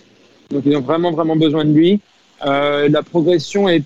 Donc, 0.50 0.64
ils 0.66 0.76
ont 0.76 0.82
vraiment, 0.82 1.12
vraiment 1.12 1.36
besoin 1.36 1.66
de 1.66 1.72
lui. 1.72 2.00
Euh, 2.46 2.88
la 2.90 3.04
progression 3.04 3.68
est, 3.68 3.84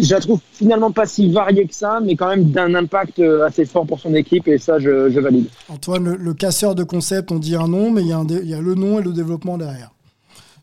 je 0.00 0.14
la 0.14 0.20
trouve 0.20 0.40
finalement 0.52 0.90
pas 0.90 1.04
si 1.06 1.30
variée 1.30 1.66
que 1.66 1.74
ça, 1.74 2.00
mais 2.02 2.16
quand 2.16 2.28
même 2.28 2.44
d'un 2.50 2.74
impact 2.74 3.18
euh, 3.18 3.44
assez 3.46 3.66
fort 3.66 3.86
pour 3.86 4.00
son 4.00 4.14
équipe 4.14 4.48
et 4.48 4.56
ça, 4.58 4.78
je, 4.78 5.10
je 5.10 5.20
valide. 5.20 5.46
Antoine, 5.68 6.04
le, 6.04 6.16
le 6.16 6.32
casseur 6.34 6.74
de 6.74 6.82
concept, 6.82 7.30
on 7.30 7.38
dit 7.38 7.54
un 7.56 7.68
nom, 7.68 7.90
mais 7.90 8.00
il 8.00 8.08
y, 8.08 8.12
a 8.12 8.16
un 8.18 8.24
dé- 8.24 8.40
il 8.42 8.48
y 8.48 8.54
a 8.54 8.60
le 8.60 8.74
nom 8.74 8.98
et 8.98 9.02
le 9.02 9.12
développement 9.12 9.58
derrière. 9.58 9.90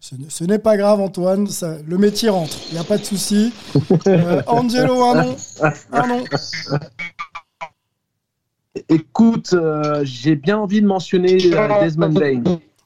Ce, 0.01 0.43
n'est 0.45 0.57
pas 0.59 0.77
grave, 0.77 0.99
Antoine, 1.01 1.45
ça- 1.47 1.77
le 1.85 1.97
métier 1.99 2.29
rentre, 2.29 2.55
il 2.69 2.73
n'y 2.73 2.79
a 2.79 2.83
pas 2.83 2.97
de 2.97 3.05
souci. 3.05 3.51
Euh, 4.07 4.41
Angelo, 4.47 5.03
un 5.03 5.23
nom 5.25 5.35
Un 5.91 6.07
nom 6.07 6.23
Écoute, 8.87 9.53
euh, 9.53 10.01
j'ai 10.03 10.35
bien 10.35 10.57
envie 10.57 10.81
de 10.81 10.87
mentionner 10.87 11.37
Desmond 11.37 12.09
Bain. 12.13 12.41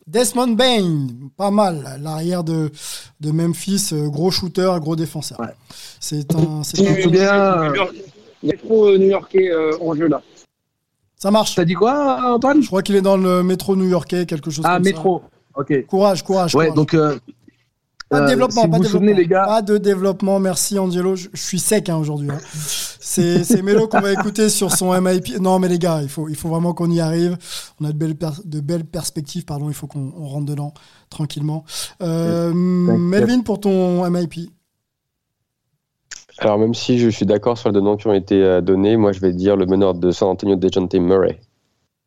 Desmond 0.08 0.48
Bain, 0.56 1.08
pas 1.38 1.52
mal, 1.52 2.00
l'arrière 2.02 2.44
de, 2.44 2.72
de 3.22 3.32
Memphis, 3.32 3.92
gros 4.08 4.32
shooter, 4.32 4.72
gros 4.80 4.96
défenseur. 4.96 5.40
C'est 6.04 6.36
un. 6.36 6.64
c'est 6.64 6.80
Il 6.80 7.10
y 8.44 8.52
a 8.52 8.58
trop 8.58 8.88
euh, 8.90 8.98
new-yorkais 8.98 9.50
euh, 9.52 9.72
en 9.80 9.96
jeu 9.96 10.08
là. 10.08 10.22
Ça 11.16 11.32
marche. 11.32 11.56
T'as 11.56 11.64
dit 11.64 11.76
quoi, 11.76 12.34
Antoine? 12.36 12.62
Je 12.62 12.68
crois 12.68 12.82
qu'il 12.82 12.96
est 12.98 13.02
dans 13.02 13.16
le 13.16 13.42
métro 13.42 13.78
new-yorkais, 13.78 14.26
quelque 14.26 14.52
chose 14.52 14.66
Ah, 14.68 14.76
comme 14.76 14.84
métro. 14.84 15.22
Ok. 15.56 15.68
ça. 15.70 15.82
Courage, 15.84 16.24
courage. 16.24 16.56
Ouais, 16.56 16.66
courage. 16.68 16.76
donc. 16.76 16.94
euh, 16.94 17.18
Pas 18.10 18.20
de 18.20 18.28
développement, 18.28 18.64
si 18.64 18.68
pas 18.68 18.78
vous 18.78 18.84
de 18.84 18.88
vous 18.90 19.00
développement. 19.00 19.18
les 19.18 19.28
gars. 19.28 19.46
Pas 19.46 19.62
de 19.62 19.78
développement, 19.78 20.40
merci 20.42 20.78
Angelo. 20.78 21.16
Je, 21.16 21.30
je 21.32 21.42
suis 21.42 21.60
sec 21.60 21.88
hein, 21.88 21.96
aujourd'hui. 21.96 22.30
hein. 22.32 22.40
C'est 23.00 23.62
Mélo 23.62 23.88
qu'on 23.88 24.02
va 24.02 24.12
écouter 24.12 24.50
sur 24.50 24.72
son 24.74 25.00
MIP. 25.00 25.40
Non, 25.40 25.60
mais 25.60 25.70
les 25.70 25.80
gars, 25.80 26.02
il 26.02 26.10
faut, 26.10 26.28
il 26.28 26.36
faut 26.36 26.50
vraiment 26.50 26.74
qu'on 26.74 26.92
y 26.92 27.00
arrive. 27.00 27.38
On 27.80 27.86
a 27.86 27.94
de 27.94 27.98
belles, 27.98 28.16
per- 28.16 28.42
de 28.44 28.60
belles 28.60 28.84
perspectives, 28.86 29.46
pardon. 29.46 29.70
Il 29.70 29.74
faut 29.74 29.88
qu'on 29.88 30.12
on 30.18 30.28
rentre 30.28 30.48
dedans 30.48 30.74
tranquillement. 31.10 31.64
Euh, 32.02 32.52
Melvin, 32.54 33.40
pour 33.40 33.62
ton 33.62 34.10
MIP. 34.10 34.52
Alors, 36.44 36.60
même 36.60 36.74
si 36.74 37.00
je 37.00 37.08
suis 37.08 37.26
d'accord 37.26 37.58
sur 37.58 37.70
les 37.70 37.74
deux 37.74 37.80
noms 37.80 37.96
qui 37.96 38.06
ont 38.08 38.14
été 38.14 38.36
euh, 38.36 38.60
donnés, 38.60 38.98
moi 38.98 39.14
je 39.14 39.22
vais 39.22 39.32
dire 39.32 39.56
le 39.56 39.66
meneur 39.66 39.94
de 39.94 40.12
San 40.12 40.28
Antonio, 40.28 40.58
DeJounte 40.58 40.94
Murray. 40.96 41.40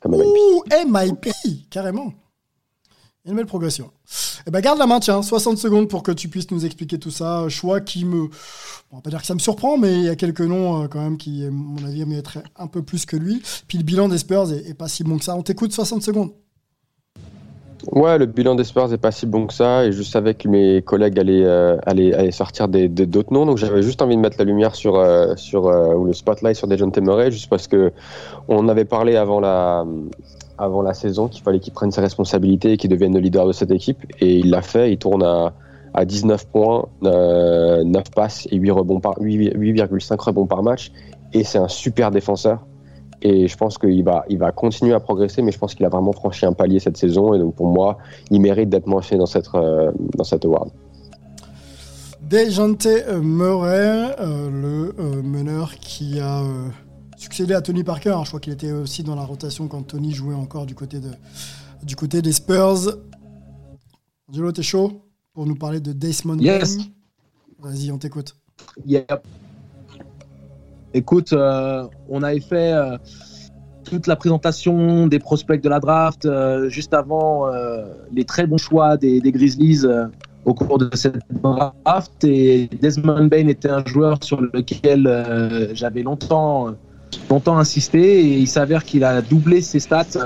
MIP. 0.05 0.21
Ouh, 0.21 0.63
MIP, 0.87 1.29
carrément. 1.71 2.13
Une 3.25 3.35
belle 3.35 3.47
progression. 3.47 3.91
Eh 4.47 4.51
ben, 4.51 4.61
garde 4.61 4.79
la 4.79 4.87
main, 4.87 5.01
tiens, 5.01 5.23
60 5.23 5.57
secondes 5.57 5.89
pour 5.89 6.03
que 6.03 6.13
tu 6.13 6.29
puisses 6.29 6.51
nous 6.51 6.67
expliquer 6.67 6.99
tout 6.99 7.11
ça. 7.11 7.49
Choix 7.49 7.81
qui 7.81 8.05
me. 8.05 8.29
On 8.93 8.97
va 8.97 9.03
pas 9.03 9.11
dire 9.11 9.21
que 9.21 9.27
ça 9.27 9.35
me 9.35 9.41
surprend, 9.41 9.79
mais 9.79 9.95
il 9.95 10.05
y 10.05 10.09
a 10.11 10.17
quelques 10.17 10.43
noms 10.43 10.83
euh, 10.83 10.87
quand 10.87 11.01
même 11.01 11.17
qui, 11.17 11.45
à 11.45 11.51
mon 11.51 11.83
avis, 11.85 12.05
mériteraient 12.05 12.45
un 12.57 12.67
peu 12.67 12.83
plus 12.83 13.07
que 13.07 13.17
lui. 13.17 13.43
Puis 13.67 13.79
le 13.79 13.85
bilan 13.85 14.09
des 14.09 14.19
Spurs 14.19 14.53
est, 14.53 14.69
est 14.69 14.75
pas 14.75 14.87
si 14.87 15.03
bon 15.03 15.17
que 15.17 15.25
ça. 15.25 15.35
On 15.35 15.43
t'écoute 15.43 15.73
60 15.73 16.03
secondes. 16.03 16.33
Ouais, 17.93 18.19
le 18.19 18.27
bilan 18.27 18.57
des 18.57 18.65
Spurs 18.65 18.89
n'est 18.89 18.99
pas 18.99 19.13
si 19.13 19.27
bon 19.27 19.47
que 19.47 19.55
ça, 19.55 19.85
et 19.85 19.93
je 19.93 20.03
savais 20.03 20.35
que 20.35 20.49
mes 20.49 20.83
collègues 20.83 21.19
allaient, 21.21 21.45
euh, 21.45 21.77
allaient, 21.87 22.31
sortir 22.33 22.67
des, 22.69 22.89
des- 22.89 23.07
d'autres 23.07 23.33
noms, 23.33 23.47
donc 23.47 23.59
j'avais 23.59 23.83
juste 23.83 24.03
envie 24.03 24.17
de 24.17 24.21
mettre 24.21 24.37
la 24.39 24.45
lumière 24.45 24.75
sur, 24.75 24.97
euh, 24.97 25.35
sur 25.37 25.67
euh, 25.69 25.95
ou 25.95 26.05
le 26.05 26.13
spotlight 26.13 26.57
sur 26.57 26.67
DeJounte 26.67 26.99
Murray, 26.99 27.31
juste 27.31 27.49
parce 27.49 27.69
que 27.69 27.93
on 28.49 28.69
avait 28.69 28.85
parlé 28.87 29.17
avant 29.17 29.39
la, 29.39 29.85
avant 30.59 30.83
la 30.83 30.95
saison 30.95 31.29
qu'il 31.29 31.43
fallait 31.45 31.61
qu'il 31.61 31.73
prenne 31.73 31.93
ses 31.93 32.01
responsabilités 32.01 32.73
et 32.73 32.77
qu'il 32.77 32.91
devienne 32.91 33.15
le 33.15 33.21
leader 33.21 33.47
de 33.47 33.53
cette 33.53 33.71
équipe, 33.71 33.99
et 34.21 34.35
il 34.39 34.51
l'a 34.51 34.63
fait, 34.63 34.91
il 34.93 34.99
tourne 34.99 35.23
à, 35.23 35.53
à 35.95 36.05
19 36.05 36.45
points, 36.49 36.87
euh, 37.05 37.85
9 37.85 38.11
passes 38.11 38.49
et 38.51 38.57
8 38.57 38.71
rebonds 38.73 38.99
par, 39.01 39.15
8 39.21 39.55
8,5 39.55 40.21
rebonds 40.21 40.47
par 40.47 40.63
match, 40.65 40.91
et 41.33 41.45
c'est 41.45 41.59
un 41.59 41.69
super 41.69 42.11
défenseur. 42.11 42.67
Et 43.23 43.49
je 43.49 43.57
pense 43.57 43.79
qu'il 43.79 44.05
va, 44.05 44.25
il 44.29 44.39
va 44.39 44.53
continuer 44.53 44.93
à 44.95 45.01
progresser, 45.01 45.43
mais 45.43 45.53
je 45.53 45.59
pense 45.59 45.75
qu'il 45.75 45.87
a 45.87 45.89
vraiment 45.89 46.13
franchi 46.13 46.47
un 46.47 46.53
palier 46.53 46.79
cette 46.81 46.97
saison. 46.97 47.35
Et 47.35 47.39
donc 47.39 47.55
pour 47.55 47.67
moi, 47.67 47.99
il 48.31 48.41
mérite 48.41 48.69
d'être 48.69 48.87
mentionné 48.87 49.19
dans 49.19 49.27
cette, 49.27 49.49
euh, 49.55 49.91
dans 50.17 50.25
cette 50.25 50.45
award. 50.45 50.71
Dejante 52.29 52.87
euh, 52.87 53.21
Murray, 53.21 54.17
euh, 54.19 54.51
le 54.51 54.95
euh, 54.99 55.23
meneur 55.23 55.77
qui 55.77 56.19
a 56.19 56.43
euh, 56.43 56.69
succédé 57.17 57.55
à 57.55 57.63
Tony 57.63 57.85
Parker. 57.85 58.19
Je 58.25 58.29
crois 58.29 58.41
qu'il 58.41 58.53
était 58.53 58.73
aussi 58.73 59.05
dans 59.05 59.15
la 59.15 59.25
rotation 59.25 59.69
quand 59.69 59.83
Tony 59.83 60.13
jouait 60.13 60.35
encore 60.35 60.67
du 60.67 60.75
côté, 60.75 60.99
de, 60.99 61.11
du 61.85 61.95
côté 61.95 62.23
des 62.23 62.33
Spurs. 62.33 62.99
Angelo, 64.29 64.51
t'es 64.51 64.63
chaud 64.63 65.03
pour 65.33 65.47
nous 65.47 65.55
parler 65.55 65.79
de 65.79 65.93
Desmond 65.93 66.39
Yes. 66.39 66.79
Vas-y, 67.61 67.93
on 67.93 67.99
t'écoute. 67.99 68.35
Yep. 68.85 69.25
Écoute, 70.97 71.35
euh, 71.35 71.85
on 72.09 72.23
avait 72.23 72.41
fait 72.41 72.73
euh, 72.73 72.97
toute 73.85 74.07
la 74.07 74.17
présentation 74.17 75.07
des 75.07 75.19
prospects 75.19 75.61
de 75.61 75.69
la 75.69 75.79
draft 75.79 76.25
euh, 76.25 76.71
juste 76.71 76.95
avant 76.95 77.51
les 78.15 78.25
très 78.25 78.47
bons 78.47 78.57
choix 78.57 78.97
des, 78.97 79.21
Grizzlies 79.21 79.85
au 80.47 80.55
cours 80.55 80.79
de 80.79 80.89
cette 80.97 81.19
draft. 81.43 82.25
Et 82.25 82.71
Desmond 82.81 83.27
Bain 83.27 83.47
était 83.49 83.69
un 83.69 83.85
joueur 83.85 84.17
sur 84.25 84.41
lequel 84.41 85.71
j'avais 85.75 86.03
longtemps, 86.03 86.69
longtemps 87.29 87.59
insisté. 87.59 88.21
Et 88.21 88.39
il 88.39 88.49
s'avère 88.49 88.83
qu'il 88.83 89.05
a 89.05 89.21
doublé 89.21 89.61
ses 89.61 89.81
stats 89.81 90.17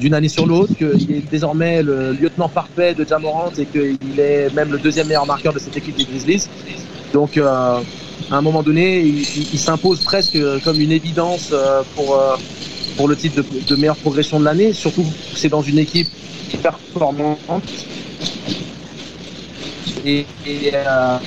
d'une 0.00 0.14
année 0.14 0.28
sur 0.28 0.46
l'autre, 0.46 0.74
qu'il 0.74 1.12
est 1.12 1.30
désormais 1.30 1.84
le 1.84 2.12
lieutenant 2.12 2.48
parfait 2.48 2.92
de 2.92 3.04
Jamorant 3.04 3.52
et 3.56 3.66
qu'il 3.66 4.18
est 4.18 4.52
même 4.52 4.72
le 4.72 4.78
deuxième 4.78 5.06
meilleur 5.06 5.26
marqueur 5.26 5.52
de 5.52 5.60
cette 5.60 5.76
équipe 5.76 5.96
des 5.96 6.06
Grizzlies. 6.06 6.48
Donc, 7.12 7.38
à 8.32 8.36
un 8.36 8.40
moment 8.40 8.62
donné, 8.62 9.00
il, 9.00 9.58
s'impose 9.58 10.02
presque 10.02 10.38
comme 10.64 10.80
une 10.80 10.90
évidence 10.90 11.50
euh, 11.52 11.82
pour, 11.94 12.16
euh, 12.16 12.34
pour 12.96 13.06
le 13.06 13.14
titre 13.14 13.42
de, 13.42 13.76
meilleure 13.76 13.96
progression 13.98 14.40
de 14.40 14.44
l'année, 14.46 14.72
surtout 14.72 15.02
que 15.02 15.38
c'est 15.38 15.50
dans 15.50 15.60
une 15.60 15.78
équipe 15.78 16.08
performante. 16.62 17.38
Et, 20.06 20.24
et, 20.46 20.70
euh, 20.74 21.18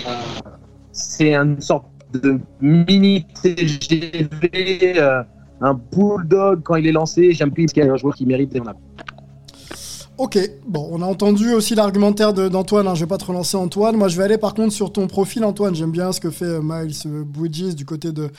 c'est 0.92 1.36
une 1.36 1.62
sorte 1.62 1.86
de 2.14 2.40
mini 2.60 3.28
TGV, 3.40 4.98
euh, 4.98 5.22
un 5.62 5.80
bulldog 5.94 6.64
quand 6.64 6.76
il 6.76 6.88
est 6.88 6.92
lancé. 6.92 7.34
J'aime 7.34 7.52
plus 7.52 7.68
qu'il 7.68 7.86
y 7.86 7.88
a 7.88 7.94
un 7.94 7.98
joueur 7.98 8.16
qui 8.16 8.26
mérite 8.26 8.52
Ok, 10.18 10.40
bon, 10.66 10.88
on 10.94 11.02
a 11.02 11.06
entendu 11.06 11.52
aussi 11.54 11.76
l'argumentaire 11.76 12.32
d'Antoine. 12.34 12.88
hein. 12.88 12.96
Je 12.96 13.02
vais 13.02 13.08
pas 13.08 13.18
te 13.18 13.26
relancer, 13.26 13.58
Antoine. 13.58 13.98
Moi, 13.98 14.08
je 14.08 14.16
vais 14.16 14.24
aller 14.24 14.38
par 14.38 14.54
contre 14.54 14.72
sur 14.72 14.94
ton 14.94 15.08
profil, 15.08 15.44
Antoine. 15.44 15.76
J'aime 15.76 15.92
bien 15.92 16.14
ce 16.14 16.22
que 16.22 16.30
fait 16.30 16.46
euh, 16.46 16.62
Miles 16.64 16.96
euh, 17.06 17.24
Bridges 17.26 17.76
du 17.76 17.84
côté 17.84 18.14
de 18.14 18.30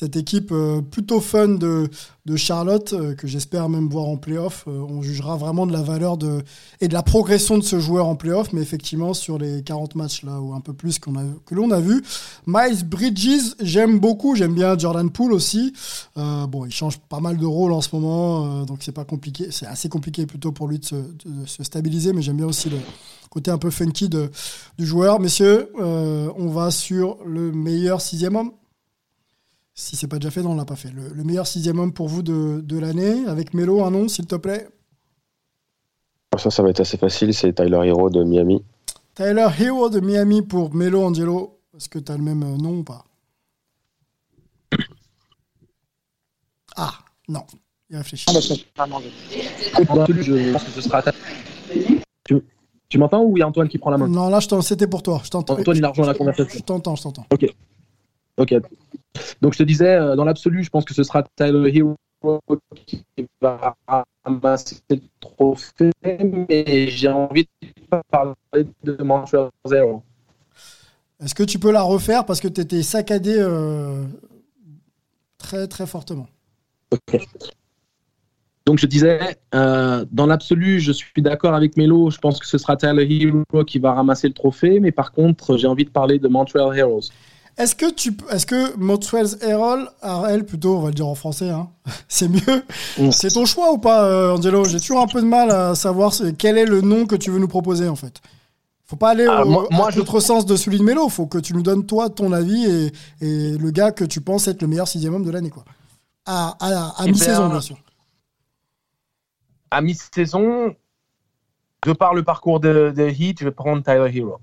cette 0.00 0.16
équipe 0.16 0.50
euh, 0.50 0.80
plutôt 0.80 1.20
fun 1.20 1.48
de, 1.48 1.90
Charlotte, 2.36 2.92
euh, 2.92 3.14
que 3.14 3.26
j'espère 3.26 3.68
même 3.68 3.88
voir 3.88 4.06
en 4.06 4.16
playoff. 4.16 4.64
Euh, 4.66 4.86
on 4.88 5.02
jugera 5.02 5.36
vraiment 5.36 5.66
de 5.66 5.72
la 5.72 5.82
valeur 5.82 6.16
de, 6.16 6.42
et 6.80 6.86
de 6.86 6.94
la 6.94 7.02
progression 7.02 7.58
de 7.58 7.62
ce 7.64 7.80
joueur 7.80 8.06
en 8.06 8.14
playoff, 8.14 8.52
mais 8.54 8.62
effectivement, 8.62 9.12
sur 9.12 9.36
les 9.36 9.62
40 9.62 9.96
matchs 9.96 10.22
là, 10.22 10.40
ou 10.40 10.54
un 10.54 10.60
peu 10.60 10.72
plus 10.72 10.98
que 10.98 11.10
l'on 11.54 11.70
a 11.70 11.80
vu. 11.80 12.02
Miles 12.46 12.84
Bridges, 12.88 13.56
j'aime 13.60 13.98
beaucoup. 13.98 14.36
J'aime 14.36 14.54
bien 14.54 14.78
Jordan 14.78 15.10
Poole 15.10 15.32
aussi. 15.32 15.74
Bon, 16.16 16.64
il 16.64 16.72
change 16.72 16.98
pas 17.00 17.20
mal 17.20 17.36
de 17.36 17.46
rôle 17.46 17.72
en 17.72 17.80
ce 17.80 17.88
moment, 17.94 18.64
donc 18.64 18.78
c'est 18.82 18.92
pas 18.92 19.04
compliqué. 19.04 19.48
C'est 19.50 19.66
assez 19.66 19.88
compliqué 19.88 20.24
plutôt 20.24 20.52
pour 20.52 20.68
lui 20.68 20.78
de 20.78 20.84
se, 20.84 21.62
stabiliser, 21.64 22.12
mais 22.12 22.22
j'aime 22.22 22.36
bien 22.36 22.46
aussi 22.46 22.70
le 22.70 22.78
côté 23.28 23.50
un 23.50 23.58
peu 23.58 23.70
funky 23.70 24.08
du 24.08 24.86
joueur. 24.86 25.18
Messieurs, 25.18 25.72
on 25.76 26.48
va 26.48 26.70
sur 26.70 27.18
le 27.26 27.50
meilleur 27.50 28.00
sixième 28.00 28.36
homme. 28.36 28.52
Si 29.80 29.96
c'est 29.96 30.08
pas 30.08 30.18
déjà 30.18 30.30
fait, 30.30 30.42
non, 30.42 30.50
on 30.50 30.56
l'a 30.56 30.66
pas 30.66 30.76
fait. 30.76 30.90
Le, 30.90 31.08
le 31.08 31.24
meilleur 31.24 31.46
sixième 31.46 31.78
homme 31.78 31.92
pour 31.94 32.06
vous 32.06 32.22
de, 32.22 32.60
de 32.62 32.78
l'année, 32.78 33.24
avec 33.26 33.54
Melo, 33.54 33.82
un 33.82 33.90
nom, 33.90 34.08
s'il 34.08 34.26
te 34.26 34.34
plaît. 34.34 34.68
Ça, 36.38 36.50
ça 36.50 36.62
va 36.62 36.68
être 36.68 36.80
assez 36.80 36.98
facile. 36.98 37.32
C'est 37.32 37.54
Tyler 37.54 37.80
Hero 37.86 38.10
de 38.10 38.22
Miami. 38.22 38.62
Tyler 39.14 39.48
Hero 39.58 39.88
de 39.88 40.00
Miami 40.00 40.42
pour 40.42 40.74
Melo 40.74 41.02
Angelo. 41.02 41.60
Est-ce 41.74 41.88
que 41.88 41.98
tu 41.98 42.12
as 42.12 42.16
le 42.18 42.22
même 42.22 42.42
euh, 42.42 42.56
nom 42.58 42.80
ou 42.80 42.84
pas? 42.84 43.04
Ah, 46.76 46.92
non. 47.26 47.44
Il 47.88 47.96
réfléchit. 47.96 48.26
Absolu, 48.28 50.22
je 50.22 50.52
pense 50.52 50.64
que 50.64 50.70
ce 50.72 50.80
sera. 50.82 51.02
Tu, 52.24 52.42
tu 52.88 52.98
m'entends 52.98 53.22
ou 53.24 53.34
il 53.38 53.40
y 53.40 53.42
a 53.42 53.48
Antoine 53.48 53.68
qui 53.68 53.78
prend 53.78 53.90
la 53.90 53.96
main? 53.96 54.08
Non, 54.08 54.28
là, 54.28 54.40
je 54.40 54.46
t'en- 54.48 54.60
c'était 54.60 54.86
pour 54.86 55.02
toi. 55.02 55.22
Je 55.24 55.30
t'entends. 55.30 55.54
Antoine, 55.58 55.76
il 55.78 55.84
a 55.84 55.88
rejoint 55.88 56.06
la 56.06 56.14
conversation. 56.14 56.58
Je 56.58 56.62
t'entends, 56.64 56.96
je 56.96 57.02
t'entends. 57.02 57.24
Ok. 57.32 57.46
Ok. 58.40 58.54
Donc 59.42 59.52
je 59.52 59.58
te 59.58 59.62
disais, 59.64 59.96
euh, 59.96 60.16
dans 60.16 60.24
l'absolu, 60.24 60.64
je 60.64 60.70
pense 60.70 60.86
que 60.86 60.94
ce 60.94 61.02
sera 61.02 61.22
Tyler 61.36 61.76
Hero 61.76 61.96
qui 62.86 63.04
va 63.42 63.76
ramasser 64.24 64.76
le 64.88 65.00
trophée, 65.20 65.90
mais 66.02 66.88
j'ai 66.88 67.08
envie 67.08 67.46
de 67.62 68.00
parler 68.10 68.34
de 68.82 69.02
Montreal 69.02 69.50
Zero. 69.66 70.02
Est-ce 71.22 71.34
que 71.34 71.42
tu 71.42 71.58
peux 71.58 71.70
la 71.70 71.82
refaire? 71.82 72.24
Parce 72.24 72.40
que 72.40 72.48
tu 72.48 72.62
étais 72.62 72.82
saccadé 72.82 73.36
euh, 73.36 74.04
très 75.36 75.68
très 75.68 75.86
fortement 75.86 76.26
Ok. 76.90 77.20
Donc 78.64 78.78
je 78.78 78.86
disais, 78.86 79.36
euh, 79.54 80.06
dans 80.12 80.26
l'absolu, 80.26 80.80
je 80.80 80.92
suis 80.92 81.20
d'accord 81.20 81.54
avec 81.54 81.76
Melo. 81.76 82.10
Je 82.10 82.18
pense 82.18 82.38
que 82.38 82.46
ce 82.46 82.56
sera 82.56 82.76
Tyler 82.76 83.06
Hero 83.06 83.64
qui 83.64 83.78
va 83.78 83.92
ramasser 83.92 84.28
le 84.28 84.34
trophée, 84.34 84.80
mais 84.80 84.92
par 84.92 85.12
contre, 85.12 85.58
j'ai 85.58 85.66
envie 85.66 85.84
de 85.84 85.90
parler 85.90 86.18
de 86.18 86.28
Montreal 86.28 86.76
Heroes. 86.76 87.10
Est-ce 87.60 87.74
que 87.74 87.90
tu, 87.92 88.16
est-ce 88.30 88.46
que 88.46 88.76
Montreal 88.76 89.26
Herald, 89.42 89.88
RL 90.02 90.44
plutôt, 90.46 90.76
on 90.78 90.80
va 90.80 90.88
le 90.88 90.94
dire 90.94 91.06
en 91.06 91.14
français, 91.14 91.50
hein, 91.50 91.68
c'est 92.08 92.28
mieux. 92.28 92.62
Mm. 92.98 93.10
C'est 93.12 93.28
ton 93.30 93.44
choix 93.44 93.72
ou 93.72 93.78
pas, 93.78 94.04
euh, 94.04 94.34
Angelo? 94.36 94.64
J'ai 94.64 94.80
toujours 94.80 95.00
un 95.02 95.06
peu 95.06 95.20
de 95.20 95.26
mal 95.26 95.50
à 95.50 95.74
savoir 95.74 96.12
quel 96.38 96.56
est 96.58 96.64
le 96.64 96.80
nom 96.80 97.06
que 97.06 97.16
tu 97.16 97.30
veux 97.30 97.38
nous 97.38 97.48
proposer 97.48 97.88
en 97.88 97.96
fait. 97.96 98.20
Faut 98.86 98.96
pas 98.96 99.10
aller 99.10 99.26
Ah, 99.28 99.44
au 99.44 99.48
moi- 99.48 99.66
moi, 99.70 99.86
à 99.88 99.90
je- 99.90 100.00
sens 100.20 100.46
de 100.46 100.56
celui 100.56 100.78
de 100.78 100.82
Melo. 100.82 101.08
Faut 101.08 101.26
que 101.26 101.38
tu 101.38 101.52
nous 101.54 101.62
donnes 101.62 101.86
toi 101.86 102.08
ton 102.10 102.32
avis 102.32 102.64
et, 102.66 102.92
et 103.20 103.56
le 103.58 103.70
gars 103.70 103.92
que 103.92 104.04
tu 104.04 104.20
penses 104.20 104.48
être 104.48 104.62
le 104.62 104.68
meilleur 104.68 104.88
sixième 104.88 105.14
homme 105.14 105.24
de 105.24 105.30
l'année 105.30 105.50
quoi. 105.50 105.64
À, 106.26 106.56
à, 106.60 106.88
à 107.00 107.04
Eh 107.06 107.10
mi-saison 107.12 107.42
bien, 107.44 107.50
bien 107.50 107.60
sûr. 107.60 107.76
À 109.70 109.80
mi-saison, 109.80 110.74
de 111.86 111.92
par 111.92 112.14
le 112.14 112.22
parcours 112.24 112.58
de, 112.58 112.92
de 112.96 113.08
Heat, 113.08 113.38
je 113.40 113.44
vais 113.44 113.50
prendre 113.52 113.82
Tyler 113.82 114.10
Hero. 114.18 114.38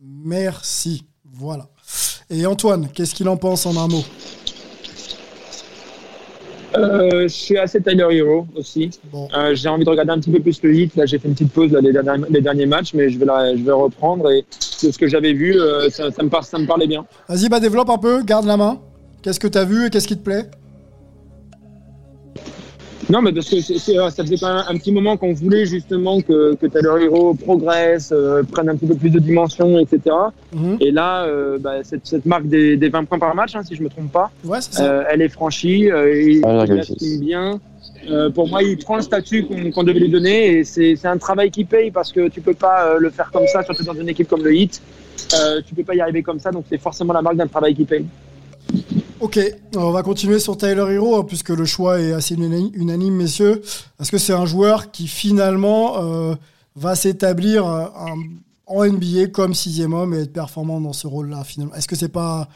Merci. 0.00 1.06
Voilà. 1.24 1.68
Et 2.30 2.44
Antoine, 2.46 2.88
qu'est-ce 2.92 3.14
qu'il 3.14 3.28
en 3.28 3.36
pense 3.36 3.64
en 3.66 3.76
un 3.76 3.88
mot? 3.88 4.02
Euh, 6.76 7.22
je 7.22 7.28
suis 7.28 7.56
assez 7.56 7.80
Tyler 7.80 8.06
Hero 8.10 8.46
aussi. 8.54 8.90
Euh, 9.14 9.54
j'ai 9.54 9.68
envie 9.70 9.84
de 9.84 9.88
regarder 9.90 10.12
un 10.12 10.20
petit 10.20 10.30
peu 10.30 10.38
plus 10.40 10.62
le 10.62 10.74
hit. 10.74 10.94
Là, 10.96 11.06
j'ai 11.06 11.18
fait 11.18 11.26
une 11.26 11.34
petite 11.34 11.52
pause 11.52 11.72
là, 11.72 11.80
les, 11.80 11.92
derniers, 11.92 12.26
les 12.28 12.40
derniers 12.42 12.66
matchs, 12.66 12.92
mais 12.92 13.08
je 13.08 13.18
vais, 13.18 13.24
la- 13.24 13.56
je 13.56 13.62
vais 13.62 13.72
reprendre. 13.72 14.30
Et 14.30 14.44
de 14.82 14.90
ce 14.92 14.98
que 14.98 15.08
j'avais 15.08 15.32
vu, 15.32 15.58
euh, 15.58 15.88
ça, 15.88 16.10
ça 16.10 16.22
me 16.22 16.28
par- 16.28 16.44
ça 16.44 16.58
me 16.58 16.66
parlait 16.66 16.86
bien. 16.86 17.06
Vas-y, 17.28 17.48
bah 17.48 17.58
développe 17.60 17.88
un 17.88 17.96
peu, 17.98 18.22
garde 18.22 18.44
la 18.44 18.58
main. 18.58 18.78
Qu'est-ce 19.22 19.40
que 19.40 19.48
tu 19.48 19.56
as 19.56 19.64
vu 19.64 19.86
et 19.86 19.90
qu'est-ce 19.90 20.06
qui 20.06 20.16
te 20.18 20.22
plaît? 20.22 20.50
Non, 23.10 23.22
mais 23.22 23.32
parce 23.32 23.48
que 23.48 23.56
euh, 23.56 24.10
ça 24.10 24.22
faisait 24.22 24.36
même 24.46 24.62
un 24.68 24.76
petit 24.76 24.92
moment 24.92 25.16
qu'on 25.16 25.32
voulait 25.32 25.64
justement 25.64 26.20
que, 26.20 26.54
que 26.56 26.66
Tyler 26.66 27.04
Hero 27.04 27.32
progresse, 27.34 28.10
euh, 28.12 28.42
prenne 28.42 28.68
un 28.68 28.76
petit 28.76 28.86
peu 28.86 28.94
plus 28.96 29.10
de 29.10 29.18
dimension, 29.18 29.78
etc. 29.78 30.14
Mhm. 30.52 30.76
Et 30.80 30.90
là, 30.90 31.24
euh, 31.24 31.56
bah, 31.58 31.82
cette, 31.84 32.06
cette 32.06 32.26
marque 32.26 32.46
des, 32.46 32.76
des 32.76 32.88
20 32.90 33.04
points 33.04 33.18
par 33.18 33.34
match, 33.34 33.56
hein, 33.56 33.62
si 33.66 33.74
je 33.74 33.82
me 33.82 33.88
trompe 33.88 34.12
pas, 34.12 34.30
Ouais, 34.44 34.58
euh, 34.80 35.04
elle 35.10 35.22
est 35.22 35.28
franchie. 35.30 35.90
euh, 35.90 36.12
et 36.14 36.40
Ah, 36.44 36.64
il 36.66 36.72
1,6. 36.74 36.80
assume 36.80 37.20
bien. 37.20 37.60
Euh, 38.10 38.30
pour 38.30 38.48
moi, 38.48 38.62
il 38.62 38.76
prend 38.78 38.96
le 38.96 39.02
statut 39.02 39.44
qu'on 39.74 39.82
devait 39.84 40.00
lui 40.00 40.08
donner 40.08 40.58
et 40.58 40.64
c'est 40.64 40.96
un 41.04 41.18
travail 41.18 41.50
qui 41.50 41.64
paye 41.64 41.90
parce 41.90 42.12
que 42.12 42.28
tu 42.28 42.40
peux 42.40 42.54
pas 42.54 42.86
euh, 42.86 42.98
le 42.98 43.10
faire 43.10 43.30
comme 43.32 43.46
ça, 43.46 43.62
surtout 43.62 43.84
dans 43.84 43.94
une 43.94 44.08
équipe 44.08 44.28
comme 44.28 44.42
le 44.44 44.54
Heat. 44.54 44.80
Euh, 45.34 45.60
tu 45.66 45.74
peux 45.74 45.82
pas 45.82 45.94
y 45.94 46.00
arriver 46.00 46.22
comme 46.22 46.38
ça, 46.38 46.50
donc 46.50 46.64
c'est 46.70 46.78
forcément 46.80 47.12
la 47.12 47.20
marque 47.22 47.36
d'un 47.36 47.46
travail 47.48 47.74
qui 47.74 47.84
paye. 47.84 48.04
Ok, 49.20 49.38
on 49.74 49.90
va 49.90 50.02
continuer 50.02 50.38
sur 50.38 50.56
Tyler 50.56 50.84
Hero, 50.92 51.16
hein, 51.16 51.24
puisque 51.26 51.48
le 51.48 51.64
choix 51.64 52.00
est 52.00 52.12
assez 52.12 52.36
unani- 52.36 52.70
unanime, 52.74 53.14
messieurs. 53.16 53.62
Est-ce 54.00 54.12
que 54.12 54.18
c'est 54.18 54.32
un 54.32 54.46
joueur 54.46 54.92
qui 54.92 55.08
finalement 55.08 56.02
euh, 56.04 56.34
va 56.76 56.94
s'établir 56.94 57.66
euh, 57.66 57.86
en 58.66 58.84
NBA 58.84 59.26
comme 59.32 59.54
sixième 59.54 59.92
homme 59.92 60.14
et 60.14 60.18
être 60.18 60.32
performant 60.32 60.80
dans 60.80 60.92
ce 60.92 61.08
rôle-là 61.08 61.42
finalement? 61.42 61.74
Est-ce 61.74 61.88
que 61.88 61.96
c'est 61.96 62.08
pas, 62.10 62.48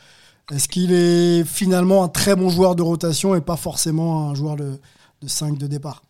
est-ce 0.52 0.68
qu'il 0.68 0.92
est 0.92 1.42
finalement 1.44 2.04
un 2.04 2.08
très 2.08 2.36
bon 2.36 2.48
joueur 2.48 2.76
de 2.76 2.82
rotation 2.82 3.34
et 3.34 3.40
pas 3.40 3.56
forcément 3.56 4.30
un 4.30 4.34
joueur 4.34 4.54
de, 4.54 4.78
de 5.20 5.28
5 5.28 5.58
de 5.58 5.66
départ? 5.66 6.04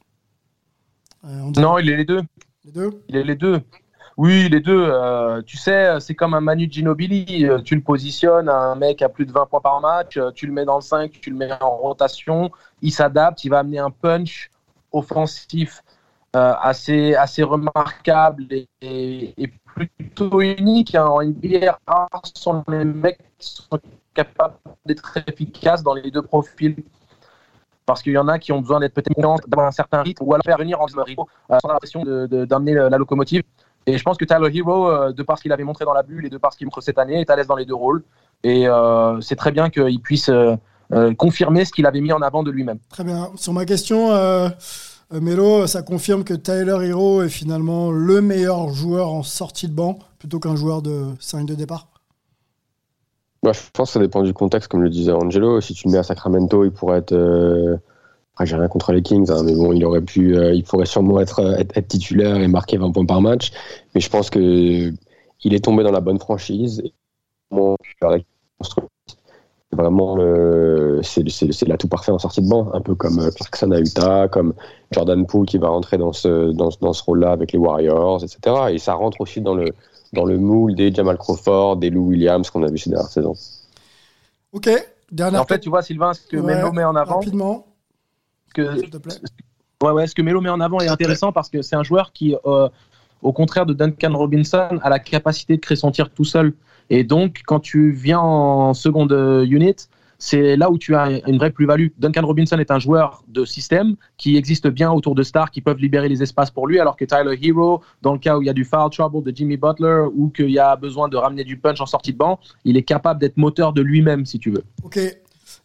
Euh, 1.24 1.50
Non, 1.56 1.78
il 1.78 1.88
est 1.88 1.96
les 1.96 2.04
deux. 2.04 2.20
Les 2.66 2.72
deux? 2.72 2.90
Il 3.08 3.16
est 3.16 3.24
les 3.24 3.36
deux. 3.36 3.60
Oui, 4.16 4.48
les 4.50 4.60
deux. 4.60 4.78
euh, 4.90 5.42
tu 5.42 5.56
sais, 5.56 5.98
c'est 6.00 6.14
comme 6.14 6.34
un 6.34 6.40
Manu 6.40 6.68
Ginobili. 6.70 7.46
euh, 7.46 7.60
Tu 7.62 7.74
le 7.74 7.80
positionnes, 7.82 8.48
un 8.48 8.74
mec 8.74 9.00
à 9.02 9.08
plus 9.08 9.24
de 9.26 9.32
20 9.32 9.46
points 9.46 9.60
par 9.60 9.80
match, 9.80 10.16
euh, 10.18 10.30
tu 10.32 10.46
le 10.46 10.52
mets 10.52 10.64
dans 10.64 10.76
le 10.76 10.82
5, 10.82 11.12
tu 11.20 11.30
le 11.30 11.36
mets 11.36 11.50
en 11.60 11.76
rotation, 11.76 12.50
il 12.82 12.92
s'adapte, 12.92 13.44
il 13.44 13.48
va 13.50 13.60
amener 13.60 13.78
un 13.78 13.90
punch 13.90 14.50
offensif 14.92 15.82
assez, 16.34 17.14
assez 17.14 17.42
remarquable 17.42 18.46
et, 18.80 19.34
plutôt 19.98 20.40
unique. 20.40 20.94
hein. 20.94 21.06
En 21.06 21.22
NBA, 21.22 21.78
sont 22.34 22.64
les 22.68 22.84
mecs 22.84 23.18
qui 23.38 23.48
sont 23.54 23.78
capables 24.14 24.54
d'être 24.86 25.18
efficaces 25.26 25.82
dans 25.82 25.94
les 25.94 26.10
deux 26.10 26.22
profils. 26.22 26.76
Parce 27.84 28.02
qu'il 28.02 28.12
y 28.12 28.18
en 28.18 28.28
a 28.28 28.38
qui 28.38 28.52
ont 28.52 28.60
besoin 28.60 28.80
d'être 28.80 28.94
peut-être 28.94 29.18
d'avoir 29.48 29.66
un 29.66 29.72
certain 29.72 30.02
rythme, 30.02 30.24
ou 30.24 30.32
alors 30.32 30.44
faire 30.44 30.56
venir 30.58 30.80
en 30.80 30.84
rideau 30.86 31.26
euh, 31.50 31.58
sans 31.60 31.68
l'impression 31.68 32.02
d'amener 32.04 32.74
la 32.74 32.96
locomotive. 32.96 33.42
Et 33.86 33.98
je 33.98 34.02
pense 34.02 34.16
que 34.16 34.24
Tyler 34.24 34.56
Hero, 34.56 34.88
euh, 34.88 35.12
de 35.12 35.22
par 35.22 35.38
ce 35.38 35.42
qu'il 35.42 35.52
avait 35.52 35.64
montré 35.64 35.84
dans 35.84 35.92
la 35.92 36.02
bulle 36.02 36.26
et 36.26 36.30
de 36.30 36.38
par 36.38 36.52
ce 36.52 36.58
qu'il 36.58 36.66
montre 36.66 36.80
cette 36.80 36.98
année, 36.98 37.20
est 37.20 37.30
à 37.30 37.36
l'aise 37.36 37.46
dans 37.46 37.56
les 37.56 37.64
deux 37.64 37.74
rôles. 37.74 38.02
Et 38.44 38.66
euh, 38.66 39.20
c'est 39.20 39.36
très 39.36 39.52
bien 39.52 39.70
qu'il 39.70 40.00
puisse 40.00 40.30
euh, 40.92 41.14
confirmer 41.14 41.64
ce 41.64 41.72
qu'il 41.72 41.86
avait 41.86 42.00
mis 42.00 42.12
en 42.12 42.22
avant 42.22 42.42
de 42.42 42.50
lui-même. 42.50 42.78
Très 42.90 43.04
bien. 43.04 43.30
Sur 43.36 43.52
ma 43.52 43.64
question, 43.64 44.12
euh, 44.12 44.48
Melo, 45.10 45.66
ça 45.66 45.82
confirme 45.82 46.24
que 46.24 46.34
Tyler 46.34 46.88
Hero 46.88 47.22
est 47.22 47.28
finalement 47.28 47.90
le 47.90 48.20
meilleur 48.20 48.68
joueur 48.68 49.08
en 49.12 49.22
sortie 49.22 49.68
de 49.68 49.74
banc 49.74 49.98
plutôt 50.18 50.38
qu'un 50.38 50.56
joueur 50.56 50.82
de 50.82 51.06
5 51.18 51.46
de 51.46 51.54
départ? 51.54 51.88
Bah, 53.42 53.52
je 53.52 53.60
pense 53.72 53.88
que 53.88 53.94
ça 53.94 54.00
dépend 54.00 54.22
du 54.22 54.34
contexte, 54.34 54.70
comme 54.70 54.82
le 54.82 54.90
disait 54.90 55.12
Angelo. 55.12 55.60
Si 55.60 55.74
tu 55.74 55.88
le 55.88 55.92
mets 55.92 55.98
à 55.98 56.04
Sacramento, 56.04 56.64
il 56.64 56.70
pourrait 56.70 56.98
être. 56.98 57.80
Euh, 58.40 58.44
après, 58.44 58.46
j'ai 58.46 58.56
rien 58.56 58.68
contre 58.68 58.92
les 58.92 59.02
Kings, 59.02 59.30
hein, 59.30 59.42
mais 59.44 59.54
bon, 59.54 59.72
il 59.72 59.84
aurait 59.84 60.00
pu, 60.00 60.36
euh, 60.36 60.54
il 60.54 60.64
pourrait 60.64 60.86
sûrement 60.86 61.20
être, 61.20 61.40
euh, 61.40 61.56
être, 61.56 61.76
être 61.76 61.88
titulaire 61.88 62.36
et 62.36 62.48
marquer 62.48 62.78
20 62.78 62.92
points 62.92 63.06
par 63.06 63.20
match. 63.20 63.52
Mais 63.94 64.00
je 64.00 64.10
pense 64.10 64.30
que 64.30 64.92
il 65.44 65.54
est 65.54 65.64
tombé 65.64 65.82
dans 65.82 65.92
la 65.92 66.00
bonne 66.00 66.18
franchise. 66.18 66.82
Vraiment, 69.72 70.16
c'est 71.02 71.28
c'est, 71.30 71.50
c'est, 71.52 71.66
l'atout 71.66 71.88
parfait 71.88 72.12
en 72.12 72.18
sortie 72.18 72.42
de 72.42 72.48
banc, 72.48 72.70
un 72.74 72.82
peu 72.82 72.94
comme 72.94 73.18
euh, 73.18 73.30
Clarkson 73.30 73.70
à 73.70 73.80
Utah, 73.80 74.28
comme 74.28 74.52
Jordan 74.90 75.26
Poole 75.26 75.46
qui 75.46 75.56
va 75.56 75.68
rentrer 75.68 75.96
dans 75.96 76.12
ce, 76.12 76.52
dans, 76.52 76.70
ce- 76.70 76.78
dans 76.80 76.92
ce 76.92 77.02
rôle-là 77.02 77.32
avec 77.32 77.52
les 77.52 77.58
Warriors, 77.58 78.22
etc. 78.22 78.70
Et 78.70 78.78
ça 78.78 78.92
rentre 78.92 79.20
aussi 79.22 79.40
dans 79.40 79.54
le, 79.54 79.72
dans 80.12 80.26
le 80.26 80.36
moule 80.36 80.74
des 80.74 80.92
Jamal 80.92 81.16
Crawford, 81.16 81.78
des 81.78 81.88
Lou 81.88 82.08
Williams 82.08 82.50
qu'on 82.50 82.62
a 82.64 82.70
vu 82.70 82.76
ces 82.76 82.90
dernières 82.90 83.10
saisons. 83.10 83.34
Ok, 84.52 84.68
dernière 85.10 85.40
En 85.40 85.44
fait, 85.46 85.58
tu 85.60 85.70
vois, 85.70 85.82
Sylvain, 85.82 86.12
ce 86.12 86.20
que 86.28 86.36
Ouais, 86.36 86.54
Melo 86.54 86.72
met 86.72 86.84
en 86.84 86.94
avant, 86.94 87.16
Rapidement, 87.16 87.64
que, 88.52 88.78
s'il 88.78 88.90
te 88.90 88.98
plaît. 88.98 89.14
Ouais, 89.82 89.90
ouais, 89.90 90.06
ce 90.06 90.14
que 90.14 90.22
Melo 90.22 90.40
met 90.40 90.48
en 90.48 90.60
avant 90.60 90.78
est 90.78 90.88
intéressant 90.88 91.32
parce 91.32 91.50
que 91.50 91.60
c'est 91.60 91.76
un 91.76 91.82
joueur 91.82 92.12
qui, 92.12 92.36
euh, 92.46 92.68
au 93.20 93.32
contraire 93.32 93.66
de 93.66 93.74
Duncan 93.74 94.16
Robinson, 94.16 94.78
a 94.80 94.88
la 94.88 94.98
capacité 94.98 95.56
de 95.56 95.60
créer 95.60 95.76
son 95.76 95.90
tir 95.90 96.10
tout 96.10 96.24
seul. 96.24 96.54
Et 96.88 97.04
donc, 97.04 97.42
quand 97.46 97.60
tu 97.60 97.90
viens 97.90 98.20
en 98.20 98.74
seconde 98.74 99.12
euh, 99.12 99.44
unit, 99.44 99.76
c'est 100.18 100.54
là 100.54 100.70
où 100.70 100.78
tu 100.78 100.94
as 100.94 101.26
une 101.28 101.36
vraie 101.36 101.50
plus-value. 101.50 101.88
Duncan 101.98 102.24
Robinson 102.24 102.56
est 102.58 102.70
un 102.70 102.78
joueur 102.78 103.24
de 103.26 103.44
système 103.44 103.96
qui 104.16 104.36
existe 104.36 104.68
bien 104.68 104.92
autour 104.92 105.16
de 105.16 105.24
stars 105.24 105.50
qui 105.50 105.60
peuvent 105.60 105.78
libérer 105.78 106.08
les 106.08 106.22
espaces 106.22 106.52
pour 106.52 106.68
lui, 106.68 106.78
alors 106.78 106.96
que 106.96 107.04
Tyler 107.04 107.36
Hero, 107.42 107.82
dans 108.02 108.12
le 108.12 108.20
cas 108.20 108.38
où 108.38 108.42
il 108.42 108.46
y 108.46 108.48
a 108.48 108.52
du 108.52 108.64
foul 108.64 108.88
trouble 108.90 109.24
de 109.24 109.36
Jimmy 109.36 109.56
Butler 109.56 110.04
ou 110.14 110.28
qu'il 110.28 110.50
y 110.50 110.60
a 110.60 110.76
besoin 110.76 111.08
de 111.08 111.16
ramener 111.16 111.42
du 111.42 111.56
punch 111.56 111.80
en 111.80 111.86
sortie 111.86 112.12
de 112.12 112.18
banc, 112.18 112.38
il 112.64 112.76
est 112.76 112.84
capable 112.84 113.18
d'être 113.18 113.36
moteur 113.36 113.72
de 113.72 113.82
lui-même, 113.82 114.24
si 114.24 114.38
tu 114.38 114.52
veux. 114.52 114.62
Ok. 114.84 115.00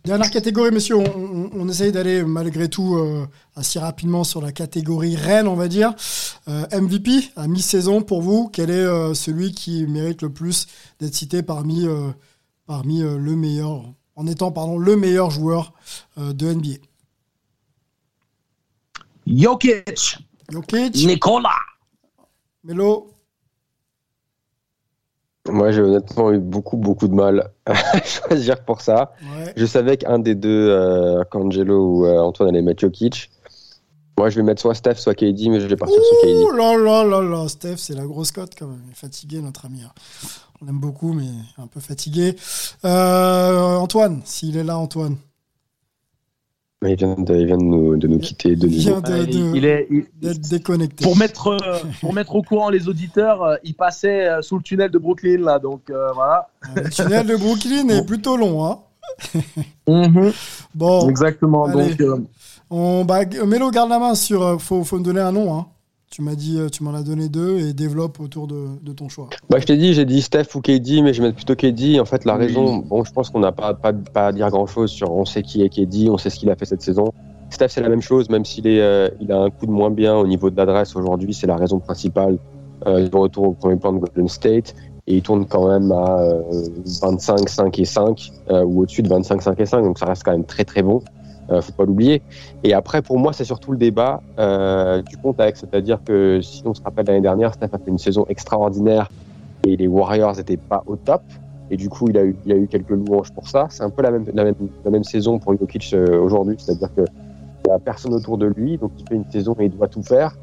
Dernière 0.08 0.32
catégorie, 0.32 0.72
messieurs. 0.72 0.96
On, 0.96 1.04
on- 1.06 1.50
on 1.54 1.68
essaye 1.70 1.92
d'aller 1.92 2.24
malgré 2.24 2.70
tout 2.70 2.96
euh, 2.96 3.28
assez 3.58 3.78
rapidement 3.78 4.24
sur 4.24 4.42
la 4.42 4.54
catégorie 4.54 5.18
reine, 5.18 5.48
on 5.50 5.56
va 5.56 5.68
dire. 5.68 5.94
Euh, 6.48 6.66
MVP 6.72 7.12
à 7.36 7.48
mi-saison 7.48 8.02
pour 8.02 8.22
vous, 8.22 8.50
quel 8.52 8.70
est 8.70 8.74
euh, 8.74 9.14
celui 9.14 9.52
qui 9.52 9.86
mérite 9.86 10.22
le 10.22 10.32
plus 10.32 10.68
d'être 11.00 11.14
cité 11.14 11.44
parmi, 11.44 11.86
parmi 12.66 13.02
le 13.02 13.36
meilleur, 13.36 13.84
en 14.16 14.28
étant 14.28 14.52
pardon 14.54 14.78
le 14.78 14.96
meilleur 14.96 15.30
joueur 15.30 15.74
de 16.18 16.54
NBA 16.54 16.78
Jokic, 19.28 20.18
Jokic, 20.50 20.96
Nicolas. 21.06 21.50
Melo, 22.64 23.12
Moi, 25.50 25.72
j'ai 25.72 25.82
honnêtement 25.82 26.32
eu 26.32 26.40
beaucoup, 26.40 26.78
beaucoup 26.78 27.08
de 27.08 27.14
mal 27.14 27.52
à 27.66 28.02
choisir 28.04 28.64
pour 28.64 28.82
ça. 28.82 29.14
Ouais. 29.22 29.54
Je 29.56 29.66
savais 29.66 29.98
qu'un 29.98 30.20
des 30.20 30.36
deux, 30.36 30.70
euh, 30.70 31.24
qu'Angelo 31.32 31.86
ou 32.00 32.06
euh, 32.06 32.20
Antoine 32.20 32.50
allait 32.50 32.62
mettre 32.62 32.82
Jokic. 32.82 33.30
Moi, 34.18 34.30
je 34.30 34.38
vais 34.38 34.44
mettre 34.44 34.62
soit 34.62 34.74
Steph, 34.74 34.96
soit 34.96 35.14
KD, 35.14 35.48
mais 35.50 35.60
je 35.60 35.68
vais 35.68 35.76
partir 35.76 36.02
sur 36.04 36.18
KD. 36.24 36.44
Ouh 36.44 36.52
là 36.52 36.76
là 36.76 37.04
là 37.04 37.22
là, 37.22 37.48
Steph, 37.48 37.78
c'est 37.78 37.94
la 37.94 38.04
grosse 38.06 38.32
cote 38.32 38.54
quand 38.58 38.66
même. 38.66 38.82
Il 38.88 38.92
est 38.92 38.96
fatigué, 38.96 39.42
notre 39.42 39.66
ami. 39.68 39.82
hein. 39.84 39.92
On 40.60 40.68
aime 40.68 40.80
beaucoup, 40.80 41.14
mais 41.14 41.28
un 41.60 41.68
peu 41.68 41.80
fatigué. 41.80 42.36
Euh, 42.84 43.76
Antoine, 43.76 44.22
s'il 44.26 44.58
est 44.58 44.64
là, 44.64 44.78
Antoine. 44.80 45.18
Il 46.86 46.96
vient 46.96 47.16
de, 47.16 47.34
il 47.36 47.46
vient 47.48 47.58
de 47.58 47.64
nous, 47.64 47.98
de 47.98 48.08
nous 48.08 48.20
quitter 48.20 48.56
de 48.56 48.68
Il 48.68 48.78
vient 48.78 49.02
de- 49.02 49.26
de- 49.26 49.56
il 49.56 49.66
est, 49.66 49.88
il- 49.90 50.06
déconnecté. 50.50 51.04
pour 51.04 51.18
mettre 51.18 51.48
euh, 51.48 51.80
pour 52.02 52.14
mettre 52.14 52.36
au 52.36 52.44
courant 52.44 52.70
les 52.70 52.88
auditeurs, 52.88 53.42
euh, 53.42 53.56
il 53.64 53.74
passait 53.74 54.28
euh, 54.28 54.44
sous 54.44 54.58
le 54.58 54.62
tunnel 54.62 54.92
de 54.92 55.00
Brooklyn 55.00 55.40
là, 55.44 55.58
donc 55.58 55.90
euh, 55.90 56.12
voilà. 56.14 56.50
Le 56.76 56.88
tunnel 56.92 57.26
de 57.26 57.36
Brooklyn 57.36 57.90
est 57.90 58.06
plutôt 58.06 58.38
long. 58.38 58.64
Hein. 58.64 58.78
Mhm. 59.88 60.32
Bon. 60.76 61.10
Exactement. 61.10 61.66
allez. 61.66 61.96
Donc, 61.96 62.02
euh, 62.02 62.18
On, 62.70 63.06
bah, 63.06 63.22
Mélo, 63.48 63.72
garde 63.72 63.90
la 63.90 63.98
main 63.98 64.14
sur. 64.14 64.62
faut, 64.62 64.84
faut 64.84 65.00
me 65.00 65.04
donner 65.04 65.22
un 65.22 65.32
nom. 65.32 65.58
Hein. 65.58 65.66
Tu 66.10 66.22
m'as 66.22 66.36
dit, 66.36 66.58
euh, 66.58 66.70
tu 66.70 66.84
m'en 66.84 66.94
as 66.94 67.04
donné 67.04 67.28
deux 67.28 67.60
et 67.60 67.74
développe 67.74 68.20
autour 68.20 68.48
de, 68.48 68.68
de 68.82 68.94
ton 68.94 69.10
choix. 69.10 69.30
Bah, 69.50 69.60
je 69.60 69.66
t'ai 69.66 69.78
dit, 69.78 69.94
j'ai 69.94 70.06
dit 70.06 70.22
Steph 70.22 70.56
ou 70.56 70.62
KD, 70.62 71.02
mais 71.04 71.14
je 71.14 71.22
vais 71.22 71.28
mettre 71.28 71.36
plutôt 71.36 71.56
KD. 71.56 72.00
En 72.00 72.06
fait, 72.06 72.24
la 72.24 72.36
raison, 72.36 72.78
bon, 72.78 73.04
je 73.04 73.12
pense 73.12 73.30
qu'on 73.30 73.40
n'a 73.40 73.52
pas, 73.52 73.74
pas, 73.74 73.92
pas 73.94 74.28
à 74.28 74.32
dire 74.32 74.50
grand 74.50 74.68
chose 74.68 74.90
sur 74.90 75.12
on 75.12 75.26
sait 75.26 75.44
qui 75.44 75.64
est 75.64 75.70
KD, 75.70 76.10
on 76.10 76.18
sait 76.18 76.30
ce 76.30 76.38
qu'il 76.40 76.50
a 76.50 76.56
fait 76.56 76.66
cette 76.66 76.82
saison. 76.82 77.12
Steph, 77.50 77.70
c'est 77.70 77.82
la 77.82 77.90
même 77.90 78.02
chose, 78.02 78.30
même 78.30 78.46
s'il 78.46 78.68
est, 78.68 78.82
euh, 78.82 79.10
il 79.20 79.32
a 79.32 79.40
un 79.40 79.50
coup 79.50 79.66
de 79.66 79.72
moins 79.72 79.92
bien 79.92 80.16
au 80.16 80.28
niveau 80.28 80.50
de 80.50 80.58
l'adresse 80.58 80.96
aujourd'hui, 80.96 81.34
c'est 81.34 81.48
la 81.48 81.56
raison 81.56 81.80
principale 81.80 82.38
euh, 82.86 83.08
du 83.08 83.16
retour 83.16 83.44
au 83.46 83.54
premier 83.54 83.76
plan 83.76 83.92
de 83.92 84.00
Golden 84.00 84.28
State. 84.28 84.76
Et 85.08 85.16
il 85.16 85.22
tourne 85.22 85.46
quand 85.46 85.68
même 85.68 85.92
à 85.92 86.20
euh, 86.20 86.44
25, 87.02 87.48
5 87.50 87.80
et 87.80 87.86
5, 87.86 88.32
euh, 88.50 88.64
ou 88.64 88.82
au-dessus 88.82 89.02
de 89.02 89.10
25, 89.10 89.42
5 89.42 89.60
et 89.60 89.66
5, 89.66 89.82
donc 89.82 89.98
ça 89.98 90.06
reste 90.06 90.24
quand 90.24 90.34
même 90.34 90.46
très 90.46 90.66
très 90.66 90.84
bon. 90.84 91.02
Euh, 91.50 91.62
faut 91.62 91.72
pas 91.72 91.86
l'oublier. 91.86 92.22
Et 92.64 92.74
après, 92.74 93.02
pour 93.02 93.20
moi, 93.20 93.32
c'est 93.32 93.46
surtout 93.46 93.72
le 93.72 93.78
débat 93.78 94.22
euh, 94.38 95.02
du 95.02 95.18
contexte. 95.18 95.66
C'est-à-dire 95.70 96.00
que 96.04 96.42
si 96.42 96.62
on 96.66 96.74
se 96.74 96.82
rappelle 96.82 97.06
l'année 97.06 97.22
dernière, 97.22 97.54
Steph 97.54 97.70
a 97.72 97.78
fait 97.78 97.90
une 97.90 97.98
saison 97.98 98.26
extraordinaire 98.28 99.10
et 99.66 99.78
les 99.78 99.88
Warriors 99.88 100.36
n'étaient 100.36 100.58
pas 100.58 100.84
au 100.88 100.98
top. 100.98 101.22
Et 101.70 101.78
du 101.78 101.90
coup, 101.90 102.10
il 102.10 102.18
a 102.18 102.24
eu, 102.24 102.36
il 102.46 102.52
a 102.52 102.56
eu 102.56 102.68
quelques 102.68 102.90
louanges 102.90 103.32
pour 103.32 103.48
ça. 103.48 103.68
C'est 103.70 103.84
un 103.84 103.90
peu 103.90 104.02
la 104.02 104.12
même, 104.12 104.26
la 104.34 104.44
même, 104.44 104.56
la 104.84 104.92
même 104.92 105.04
saison 105.04 105.40
pour 105.40 105.58
Jokic 105.58 105.94
euh, 105.94 106.20
aujourd'hui. 106.20 106.56
C'est-à-dire 106.60 106.94
que 106.94 107.02
il 107.02 107.70
n'y 107.70 107.76
a 107.76 107.80
personne 107.80 108.14
autour 108.14 108.38
de 108.38 108.46
lui, 108.46 108.78
donc 108.78 108.92
il 108.98 109.06
fait 109.08 109.16
une 109.16 109.30
saison 109.30 109.56
et 109.60 109.66
il 109.66 109.72
doit 109.72 109.90
tout 109.90 110.04
faire. 110.04 110.38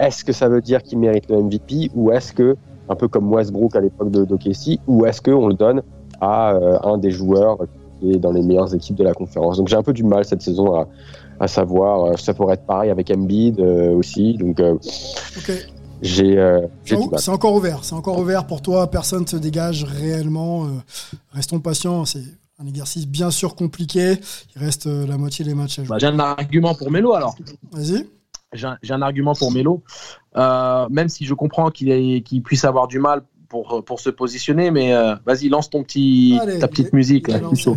Est-ce 0.00 0.24
que 0.24 0.32
ça 0.32 0.48
veut 0.48 0.60
dire 0.60 0.82
qu'il 0.82 0.98
mérite 0.98 1.28
le 1.30 1.40
MVP 1.40 1.90
ou 1.94 2.10
est-ce 2.10 2.32
que, 2.32 2.56
un 2.88 2.96
peu 2.96 3.06
comme 3.06 3.32
Westbrook 3.32 3.76
à 3.76 3.80
l'époque 3.80 4.10
de 4.10 4.24
d'OKC, 4.24 4.80
ou 4.88 5.06
est-ce 5.06 5.22
qu'on 5.22 5.46
le 5.46 5.54
donne 5.54 5.82
à 6.20 6.58
un 6.82 6.98
des 6.98 7.12
joueurs 7.12 7.58
dans 8.18 8.32
les 8.32 8.42
meilleures 8.42 8.74
équipes 8.74 8.96
de 8.96 9.04
la 9.04 9.12
conférence 9.14 9.56
Donc 9.58 9.68
j'ai 9.68 9.76
un 9.76 9.82
peu 9.82 9.92
du 9.92 10.04
mal 10.04 10.24
cette 10.24 10.42
saison 10.42 10.74
à, 10.74 10.88
à 11.40 11.48
savoir. 11.48 12.04
Euh, 12.04 12.16
Ça 12.16 12.34
pourrait 12.34 12.54
être 12.54 12.66
pareil 12.66 12.90
avec 12.90 13.10
Embiid 13.10 13.58
euh, 13.60 13.92
aussi. 13.94 14.34
Donc 14.34 14.60
euh, 14.60 14.74
Ok. 15.36 15.52
j'ai 16.02 16.38
euh, 16.38 16.66
C'est 17.16 17.28
encore 17.30 17.54
ouvert. 17.54 17.80
C'est 17.84 17.94
encore 17.94 18.18
ouvert 18.18 18.46
pour 18.46 18.62
toi. 18.62 18.90
Personne 18.90 19.22
ne 19.22 19.26
se 19.28 19.36
dégage 19.36 19.84
réellement. 19.84 20.64
Euh, 20.64 20.68
restons 21.32 21.60
patients. 21.60 22.04
C'est 22.04 22.22
un 22.60 22.66
exercice 22.66 23.06
bien 23.06 23.30
sûr 23.30 23.54
compliqué. 23.56 24.14
Il 24.54 24.62
reste 24.62 24.86
euh, 24.86 25.06
la 25.06 25.16
moitié 25.18 25.44
des 25.44 25.54
matchs 25.54 25.78
à 25.80 25.84
jouer. 25.84 25.90
bah, 25.90 25.98
j'ai 25.98 26.06
un 26.06 26.18
argument 26.20 26.74
pour 26.74 26.90
Melo 26.90 27.14
alors. 27.14 27.34
Vas-y. 27.72 28.06
J'ai 28.52 28.94
un, 28.94 29.02
argument 29.02 29.34
pour 29.34 29.50
Melo. 29.50 29.82
Euh, 30.36 30.86
même 30.88 31.08
si 31.08 31.24
je 31.24 31.34
comprends 31.34 31.70
qu'il 31.70 31.90
ait- 31.90 32.20
qu'il 32.22 32.40
puisse 32.40 32.64
avoir 32.64 32.86
du 32.86 33.00
mal 33.00 33.22
pour, 33.62 33.84
pour 33.84 34.00
se 34.00 34.10
positionner, 34.10 34.72
mais 34.72 34.92
euh, 34.92 35.14
vas-y, 35.24 35.48
lance 35.48 35.70
ton 35.70 35.84
petit, 35.84 36.36
Allez, 36.42 36.58
ta 36.58 36.66
petite 36.66 36.92
musique. 36.92 37.28
Là, 37.28 37.38
suis 37.54 37.56
chaud. 37.62 37.76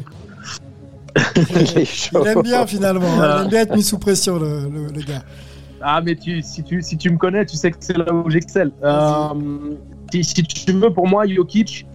Il 2.24 2.28
aime 2.28 2.42
bien 2.42 2.66
finalement. 2.66 3.06
hein. 3.22 3.36
Il 3.38 3.42
aime 3.44 3.50
bien 3.50 3.62
être 3.62 3.76
mis 3.76 3.84
sous 3.84 4.00
pression, 4.00 4.40
le, 4.40 4.62
le- 4.70 4.88
le 4.94 5.02
gars. 5.02 5.22
Ah, 5.82 6.02
mais 6.04 6.16
tu, 6.16 6.42
si, 6.42 6.64
tu, 6.64 6.82
si 6.82 6.98
tu 6.98 7.12
me 7.12 7.18
connais, 7.18 7.46
tu 7.46 7.56
sais 7.58 7.70
que 7.70 7.78
c'est 7.80 7.96
là 7.96 8.12
où 8.12 8.28
j'excelle. 8.30 8.72
Euh, 8.84 9.28
si, 10.12 10.24
si 10.24 10.34
tu 10.44 10.72
veux, 10.72 10.92
pour 10.92 11.08
moi, 11.08 11.28
Jokic, 11.28 11.86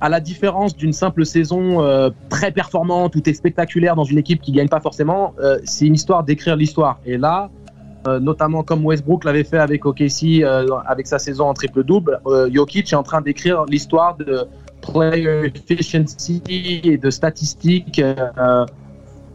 à 0.00 0.08
la 0.08 0.20
différence 0.20 0.74
d'une 0.74 0.94
simple 0.94 1.26
saison 1.26 1.82
euh, 1.82 2.08
très 2.30 2.50
performante 2.52 3.14
où 3.16 3.20
tu 3.20 3.28
es 3.28 3.34
spectaculaire 3.34 3.96
dans 3.96 4.04
une 4.04 4.16
équipe 4.18 4.40
qui 4.40 4.52
gagne 4.52 4.68
pas 4.68 4.80
forcément, 4.80 5.34
euh, 5.40 5.58
c'est 5.64 5.86
une 5.86 5.94
histoire 5.94 6.24
d'écrire 6.24 6.56
l'histoire. 6.56 6.98
Et 7.04 7.18
là, 7.18 7.50
euh, 7.50 7.65
notamment 8.20 8.62
comme 8.62 8.84
Westbrook 8.84 9.24
l'avait 9.24 9.44
fait 9.44 9.58
avec 9.58 9.84
OKC, 9.86 10.42
euh, 10.42 10.66
avec 10.86 11.06
sa 11.06 11.18
saison 11.18 11.46
en 11.48 11.54
triple-double, 11.54 12.20
euh, 12.26 12.48
Jokic 12.52 12.92
est 12.92 12.96
en 12.96 13.02
train 13.02 13.20
d'écrire 13.20 13.64
l'histoire 13.66 14.16
de 14.16 14.44
player 14.80 15.46
efficiency 15.54 16.42
et 16.48 16.96
de 16.98 17.10
statistiques. 17.10 17.98
euh, 18.00 18.64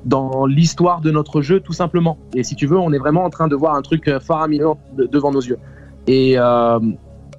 dans 0.04 0.48
l'histoire 0.48 1.00
de 1.02 1.12
notre 1.12 1.44
jeu, 1.44 1.60
tout 1.60 1.74
simplement. 1.74 2.18
Et 2.34 2.44
si 2.44 2.56
tu 2.56 2.66
veux, 2.66 2.78
on 2.78 2.92
est 2.92 2.98
vraiment 2.98 3.24
en 3.24 3.30
train 3.30 3.48
de 3.48 3.56
voir 3.56 3.76
un 3.76 3.84
truc 3.84 4.08
euh, 4.08 4.20
faramineux 4.20 4.70
de- 4.98 5.06
devant 5.06 5.32
nos 5.32 5.42
yeux. 5.42 5.60
Et 6.08 6.40
euh, 6.40 6.80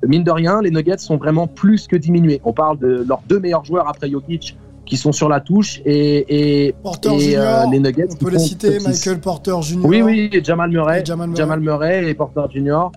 mine 0.06 0.22
de 0.22 0.30
rien, 0.30 0.60
les 0.62 0.70
Nuggets 0.70 0.98
sont 0.98 1.16
vraiment 1.16 1.48
plus 1.48 1.88
que 1.88 1.96
diminués. 1.96 2.40
On 2.44 2.52
parle 2.52 2.78
de 2.78 3.04
leurs 3.08 3.22
deux 3.28 3.40
meilleurs 3.40 3.64
joueurs 3.64 3.88
après 3.88 4.08
Jokic 4.08 4.56
qui 4.86 4.96
sont 4.96 5.12
sur 5.12 5.28
la 5.28 5.40
touche 5.40 5.80
et, 5.84 6.66
et, 6.66 6.72
Porter 6.72 7.14
et, 7.14 7.20
Junior, 7.20 7.66
euh, 7.66 7.70
les 7.70 7.78
Nuggets. 7.78 8.08
on 8.12 8.16
peut 8.16 8.30
les 8.30 8.38
citer, 8.38 8.78
Michael 8.80 9.20
Porter 9.20 9.54
Jr. 9.62 9.80
Oui, 9.84 10.02
oui, 10.02 10.28
et 10.32 10.42
Jamal 10.42 10.70
Murray, 10.70 11.02
Et 11.02 11.04
Jamal 11.04 11.34
Jamal 11.36 11.60
Murray. 11.60 12.10
Et 12.10 12.14
Porter 12.14 12.42
Junior. 12.52 12.92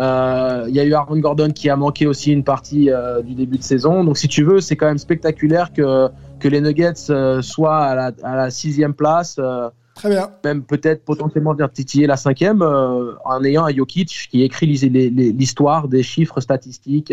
Euh, 0.00 0.66
Il 0.68 0.74
y 0.74 0.80
a 0.80 0.84
eu 0.84 0.94
Aaron 0.94 1.18
Gordon 1.18 1.50
qui 1.50 1.70
a 1.70 1.76
manqué 1.76 2.06
aussi 2.06 2.32
une 2.32 2.44
partie 2.44 2.90
euh, 2.90 3.22
du 3.22 3.34
début 3.34 3.58
de 3.58 3.62
saison. 3.62 4.04
Donc, 4.04 4.16
si 4.18 4.28
tu 4.28 4.44
veux, 4.44 4.60
c'est 4.60 4.76
quand 4.76 4.86
même 4.86 4.98
spectaculaire 4.98 5.72
que, 5.72 6.08
que 6.38 6.48
les 6.48 6.60
Nuggets 6.60 7.40
soient 7.42 7.78
à 7.78 7.94
la, 7.94 8.12
à 8.22 8.36
la 8.36 8.50
sixième 8.50 8.94
place. 8.94 9.40
Très 9.94 10.10
bien. 10.10 10.30
même 10.44 10.62
peut-être 10.62 11.04
potentiellement 11.04 11.54
venir 11.54 11.72
titiller 11.72 12.06
la 12.06 12.16
cinquième 12.16 12.62
en 12.62 13.44
ayant 13.44 13.64
un 13.64 13.74
Jokic 13.74 14.28
qui 14.30 14.44
écrit 14.44 14.66
l'histoire 14.66 15.88
des 15.88 16.04
chiffres 16.04 16.40
statistiques 16.40 17.12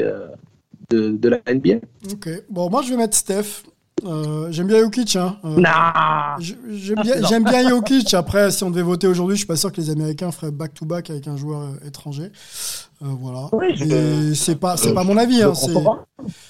de, 0.90 1.10
de 1.12 1.30
la 1.30 1.40
NBA. 1.52 1.78
Ok. 2.12 2.30
Bon, 2.50 2.70
moi, 2.70 2.82
je 2.84 2.92
vais 2.92 2.98
mettre 2.98 3.18
Steph. 3.18 3.64
Euh, 4.06 4.48
j'aime 4.52 4.68
bien 4.68 4.80
Jokic. 4.80 5.16
Hein. 5.16 5.38
Euh, 5.46 5.60
Nah. 5.60 6.36
J'aime 6.40 7.02
bien, 7.02 7.40
bien 7.42 7.70
Jokic. 7.70 8.14
Après, 8.14 8.52
si 8.52 8.64
on 8.64 8.70
devait 8.70 8.82
voter 8.84 9.08
aujourd'hui, 9.08 9.36
je 9.36 9.40
suis 9.40 9.48
pas 9.48 9.56
sûr 9.56 9.72
que 9.72 9.82
les 9.82 9.90
Américains 9.90 10.32
feraient 10.32 10.52
back-to-back 10.52 11.10
avec 11.10 11.28
un 11.28 11.38
joueur 11.38 11.62
euh, 11.62 11.88
étranger. 11.88 12.32
Euh, 13.02 13.08
voilà. 13.20 13.50
Oui, 13.54 14.36
c'est 14.36 14.56
pas, 14.58 14.78
c'est 14.78 14.94
pas 14.94 15.04
mon 15.04 15.18
avis. 15.18 15.42
hein. 15.42 15.54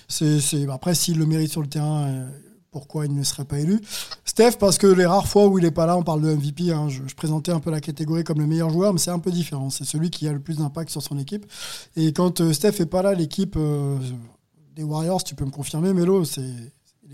C'est, 0.07 0.69
après, 0.69 0.95
s'il 0.95 1.17
le 1.17 1.25
mérite 1.25 1.51
sur 1.51 1.61
le 1.61 1.67
terrain, 1.67 2.25
pourquoi 2.71 3.05
il 3.05 3.15
ne 3.15 3.23
serait 3.23 3.45
pas 3.45 3.59
élu? 3.59 3.79
Steph, 4.25 4.53
parce 4.59 4.77
que 4.77 4.87
les 4.87 5.05
rares 5.05 5.27
fois 5.27 5.47
où 5.47 5.57
il 5.57 5.63
est 5.65 5.71
pas 5.71 5.85
là, 5.85 5.95
on 5.97 6.03
parle 6.03 6.21
de 6.21 6.33
MVP. 6.35 6.71
hein. 6.73 6.89
Je, 6.89 7.01
je 7.07 7.15
présentais 7.15 7.51
un 7.51 7.59
peu 7.61 7.71
la 7.71 7.79
catégorie 7.79 8.23
comme 8.25 8.39
le 8.39 8.47
meilleur 8.47 8.69
joueur, 8.69 8.91
mais 8.91 8.99
c'est 8.99 9.11
un 9.11 9.19
peu 9.19 9.31
différent. 9.31 9.69
C'est 9.69 9.85
celui 9.85 10.09
qui 10.09 10.27
a 10.27 10.33
le 10.33 10.39
plus 10.39 10.57
d'impact 10.57 10.89
sur 10.89 11.01
son 11.01 11.17
équipe. 11.17 11.45
Et 11.95 12.11
quand 12.11 12.51
Steph 12.51 12.81
est 12.81 12.85
pas 12.85 13.01
là, 13.01 13.13
l'équipe 13.13 13.57
des 14.75 14.83
Warriors, 14.83 15.23
tu 15.23 15.35
peux 15.35 15.45
me 15.45 15.51
confirmer, 15.51 15.93
Melo, 15.93 16.25
c'est 16.25 16.41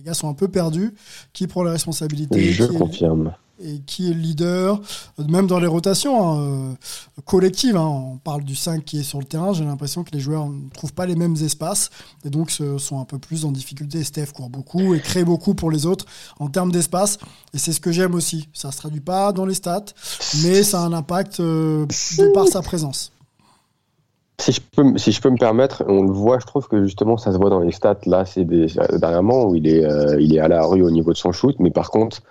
les 0.01 0.07
gars 0.07 0.13
sont 0.15 0.29
un 0.29 0.33
peu 0.33 0.47
perdus. 0.47 0.93
Qui 1.31 1.45
prend 1.47 1.63
les 1.63 1.69
responsabilités 1.71 2.51
Je 2.51 2.63
qui 2.65 2.75
est- 2.75 2.77
confirme. 2.79 3.33
et 3.63 3.79
qui 3.85 4.09
est 4.09 4.13
le 4.15 4.19
leader, 4.19 4.81
même 5.29 5.45
dans 5.45 5.59
les 5.59 5.67
rotations 5.67 6.31
hein, 6.31 6.41
euh, 6.41 6.73
collectives. 7.25 7.77
hein. 7.77 7.85
on 8.13 8.17
parle 8.17 8.43
du 8.43 8.55
5 8.55 8.83
qui 8.83 8.99
est 8.99 9.03
sur 9.03 9.19
le 9.19 9.25
terrain. 9.25 9.53
J'ai 9.53 9.63
l'impression 9.63 10.03
que 10.03 10.09
les 10.13 10.19
joueurs 10.19 10.47
ne 10.49 10.67
trouvent 10.73 10.93
pas 10.93 11.05
les 11.05 11.15
mêmes 11.15 11.35
espaces 11.35 11.91
et 12.25 12.31
donc 12.31 12.49
se- 12.49 12.79
sont 12.79 12.99
un 12.99 13.05
peu 13.05 13.19
plus 13.19 13.45
en 13.45 13.51
difficulté. 13.51 14.03
Steph 14.03 14.31
court 14.33 14.49
beaucoup 14.49 14.95
et 14.95 14.99
crée 14.99 15.23
beaucoup 15.23 15.53
pour 15.53 15.69
les 15.69 15.85
autres 15.85 16.05
en 16.39 16.47
termes 16.49 16.71
d'espace. 16.71 17.19
Et 17.53 17.59
c'est 17.59 17.71
ce 17.73 17.79
que 17.79 17.91
j'aime 17.91 18.15
aussi. 18.15 18.49
Ça 18.53 18.69
ne 18.69 18.73
se 18.73 18.77
traduit 18.79 18.99
pas 19.01 19.31
dans 19.31 19.45
les 19.45 19.53
stats, 19.53 19.85
mais 20.41 20.63
ça 20.63 20.81
a 20.81 20.85
un 20.85 20.93
impact 20.93 21.39
euh, 21.39 21.85
de 22.17 22.33
par 22.33 22.47
sa 22.47 22.63
présence. 22.63 23.11
Si 24.41 24.51
je, 24.51 24.59
peux, 24.59 24.97
si 24.97 25.11
je 25.11 25.21
peux 25.21 25.29
me 25.29 25.37
permettre, 25.37 25.83
on 25.87 26.01
le 26.01 26.11
voit, 26.11 26.39
je 26.39 26.47
trouve 26.47 26.67
que 26.67 26.83
justement 26.83 27.15
ça 27.15 27.31
se 27.31 27.37
voit 27.37 27.51
dans 27.51 27.59
les 27.59 27.71
stats. 27.71 27.99
Là, 28.07 28.25
c'est 28.25 28.43
des, 28.43 28.65
dernièrement 28.99 29.45
où 29.45 29.55
il 29.55 29.67
est, 29.67 29.85
euh, 29.85 30.19
il 30.19 30.35
est 30.35 30.39
à 30.39 30.47
la 30.47 30.65
rue 30.65 30.81
au 30.81 30.89
niveau 30.89 31.11
de 31.11 31.17
son 31.17 31.31
shoot, 31.31 31.55
mais 31.59 31.69
par 31.69 31.91
contre, 31.91 32.23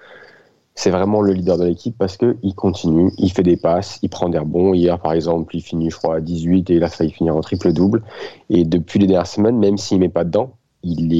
c'est 0.74 0.90
vraiment 0.90 1.20
le 1.20 1.32
leader 1.32 1.56
de 1.56 1.66
l'équipe 1.66 1.96
parce 1.96 2.16
que 2.16 2.36
il 2.42 2.56
continue, 2.56 3.12
il 3.18 3.30
fait 3.30 3.44
des 3.44 3.56
passes, 3.56 4.00
il 4.02 4.08
prend 4.08 4.28
des 4.28 4.38
rebonds. 4.38 4.74
Hier, 4.74 4.98
par 4.98 5.12
exemple, 5.12 5.54
il 5.54 5.60
finit, 5.60 5.88
je 5.88 5.96
crois, 5.96 6.16
à 6.16 6.20
18 6.20 6.70
et 6.70 6.74
il 6.74 6.82
a 6.82 6.88
failli 6.88 7.12
finir 7.12 7.36
en 7.36 7.42
triple-double. 7.42 8.02
Et 8.48 8.64
depuis 8.64 8.98
les 8.98 9.06
dernières 9.06 9.28
semaines, 9.28 9.58
même 9.58 9.78
s'il 9.78 10.00
met 10.00 10.08
pas 10.08 10.24
dedans, 10.24 10.54
il 10.82 11.12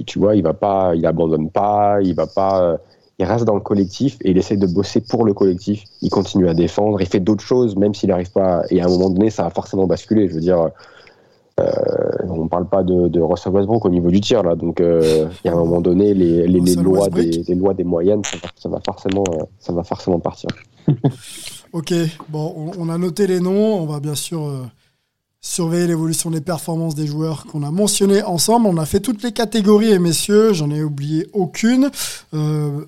est, 0.00 0.04
tu 0.04 0.18
vois, 0.18 0.34
il 0.34 0.42
va 0.42 0.54
pas, 0.54 0.96
il 0.96 1.06
abandonne 1.06 1.50
pas, 1.50 1.98
il 2.02 2.14
va 2.14 2.26
pas, 2.26 2.62
euh, 2.62 2.76
il 3.18 3.24
reste 3.24 3.44
dans 3.44 3.54
le 3.54 3.60
collectif 3.60 4.16
et 4.22 4.30
il 4.30 4.38
essaie 4.38 4.56
de 4.56 4.66
bosser 4.66 5.00
pour 5.00 5.24
le 5.24 5.34
collectif. 5.34 5.84
Il 6.02 6.10
continue 6.10 6.48
à 6.48 6.54
défendre, 6.54 7.00
il 7.00 7.06
fait 7.06 7.20
d'autres 7.20 7.44
choses, 7.44 7.76
même 7.76 7.94
s'il 7.94 8.08
n'arrive 8.08 8.32
pas. 8.32 8.62
Et 8.70 8.80
à 8.80 8.86
un 8.86 8.88
moment 8.88 9.10
donné, 9.10 9.30
ça 9.30 9.44
va 9.44 9.50
forcément 9.50 9.86
basculer. 9.86 10.28
Je 10.28 10.34
veux 10.34 10.40
dire, 10.40 10.70
euh, 11.60 11.64
on 12.28 12.48
parle 12.48 12.68
pas 12.68 12.82
de, 12.82 13.06
de 13.06 13.20
Russell 13.20 13.52
Westbrook 13.52 13.84
au 13.84 13.90
niveau 13.90 14.10
du 14.10 14.20
tir 14.20 14.42
là. 14.42 14.56
Donc, 14.56 14.80
euh, 14.80 15.28
il 15.44 15.48
y 15.48 15.50
a 15.50 15.52
un 15.52 15.58
moment 15.58 15.80
donné, 15.80 16.12
les, 16.12 16.46
les, 16.46 16.48
les 16.48 16.60
Russell 16.60 16.82
lois 16.82 17.08
des, 17.08 17.44
les 17.46 17.54
lois 17.54 17.74
des 17.74 17.84
moyennes, 17.84 18.24
ça 18.24 18.36
va, 18.42 18.48
ça 18.56 18.68
va 18.68 18.80
forcément, 18.84 19.24
euh, 19.32 19.44
ça 19.60 19.72
va 19.72 19.84
forcément 19.84 20.18
partir. 20.18 20.50
Ok, 21.74 21.92
bon, 22.28 22.54
on, 22.78 22.86
on 22.86 22.88
a 22.88 22.96
noté 22.98 23.26
les 23.26 23.40
noms. 23.40 23.82
On 23.82 23.84
va 23.84 23.98
bien 23.98 24.14
sûr 24.14 24.44
euh, 24.44 24.62
surveiller 25.40 25.88
l'évolution 25.88 26.30
des 26.30 26.40
performances 26.40 26.94
des 26.94 27.08
joueurs 27.08 27.46
qu'on 27.46 27.64
a 27.64 27.70
mentionnés 27.72 28.22
ensemble. 28.22 28.66
On 28.68 28.76
a 28.78 28.86
fait 28.86 29.00
toutes 29.00 29.24
les 29.24 29.32
catégories, 29.32 29.90
et 29.90 29.98
messieurs, 29.98 30.52
j'en 30.52 30.70
ai 30.70 30.84
oublié 30.84 31.26
aucune. 31.32 31.90
Euh, 32.32 32.84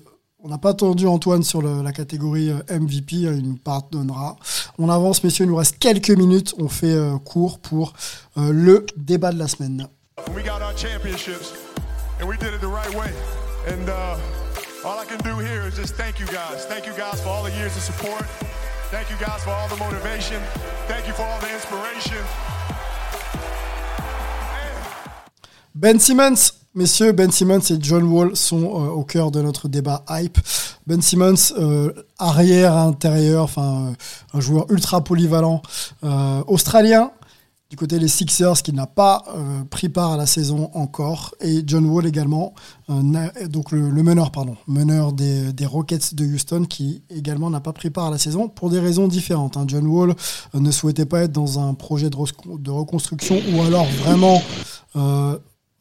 on 0.47 0.49
n'a 0.49 0.57
pas 0.57 0.69
attendu 0.69 1.05
Antoine 1.07 1.43
sur 1.43 1.61
le- 1.61 1.81
la 1.83 1.91
catégorie 1.91 2.49
euh, 2.51 2.79
MVP, 2.79 3.27
hein, 3.27 3.33
il 3.35 3.43
nous 3.43 3.57
pardonnera. 3.57 4.37
On 4.79 4.87
avance, 4.89 5.21
messieurs, 5.25 5.43
il 5.43 5.49
nous 5.49 5.57
reste 5.57 5.77
quelques 5.77 6.09
minutes. 6.11 6.55
On 6.57 6.69
fait 6.69 6.93
euh, 6.93 7.17
court 7.17 7.59
pour 7.59 7.91
euh, 8.37 8.53
le 8.53 8.85
débat 8.95 9.33
de 9.33 9.39
la 9.39 9.49
semaine. 9.49 9.87
We 10.33 10.45
got 10.45 10.61
our 10.63 10.73
championships, 10.77 11.51
and 12.21 12.27
we 12.29 12.37
did 12.37 12.53
it 12.53 12.61
the 12.61 12.67
right 12.67 12.89
way. 12.95 13.11
And 13.67 13.89
uh, 13.89 14.15
all 14.87 14.97
I 14.97 15.05
can 15.05 15.17
do 15.29 15.37
here 15.37 15.67
is 15.67 15.75
just 15.75 15.95
thank 15.95 16.17
you 16.17 16.25
guys. 16.27 16.65
Thank 16.69 16.85
you 16.87 16.93
guys 16.93 17.19
for 17.21 17.27
all 17.29 17.43
the 17.43 17.51
years 17.51 17.75
of 17.75 17.83
support. 17.83 18.23
Thank 18.89 19.09
you 19.09 19.17
guys 19.19 19.43
for 19.43 19.51
all 19.51 19.67
the 19.67 19.75
motivation. 19.75 20.39
Thank 20.87 21.07
you 21.07 21.13
for 21.13 21.23
all 21.23 21.39
the 21.41 21.51
inspiration. 21.53 22.23
Ben 25.75 25.99
Simmons, 25.99 26.53
Messieurs, 26.77 27.11
Ben 27.11 27.31
Simmons 27.31 27.71
et 27.71 27.77
John 27.79 28.03
Wall 28.03 28.35
sont 28.35 28.61
euh, 28.61 28.89
au 28.89 29.03
cœur 29.03 29.31
de 29.31 29.41
notre 29.41 29.67
débat 29.67 30.05
hype. 30.11 30.37
Ben 30.85 31.01
Simmons, 31.01 31.33
euh, 31.57 31.91
arrière, 32.19 32.77
intérieur, 32.77 33.45
enfin 33.45 33.87
euh, 33.87 34.37
un 34.37 34.39
joueur 34.39 34.67
ultra 34.69 35.03
polyvalent, 35.03 35.63
australien, 36.45 37.09
du 37.71 37.77
côté 37.77 37.97
des 37.97 38.07
Sixers 38.07 38.61
qui 38.61 38.73
n'a 38.73 38.85
pas 38.85 39.23
pris 39.71 39.89
part 39.89 40.11
à 40.11 40.17
la 40.17 40.27
saison 40.27 40.69
encore 40.75 41.33
et 41.41 41.63
John 41.65 41.85
Wall 41.85 42.05
également 42.05 42.53
donc 42.87 43.71
le, 43.71 43.91
meneur 44.03 44.31
pardon 44.31 44.55
meneur 44.67 45.11
des, 45.11 45.65
Rockets 45.65 46.13
de 46.13 46.25
Houston 46.25 46.63
qui 46.63 47.01
également 47.09 47.49
n'a 47.49 47.59
pas 47.59 47.73
pris 47.73 47.89
part 47.89 48.05
à 48.05 48.11
la 48.11 48.17
saison 48.17 48.47
pour 48.47 48.69
des 48.69 48.79
raisons 48.79 49.09
différentes 49.09 49.57
hein. 49.57 49.65
John 49.67 49.85
Wall 49.85 50.15
ne 50.53 50.71
souhaitait 50.71 51.05
pas 51.05 51.23
être 51.23 51.33
dans 51.33 51.59
un 51.59 51.73
projet 51.73 52.09
de, 52.09 52.17
de 52.57 52.71
reconstruction 52.71 53.41
ou 53.53 53.61
alors 53.63 53.87
vraiment 54.05 54.41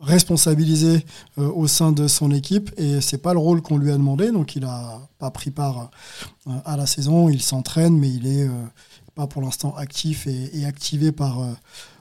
responsabilisé 0.00 1.04
euh, 1.38 1.50
au 1.50 1.66
sein 1.66 1.92
de 1.92 2.06
son 2.06 2.30
équipe 2.30 2.70
et 2.76 3.00
c'est 3.00 3.18
pas 3.18 3.32
le 3.32 3.38
rôle 3.38 3.62
qu'on 3.62 3.78
lui 3.78 3.90
a 3.90 3.96
demandé. 3.96 4.30
Donc 4.30 4.56
il 4.56 4.64
a 4.64 5.00
pas 5.18 5.30
pris 5.30 5.50
part 5.50 5.90
euh, 6.46 6.50
à 6.64 6.76
la 6.76 6.86
saison. 6.86 7.28
Il 7.28 7.42
s'entraîne 7.42 7.98
mais 7.98 8.10
il 8.10 8.26
est 8.26 8.44
euh, 8.44 8.64
pas 9.14 9.26
pour 9.26 9.42
l'instant 9.42 9.74
actif 9.76 10.26
et, 10.26 10.66
activé 10.66 11.12
par 11.12 11.38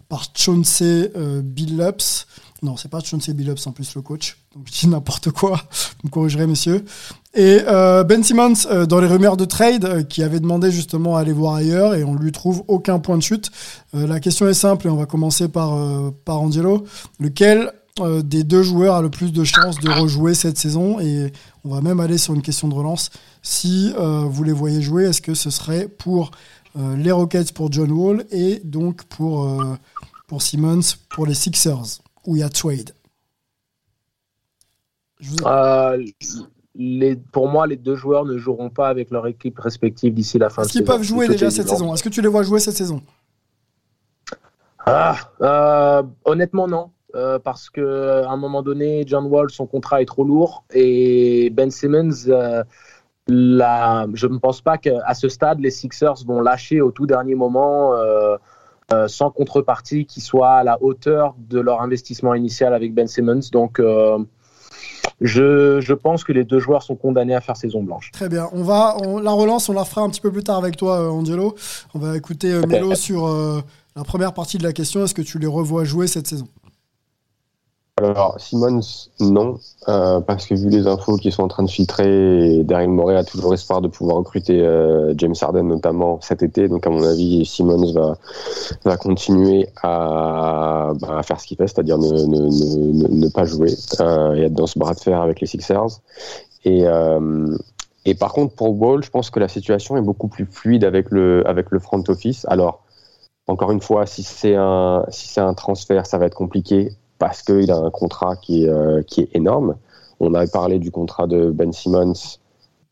par 0.09 0.25
Chauncey 0.35 1.11
Billups. 1.41 2.27
Non 2.61 2.75
c'est 2.75 2.89
pas 2.89 2.99
Chauncey 2.99 3.33
Billups 3.33 3.65
en 3.67 3.71
plus 3.71 3.95
le 3.95 4.01
coach. 4.01 4.37
Donc 4.53 4.67
je 4.67 4.79
dis 4.81 4.87
n'importe 4.89 5.31
quoi. 5.31 5.61
Vous 6.03 6.09
me 6.09 6.09
corrigerez 6.09 6.45
messieurs. 6.45 6.83
Et 7.33 7.59
Ben 7.65 8.21
Simmons 8.21 8.85
dans 8.89 8.99
les 8.99 9.07
rumeurs 9.07 9.37
de 9.37 9.45
trade 9.45 10.05
qui 10.09 10.23
avait 10.23 10.41
demandé 10.41 10.71
justement 10.71 11.15
à 11.15 11.21
aller 11.21 11.31
voir 11.31 11.55
ailleurs 11.55 11.95
et 11.95 12.03
on 12.03 12.15
lui 12.15 12.33
trouve 12.33 12.65
aucun 12.67 12.99
point 12.99 13.17
de 13.17 13.23
chute. 13.23 13.49
La 13.93 14.19
question 14.19 14.49
est 14.49 14.53
simple 14.53 14.87
et 14.87 14.89
on 14.89 14.97
va 14.97 15.05
commencer 15.05 15.47
par 15.47 15.79
par 16.25 16.41
Angelo. 16.41 16.83
Lequel 17.21 17.71
euh, 18.01 18.21
des 18.21 18.43
deux 18.43 18.61
joueurs 18.61 18.95
a 18.95 19.01
le 19.01 19.09
plus 19.09 19.31
de 19.31 19.45
chances 19.45 19.79
de 19.79 19.89
rejouer 19.89 20.33
cette 20.33 20.57
saison 20.57 20.99
Et 20.99 21.31
on 21.63 21.69
va 21.69 21.79
même 21.79 22.01
aller 22.01 22.17
sur 22.17 22.33
une 22.33 22.41
question 22.41 22.67
de 22.67 22.73
relance. 22.73 23.09
Si 23.41 23.93
euh, 23.97 24.25
vous 24.25 24.43
les 24.43 24.51
voyez 24.51 24.81
jouer, 24.81 25.05
est-ce 25.05 25.21
que 25.21 25.33
ce 25.33 25.49
serait 25.49 25.87
pour 25.87 26.31
euh, 26.77 26.97
les 26.97 27.11
Rockets 27.11 27.53
pour 27.53 27.71
John 27.71 27.89
Wall 27.91 28.25
et 28.31 28.59
donc 28.65 29.03
pour, 29.05 29.49
pour 30.27 30.41
Simmons 30.41 30.81
pour 31.09 31.25
les 31.25 31.33
Sixers, 31.33 32.01
où 32.25 32.35
il 32.35 32.39
y 32.39 32.43
a 32.43 32.49
trade? 32.49 32.91
Les, 36.77 37.15
pour 37.15 37.47
moi, 37.47 37.65
les 37.65 37.77
deux 37.77 37.95
joueurs 37.95 38.25
ne 38.25 38.37
joueront 38.37 38.69
pas 38.69 38.89
avec 38.89 39.09
leur 39.09 39.25
équipe 39.27 39.57
respective 39.57 40.13
d'ici 40.13 40.37
la 40.37 40.49
fin 40.49 40.63
de 40.63 40.67
saison. 40.67 40.79
Est-ce 40.79 40.85
qu'ils 40.85 40.93
peuvent 40.93 41.03
jouer 41.03 41.29
déjà 41.29 41.49
cette 41.49 41.69
saison? 41.69 41.93
Est-ce 41.93 42.03
que 42.03 42.09
tu 42.09 42.21
les 42.21 42.27
vois 42.27 42.43
jouer 42.43 42.59
cette 42.59 42.75
saison? 42.75 43.01
Ah, 44.85 46.03
Honnêtement, 46.25 46.67
non. 46.67 46.91
Euh, 47.15 47.39
parce 47.39 47.69
que 47.69 48.23
à 48.25 48.29
un 48.29 48.37
moment 48.37 48.61
donné, 48.61 49.03
John 49.07 49.25
Wall, 49.27 49.49
son 49.49 49.65
contrat 49.65 50.01
est 50.01 50.05
trop 50.05 50.25
lourd 50.25 50.65
et 50.73 51.49
Ben 51.49 51.71
Simmons, 51.71 52.27
euh, 52.27 52.63
je 53.29 54.27
ne 54.27 54.37
pense 54.37 54.61
pas 54.61 54.77
qu'à 54.77 55.13
ce 55.13 55.29
stade, 55.29 55.61
les 55.61 55.71
Sixers 55.71 56.25
vont 56.27 56.41
lâcher 56.41 56.81
au 56.81 56.91
tout 56.91 57.05
dernier 57.05 57.35
moment 57.35 57.93
euh, 57.93 58.37
sans 59.07 59.31
contrepartie 59.31 60.05
qui 60.05 60.19
soit 60.19 60.55
à 60.55 60.63
la 60.63 60.77
hauteur 60.83 61.35
de 61.37 61.59
leur 61.59 61.81
investissement 61.81 62.33
initial 62.33 62.73
avec 62.73 62.93
Ben 62.93 63.07
Simmons. 63.07 63.39
Donc, 63.51 63.81
je, 65.21 65.79
je, 65.79 65.93
pense 65.93 66.25
que 66.25 66.33
les 66.33 66.43
deux 66.43 66.59
joueurs 66.59 66.83
sont 66.83 66.95
condamnés 66.95 67.35
à 67.35 67.39
faire 67.39 67.55
saison 67.55 67.81
blanche. 67.81 68.11
Très 68.11 68.27
bien. 68.27 68.49
On 68.51 68.63
va, 68.63 68.97
la 69.23 69.31
relance, 69.31 69.69
on 69.69 69.73
la 69.73 69.85
fera 69.85 70.01
un 70.01 70.09
petit 70.09 70.19
peu 70.19 70.31
plus 70.31 70.43
tard 70.43 70.57
avec 70.57 70.75
toi, 70.75 71.09
Angelo. 71.09 71.55
On 71.93 71.99
va 71.99 72.17
écouter 72.17 72.59
Melo 72.67 72.93
sur 72.95 73.27
la 73.95 74.03
première 74.03 74.33
partie 74.33 74.57
de 74.57 74.63
la 74.63 74.73
question. 74.73 75.05
Est-ce 75.05 75.13
que 75.13 75.21
tu 75.21 75.39
les 75.39 75.47
revois 75.47 75.85
jouer 75.85 76.07
cette 76.07 76.27
saison? 76.27 76.47
Alors, 77.97 78.37
Simmons, 78.41 78.81
non, 79.21 79.57
euh, 79.87 80.19
parce 80.19 80.45
que 80.47 80.53
vu 80.53 80.67
les 80.67 80.85
infos 80.85 81.15
qui 81.15 81.31
sont 81.31 81.43
en 81.43 81.47
train 81.47 81.63
de 81.63 81.69
filtrer, 81.69 82.61
Daryl 82.65 82.89
Morey 82.89 83.15
a 83.15 83.23
toujours 83.23 83.53
espoir 83.53 83.79
de 83.79 83.87
pouvoir 83.87 84.17
recruter 84.17 84.59
euh, 84.59 85.13
James 85.15 85.33
Harden 85.39 85.63
notamment 85.63 86.19
cet 86.19 86.43
été. 86.43 86.67
Donc, 86.67 86.85
à 86.85 86.89
mon 86.89 87.01
avis, 87.03 87.45
Simmons 87.45 87.93
va, 87.93 88.17
va 88.83 88.97
continuer 88.97 89.69
à, 89.81 90.91
bah, 90.99 91.19
à 91.19 91.23
faire 91.23 91.39
ce 91.39 91.47
qu'il 91.47 91.55
fait, 91.55 91.67
c'est-à-dire 91.67 91.97
ne, 91.97 92.25
ne, 92.25 93.07
ne, 93.07 93.29
pas 93.29 93.45
jouer 93.45 93.73
euh, 94.01 94.33
et 94.33 94.41
être 94.41 94.53
dans 94.53 94.67
ce 94.67 94.77
bras 94.77 94.93
de 94.93 94.99
fer 94.99 95.21
avec 95.21 95.39
les 95.39 95.47
Sixers. 95.47 96.01
Et, 96.65 96.85
euh, 96.85 97.55
et 98.03 98.13
par 98.13 98.33
contre, 98.33 98.55
pour 98.55 98.77
Wall, 98.77 99.05
je 99.05 99.09
pense 99.09 99.29
que 99.29 99.39
la 99.39 99.47
situation 99.47 99.95
est 99.95 100.01
beaucoup 100.01 100.27
plus 100.27 100.45
fluide 100.45 100.83
avec 100.83 101.11
le, 101.11 101.47
avec 101.47 101.71
le 101.71 101.79
front 101.79 102.03
office. 102.09 102.45
Alors, 102.49 102.83
encore 103.47 103.71
une 103.71 103.81
fois, 103.81 104.05
si 104.05 104.21
c'est 104.21 104.55
un, 104.55 105.05
si 105.07 105.29
c'est 105.29 105.39
un 105.39 105.53
transfert, 105.53 106.05
ça 106.05 106.17
va 106.17 106.25
être 106.25 106.35
compliqué 106.35 106.91
parce 107.19 107.41
qu'il 107.41 107.71
a 107.71 107.77
un 107.77 107.89
contrat 107.91 108.35
qui 108.35 108.65
est, 108.65 108.69
euh, 108.69 109.01
qui 109.03 109.21
est 109.21 109.29
énorme. 109.33 109.75
On 110.19 110.33
a 110.33 110.45
parlé 110.47 110.79
du 110.79 110.91
contrat 110.91 111.27
de 111.27 111.51
Ben 111.51 111.71
Simmons. 111.71 112.13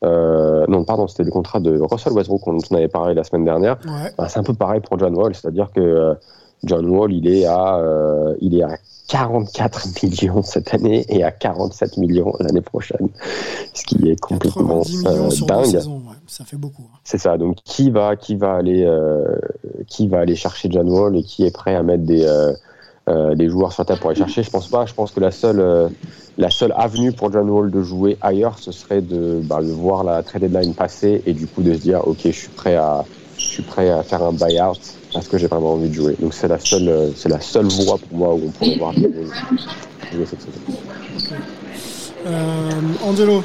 Euh, 0.04 0.66
non, 0.68 0.84
pardon, 0.84 1.08
c'était 1.08 1.24
le 1.24 1.30
contrat 1.30 1.60
de 1.60 1.80
Russell 1.80 2.12
Westbrook 2.12 2.42
dont 2.44 2.58
on 2.70 2.74
avait 2.76 2.88
parlé 2.88 3.14
la 3.14 3.24
semaine 3.24 3.44
dernière. 3.44 3.78
Bah, 4.18 4.28
c'est 4.28 4.38
un 4.38 4.42
peu 4.42 4.54
pareil 4.54 4.80
pour 4.80 4.98
John 4.98 5.14
Wall, 5.14 5.34
c'est-à-dire 5.34 5.70
que 5.74 5.80
euh, 5.80 6.14
John 6.64 6.86
Wall, 6.86 7.12
il 7.12 7.26
est 7.28 7.46
à, 7.46 7.80
il 8.40 8.56
est 8.56 8.62
à 8.62 8.76
44 9.08 9.86
millions 10.02 10.42
cette 10.42 10.72
année 10.74 11.04
et 11.08 11.24
à 11.24 11.30
47 11.30 11.96
millions 11.96 12.34
l'année 12.40 12.60
prochaine, 12.60 13.08
ce 13.72 13.84
qui 13.84 14.10
est 14.10 14.20
complètement 14.20 14.82
dingue. 15.46 15.80
Ça 16.26 16.44
fait 16.44 16.56
beaucoup. 16.56 16.84
Hein. 16.92 16.98
C'est 17.04 17.18
ça. 17.18 17.38
Donc 17.38 17.56
qui 17.64 17.90
va, 17.90 18.16
qui 18.16 18.36
va 18.36 18.54
aller, 18.54 18.86
qui 19.86 20.08
va 20.08 20.20
aller 20.20 20.36
chercher 20.36 20.68
John 20.70 20.88
Wall 20.90 21.16
et 21.16 21.22
qui 21.22 21.44
est 21.44 21.54
prêt 21.54 21.74
à 21.74 21.82
mettre 21.82 22.04
des 22.04 22.26
euh, 23.06 23.34
des 23.34 23.50
joueurs 23.50 23.70
sur 23.70 23.84
table 23.84 24.00
pour 24.00 24.10
aller 24.10 24.18
chercher. 24.18 24.42
Je 24.42 24.50
pense 24.50 24.68
pas. 24.68 24.86
Je 24.86 24.94
pense 24.94 25.12
que 25.12 25.20
la 25.20 25.30
seule, 25.30 25.60
euh, 25.60 25.90
la 26.38 26.48
seule 26.48 26.72
avenue 26.74 27.12
pour 27.12 27.30
John 27.30 27.50
Wall 27.50 27.70
de 27.70 27.82
jouer 27.82 28.16
ailleurs, 28.22 28.58
ce 28.58 28.72
serait 28.72 29.02
de, 29.02 29.42
bah, 29.44 29.60
de 29.60 29.70
voir 29.72 30.04
la 30.04 30.22
trade 30.22 30.40
deadline 30.40 30.74
passer 30.74 31.22
et 31.26 31.34
du 31.34 31.46
coup 31.46 31.62
de 31.62 31.74
se 31.74 31.80
dire, 31.80 32.06
ok, 32.08 32.20
je 32.24 32.30
suis 32.30 32.48
prêt 32.48 32.76
à, 32.76 33.04
je 33.36 33.44
suis 33.44 33.62
prêt 33.62 33.90
à 33.90 34.02
faire 34.02 34.22
un 34.22 34.32
buyout 34.32 34.80
parce 35.12 35.28
que 35.28 35.36
j'ai 35.36 35.48
vraiment 35.48 35.74
envie 35.74 35.90
de 35.90 35.94
jouer. 35.94 36.16
Donc 36.18 36.32
c'est 36.32 36.48
la 36.48 36.58
seule, 36.58 36.88
euh, 36.88 37.10
c'est 37.14 37.28
la 37.28 37.42
seule 37.42 37.66
voie 37.66 37.98
pour 37.98 38.16
moi 38.16 38.34
où 38.34 38.40
on 38.46 38.50
pourrait 38.50 38.78
voir 38.78 38.94
jouer 38.94 40.24
cette 40.24 40.40
saison. 40.40 40.60
Angelo, 43.04 43.44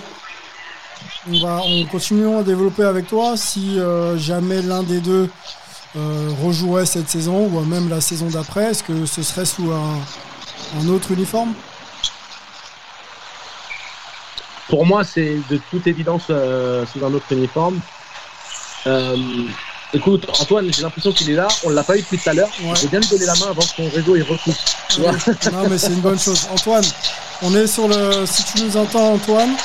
on, 1.29 1.39
va, 1.41 1.61
on 1.65 1.85
continue 1.87 2.33
à 2.33 2.43
développer 2.43 2.83
avec 2.83 3.07
toi. 3.07 3.35
Si 3.35 3.77
jamais 4.15 4.61
l'un 4.61 4.83
des 4.83 5.01
deux 5.01 5.27
euh, 5.95 6.29
rejouerait 6.43 6.85
cette 6.85 7.09
saison 7.09 7.47
ou 7.47 7.59
même 7.61 7.89
la 7.89 7.99
saison 7.99 8.27
d'après 8.27 8.65
Est-ce 8.65 8.83
que 8.83 9.07
ce 9.07 9.23
serait 9.23 9.45
sous 9.45 9.71
un, 9.71 10.87
autre 10.87 11.11
uniforme? 11.11 11.53
Pour 14.67 14.85
moi, 14.85 15.03
c'est 15.03 15.39
de 15.49 15.59
toute 15.71 15.87
évidence 15.87 16.27
euh, 16.29 16.85
sous 16.85 17.03
un 17.03 17.11
autre 17.11 17.25
uniforme. 17.31 17.79
Euh, 18.85 19.17
écoute, 19.91 20.27
Antoine, 20.39 20.71
j'ai 20.71 20.83
l'impression 20.83 21.11
qu'il 21.11 21.31
est 21.31 21.35
là. 21.35 21.47
On 21.63 21.71
l'a 21.71 21.83
pas 21.83 21.97
eu 21.97 22.01
depuis 22.01 22.19
tout 22.19 22.29
à 22.29 22.33
l'heure. 22.33 22.51
Ouais. 22.63 22.75
Je 22.79 22.87
bien 22.87 22.99
lui 22.99 23.07
donner 23.07 23.25
la 23.25 23.33
main 23.33 23.47
avant 23.49 23.61
que 23.61 23.75
son 23.75 23.89
réseau 23.89 24.15
il 24.15 24.21
repousse. 24.21 24.63
non, 25.51 25.67
mais 25.67 25.77
c'est 25.79 25.87
une 25.87 26.01
bonne 26.01 26.19
chose. 26.19 26.47
Antoine, 26.51 26.85
on 27.41 27.55
est 27.55 27.65
sur 27.65 27.87
le. 27.87 28.27
Si 28.27 28.43
tu 28.43 28.63
nous 28.63 28.77
entends, 28.77 29.13
Antoine. 29.13 29.55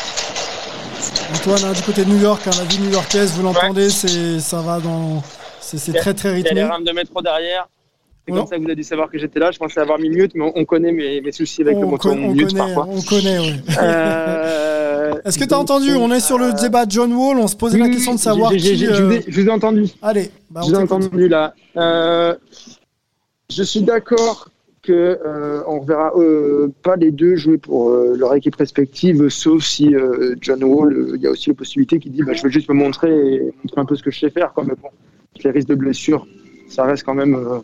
Antoine, 1.35 1.65
hein, 1.65 1.73
du 1.73 1.83
côté 1.83 2.07
de 2.07 2.11
New 2.11 2.21
York, 2.21 2.41
hein, 2.47 2.51
la 2.57 2.65
vie 2.65 2.79
new-yorkaise, 2.79 3.33
vous 3.33 3.43
l'entendez, 3.43 3.91
c'est 3.91 4.41
ça 4.41 4.63
va 4.63 4.81
dans 4.81 5.23
c'est 5.65 5.93
très 5.93 6.15
très 6.15 6.31
rythmé. 6.31 6.51
Il 6.53 6.57
y 6.57 6.61
a 6.61 6.65
les 6.65 6.71
rames 6.71 6.85
de 6.85 6.93
métro 6.93 7.23
derrière. 7.23 7.69
C'est 8.27 8.33
comme 8.33 8.47
ça 8.47 8.57
que 8.57 8.61
vous 8.61 8.67
avez 8.67 8.77
dû 8.77 8.85
savoir 8.85 9.11
que 9.11 9.19
j'étais 9.19 9.39
là. 9.39 9.51
Je 9.51 9.59
pensais 9.59 9.81
avoir 9.81 9.99
mis 9.99 10.09
mute, 10.09 10.33
mais 10.35 10.51
on, 10.55 10.65
connaît 10.65 10.93
mes, 10.93 11.21
mes, 11.21 11.33
soucis 11.33 11.61
avec 11.61 11.77
le 11.77 11.87
moto. 11.87 12.11
On, 12.11 12.33
mute 12.33 12.49
connaît, 12.49 12.59
parfois. 12.59 12.89
on 12.89 13.03
connaît, 13.03 13.39
oui. 13.39 13.61
Euh, 13.83 15.15
Est-ce 15.27 15.39
que 15.39 15.45
tu 15.45 15.53
as 15.53 15.59
entendu? 15.59 15.95
On 15.95 16.11
est 16.11 16.21
sur 16.21 16.39
le 16.39 16.47
euh, 16.47 16.53
débat 16.53 16.87
John 16.89 17.13
Wall. 17.13 17.39
On 17.39 17.47
se 17.47 17.57
posait 17.57 17.79
la 17.79 17.89
question 17.89 18.15
de 18.15 18.19
savoir 18.19 18.53
qui. 18.53 18.87
Euh, 18.87 19.21
je 19.29 19.41
vous 19.41 19.47
ai 19.47 19.51
entendu. 19.51 19.85
Allez, 20.01 20.31
bah, 20.51 20.63
je 20.65 20.71
vous 20.71 20.75
ai 20.75 20.83
entendu 20.83 21.29
là. 21.29 21.55
je 21.77 23.63
suis 23.63 23.83
d'accord 23.83 24.49
que 24.83 25.19
on 25.67 25.83
ne 25.83 25.87
verra 25.87 26.13
pas 26.83 26.97
les 26.97 27.11
deux 27.11 27.37
jouer 27.37 27.59
pour 27.59 27.91
leur 27.91 28.35
équipe 28.35 28.57
respective, 28.57 29.29
sauf 29.29 29.65
si 29.65 29.95
John 30.41 30.65
Wall, 30.65 31.13
il 31.17 31.21
y 31.21 31.27
a 31.27 31.31
aussi 31.31 31.51
la 31.51 31.57
possibilité 31.57 31.99
qu'il 31.99 32.13
dit 32.13 32.23
bah, 32.23 32.33
je 32.33 32.43
veux 32.43 32.51
juste 32.51 32.71
me 32.71 32.75
montrer 32.75 33.11
et 33.11 33.53
montrer 33.63 33.81
un 33.83 33.85
peu 33.85 33.97
ce 33.97 34.03
que 34.03 34.11
je 34.11 34.21
sais 34.21 34.31
faire. 34.31 34.55
Quoi. 34.55 34.65
Mais 34.65 34.75
bon, 34.81 34.89
les 35.43 35.51
risques 35.51 35.69
de 35.69 35.75
blessure, 35.75 36.27
ça 36.69 36.85
reste 36.85 37.05
quand 37.05 37.15
même. 37.15 37.35
Euh, 37.35 37.61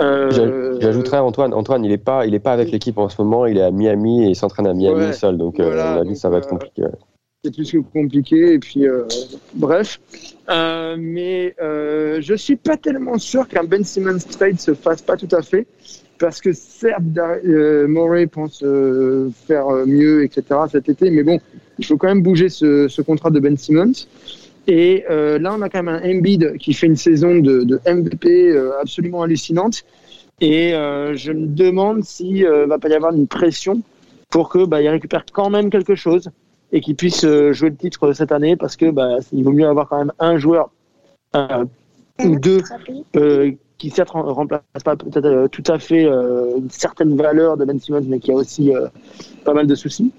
euh, 0.00 0.78
j'ajouterais 0.80 1.18
Antoine. 1.18 1.52
Antoine, 1.52 1.84
il 1.84 1.90
n'est 1.90 1.98
pas, 1.98 2.26
il 2.26 2.34
est 2.34 2.40
pas 2.40 2.52
avec 2.52 2.70
l'équipe 2.70 2.98
en 2.98 3.08
ce 3.08 3.20
moment. 3.20 3.46
Il 3.46 3.58
est 3.58 3.62
à 3.62 3.70
Miami 3.70 4.24
et 4.24 4.28
il 4.28 4.36
s'entraîne 4.36 4.66
à 4.66 4.74
Miami 4.74 5.12
seul. 5.12 5.36
Donc, 5.36 5.58
euh, 5.58 5.64
voilà, 5.64 5.98
euh, 5.98 6.14
ça 6.14 6.28
va 6.28 6.38
être 6.38 6.48
compliqué. 6.48 6.84
C'est 7.44 7.54
plus 7.54 7.70
que 7.70 7.78
compliqué. 7.78 8.54
Et 8.54 8.58
puis, 8.58 8.86
bref. 9.54 10.00
mais 10.48 11.54
je 11.58 12.34
suis 12.36 12.56
pas 12.56 12.76
tellement 12.76 13.18
sûr 13.18 13.48
qu'un 13.48 13.64
Ben 13.64 13.84
Simmons 13.84 14.18
trade 14.30 14.60
se 14.60 14.74
fasse 14.74 15.02
pas 15.02 15.16
tout 15.16 15.34
à 15.34 15.42
fait. 15.42 15.66
Parce 16.18 16.40
que 16.40 16.52
certes, 16.52 17.02
Murray 17.44 18.26
pense 18.26 18.64
faire 19.46 19.66
mieux, 19.86 20.24
etc. 20.24 20.42
cet 20.70 20.88
été. 20.88 21.10
Mais 21.10 21.22
bon, 21.22 21.40
il 21.78 21.86
faut 21.86 21.96
quand 21.96 22.08
même 22.08 22.22
bouger 22.22 22.48
ce, 22.48 22.88
ce 22.88 23.02
contrat 23.02 23.30
de 23.30 23.40
Ben 23.40 23.56
Simmons. 23.56 23.92
Et 24.68 25.04
euh, 25.10 25.38
là, 25.38 25.54
on 25.58 25.62
a 25.62 25.68
quand 25.70 25.82
même 25.82 25.94
un 25.94 26.08
Embiid 26.08 26.58
qui 26.58 26.74
fait 26.74 26.86
une 26.86 26.96
saison 26.96 27.36
de, 27.38 27.62
de 27.64 27.80
MVP 27.86 28.50
euh, 28.50 28.78
absolument 28.80 29.22
hallucinante. 29.22 29.82
Et 30.40 30.74
euh, 30.74 31.16
je 31.16 31.32
me 31.32 31.46
demande 31.46 32.04
s'il 32.04 32.42
ne 32.44 32.66
va 32.66 32.78
pas 32.78 32.88
y 32.88 32.94
avoir 32.94 33.12
une 33.14 33.26
pression 33.26 33.80
pour 34.30 34.50
que 34.50 34.66
bah, 34.66 34.82
il 34.82 34.88
récupère 34.88 35.24
quand 35.32 35.48
même 35.50 35.70
quelque 35.70 35.94
chose 35.94 36.28
et 36.70 36.82
qu'il 36.82 36.96
puisse 36.96 37.22
jouer 37.22 37.70
le 37.70 37.76
titre 37.76 38.12
cette 38.12 38.30
année 38.30 38.54
parce 38.56 38.76
que 38.76 38.90
bah, 38.90 39.16
il 39.32 39.42
vaut 39.42 39.52
mieux 39.52 39.66
avoir 39.66 39.88
quand 39.88 39.98
même 39.98 40.12
un 40.18 40.36
joueur 40.36 40.70
euh, 41.34 41.64
ou 42.22 42.38
deux 42.38 42.60
euh, 43.16 43.52
qui 43.78 43.88
certes 43.88 44.10
rem- 44.10 44.26
remplace 44.26 44.60
pas 44.84 44.96
peut-être 44.96 45.46
tout 45.48 45.62
à 45.66 45.78
fait 45.78 46.04
une 46.04 46.68
certaine 46.68 47.16
valeur 47.16 47.56
de 47.56 47.64
Ben 47.64 47.80
Simmons 47.80 48.04
mais 48.06 48.18
qui 48.20 48.30
a 48.32 48.34
aussi 48.34 48.70
pas 49.44 49.54
mal 49.54 49.66
de 49.66 49.74
soucis 49.74 50.12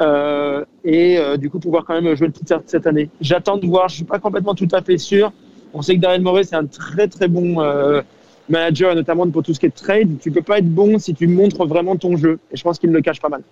Euh, 0.00 0.64
et 0.84 1.18
euh, 1.18 1.36
du 1.36 1.48
coup 1.48 1.58
pouvoir 1.58 1.84
quand 1.86 2.00
même 2.00 2.14
jouer 2.14 2.26
le 2.26 2.32
titre 2.32 2.62
cette 2.66 2.86
année. 2.86 3.08
J'attends 3.20 3.56
de 3.56 3.66
voir, 3.66 3.88
je 3.88 3.96
suis 3.96 4.04
pas 4.04 4.18
complètement 4.18 4.54
tout 4.54 4.68
à 4.72 4.82
fait 4.82 4.98
sûr. 4.98 5.32
On 5.72 5.82
sait 5.82 5.96
que 5.96 6.00
Daryl 6.00 6.22
Morey 6.22 6.44
c'est 6.44 6.56
un 6.56 6.66
très 6.66 7.08
très 7.08 7.28
bon 7.28 7.62
euh, 7.62 8.02
manager 8.48 8.94
notamment 8.94 9.28
pour 9.30 9.42
tout 9.42 9.54
ce 9.54 9.60
qui 9.60 9.66
est 9.66 9.74
trade. 9.74 10.18
Tu 10.20 10.30
peux 10.30 10.42
pas 10.42 10.58
être 10.58 10.68
bon 10.68 10.98
si 10.98 11.14
tu 11.14 11.26
montres 11.26 11.64
vraiment 11.66 11.96
ton 11.96 12.16
jeu 12.16 12.38
et 12.52 12.56
je 12.56 12.62
pense 12.62 12.78
qu'il 12.78 12.90
le 12.90 13.00
cache 13.00 13.20
pas 13.20 13.28
mal. 13.28 13.42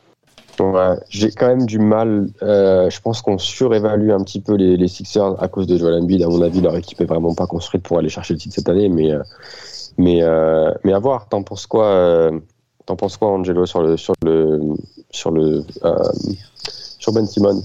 Ouais, 0.60 0.96
j'ai 1.08 1.30
quand 1.30 1.48
même 1.48 1.66
du 1.66 1.78
mal. 1.80 2.28
je 2.40 3.00
pense 3.00 3.22
qu'on 3.22 3.38
surévalue 3.38 4.10
un 4.10 4.22
petit 4.22 4.40
peu 4.40 4.54
les, 4.54 4.76
les 4.76 4.88
Sixers 4.88 5.42
à 5.42 5.48
cause 5.48 5.66
de 5.66 5.76
Joel 5.76 5.94
Embiid. 5.94 6.22
À 6.22 6.28
mon 6.28 6.42
avis, 6.42 6.60
leur 6.60 6.76
équipe 6.76 7.00
est 7.00 7.06
vraiment 7.06 7.34
pas 7.34 7.46
construite 7.46 7.82
pour 7.82 7.98
aller 7.98 8.08
chercher 8.08 8.34
le 8.34 8.38
titre 8.38 8.54
cette 8.54 8.68
année. 8.68 8.88
Mais, 8.88 9.10
mais, 9.98 10.20
mais 10.84 10.92
à 10.92 10.98
voir. 11.00 11.28
T'en 11.28 11.42
penses 11.42 11.66
quoi 11.66 12.30
T'en 12.86 12.96
penses 12.96 13.16
quoi, 13.16 13.30
Angelo, 13.30 13.64
sur 13.64 13.82
le 13.82 13.96
sur 13.96 14.14
le 14.24 14.60
sur 15.14 15.30
le 15.30 15.64
euh, 15.84 15.94
sur 16.98 17.12
Ben 17.12 17.26
Simmons 17.26 17.62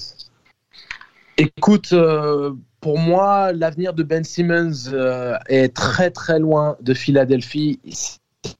Écoute, 1.37 1.93
euh, 1.93 2.51
pour 2.81 2.99
moi, 2.99 3.53
l'avenir 3.53 3.93
de 3.93 4.03
Ben 4.03 4.23
Simmons 4.23 4.89
euh, 4.91 5.35
est 5.47 5.73
très 5.73 6.11
très 6.11 6.37
loin 6.39 6.75
de 6.81 6.93
Philadelphie. 6.93 7.79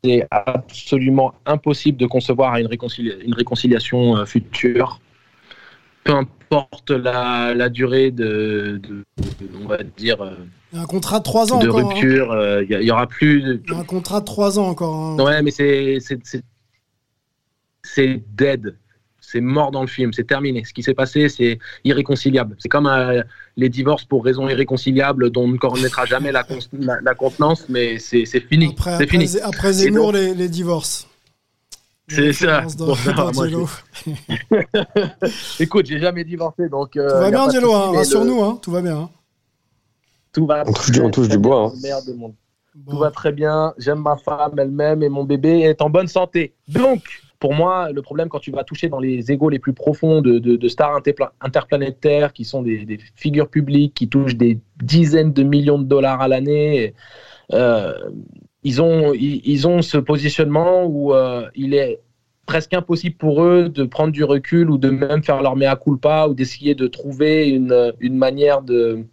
C'est 0.04 0.28
absolument 0.32 1.34
impossible 1.46 1.98
de 1.98 2.06
concevoir 2.06 2.56
une, 2.58 2.68
réconcilia- 2.68 3.20
une 3.22 3.34
réconciliation 3.34 4.16
euh, 4.18 4.26
future. 4.26 5.00
Peu 6.06 6.14
importe 6.14 6.92
la, 6.92 7.54
la 7.54 7.70
durée 7.70 8.12
de, 8.12 8.80
de- 8.82 9.04
de- 9.42 9.50
on 9.64 9.68
va 9.68 9.78
dire, 9.98 10.22
euh, 10.22 10.36
Il 10.72 10.78
y 10.78 10.80
a 10.80 10.84
un 10.84 10.86
contrat 10.86 11.20
de 11.20 11.24
3 11.24 11.52
ans 11.54 11.60
de 11.60 11.68
encore. 11.68 11.80
hein. 11.80 11.94
rupture. 12.00 12.32
euh, 12.32 12.64
Il 12.64 12.82
y, 12.82 12.92
aura 12.92 13.08
plus. 13.08 13.42
de- 13.42 13.62
Il 13.68 13.74
y 13.74 13.76
a 13.76 13.80
un 13.80 13.84
contrat 13.84 14.22
de 14.22 14.26
3 14.26 14.58
ans 14.58 14.68
encore. 14.70 14.96
hein. 14.96 15.18
Ouais, 15.24 15.42
mais 15.42 15.52
c'est 15.52 15.98
c'est- 17.94 18.22
dead. 18.36 18.76
C'est 19.22 19.42
mort 19.42 19.70
dans 19.70 19.82
le 19.82 19.88
film. 19.88 20.12
C'est 20.12 20.24
terminé. 20.24 20.64
Ce 20.66 20.74
qui 20.74 20.82
s'est 20.82 20.96
passé, 20.96 21.30
c'est 21.30 21.60
irréconciliable. 21.84 22.56
C'est 22.58 22.70
comme 22.70 22.88
euh, 22.88 23.22
les 23.58 23.70
divorces 23.70 24.04
pour 24.04 24.26
raisons 24.26 24.50
irréconciliables 24.50 25.30
dont 25.30 25.44
on 25.44 25.50
ne 25.50 25.58
connaîtra 25.58 26.06
jamais 26.06 26.32
la, 26.32 26.44
cons- 26.44 26.58
la, 26.74 27.00
la 27.02 27.14
contenance, 27.14 27.66
mais 27.70 28.00
c'est 28.00 28.26
fini. 28.26 28.70
Après, 28.72 28.98
C'est 28.98 29.04
après, 29.04 29.08
fini. 29.20 29.40
Après 29.44 29.74
Zemmour, 29.74 30.06
donc- 30.14 30.16
les, 30.16 30.34
les 30.34 30.50
divorces. 30.50 31.08
C'est 32.08 32.34
ça. 32.34 32.62
Dans- 32.76 32.88
Bon, 32.88 32.96
dans 33.34 33.46
je- 33.46 34.10
Écoute, 35.60 35.86
j'ai 35.86 36.00
jamais 36.00 36.24
divorcé, 36.24 36.70
donc. 36.70 36.96
euh, 36.98 37.10
Tout 37.10 37.18
va 37.20 37.30
bien, 37.30 37.42
Angelo, 37.44 37.74
hein, 37.74 37.92
rassure-nous, 37.96 38.38
le- 38.38 38.44
hein, 38.44 38.60
tout 38.62 38.72
va 38.72 38.82
bien. 38.82 38.98
hein. 38.98 39.10
Tout 40.34 40.46
va 40.46 40.64
On 40.66 40.74
touche 40.74 40.92
du- 40.92 41.02
on 41.02 41.12
touche 41.12 41.28
du 41.30 41.38
bois, 41.38 41.68
hein. 41.68 41.74
meilleur 41.82 42.04
des 42.04 42.14
mondes. 42.14 42.36
Tout 42.90 42.98
va 42.98 43.12
très 43.12 43.32
bien. 43.32 43.74
J'aime 43.78 44.00
ma 44.02 44.16
femme, 44.16 44.54
elle-même, 44.58 45.04
et 45.04 45.10
mon 45.10 45.24
bébé 45.24 45.60
est 45.62 45.82
en 45.82 45.90
bonne 45.90 46.08
santé. 46.08 46.54
Donc, 46.68 47.02
pour 47.40 47.54
moi, 47.54 47.92
le 47.92 48.02
problème 48.02 48.28
quand 48.28 48.40
tu 48.40 48.52
vas 48.52 48.64
toucher 48.64 48.90
dans 48.90 49.00
les 49.00 49.32
égaux 49.32 49.50
les 49.50 49.60
plus 49.60 49.74
profonds 49.74 50.22
de, 50.22 50.68
stars 50.68 51.00
interpla- 51.00 51.32
interplanétaires, 51.40 52.34
qui 52.34 52.44
sont 52.44 52.62
des, 52.62 53.00
figures 53.16 53.50
publiques, 53.50 53.94
qui 53.94 54.10
touchent 54.10 54.36
des 54.36 54.60
dizaines 54.84 55.32
de 55.32 55.44
millions 55.44 55.80
de 55.80 55.86
dollars 55.86 56.22
à 56.22 56.28
l'année, 56.28 56.94
euh, 57.54 57.94
ils, 58.64 58.82
ont, 58.82 59.14
ils, 59.14 59.68
ont 59.68 59.82
ce 59.82 59.98
positionnement 59.98 60.86
où 60.86 61.14
euh, 61.14 61.48
il 61.56 61.74
est 61.74 62.02
presque 62.46 62.74
impossible 62.74 63.16
pour 63.16 63.44
eux 63.44 63.70
de 63.70 63.84
prendre 63.84 64.12
du 64.12 64.24
recul 64.24 64.70
ou 64.70 64.78
de 64.78 64.90
même 64.90 65.24
faire 65.24 65.42
leur 65.42 65.56
mea 65.56 65.76
culpa 65.76 66.28
ou 66.28 66.34
d'essayer 66.34 66.76
de 66.76 66.88
trouver 66.88 67.48
une, 67.48 67.94
une 68.00 68.18
manière 68.18 68.64
de, 68.64 69.06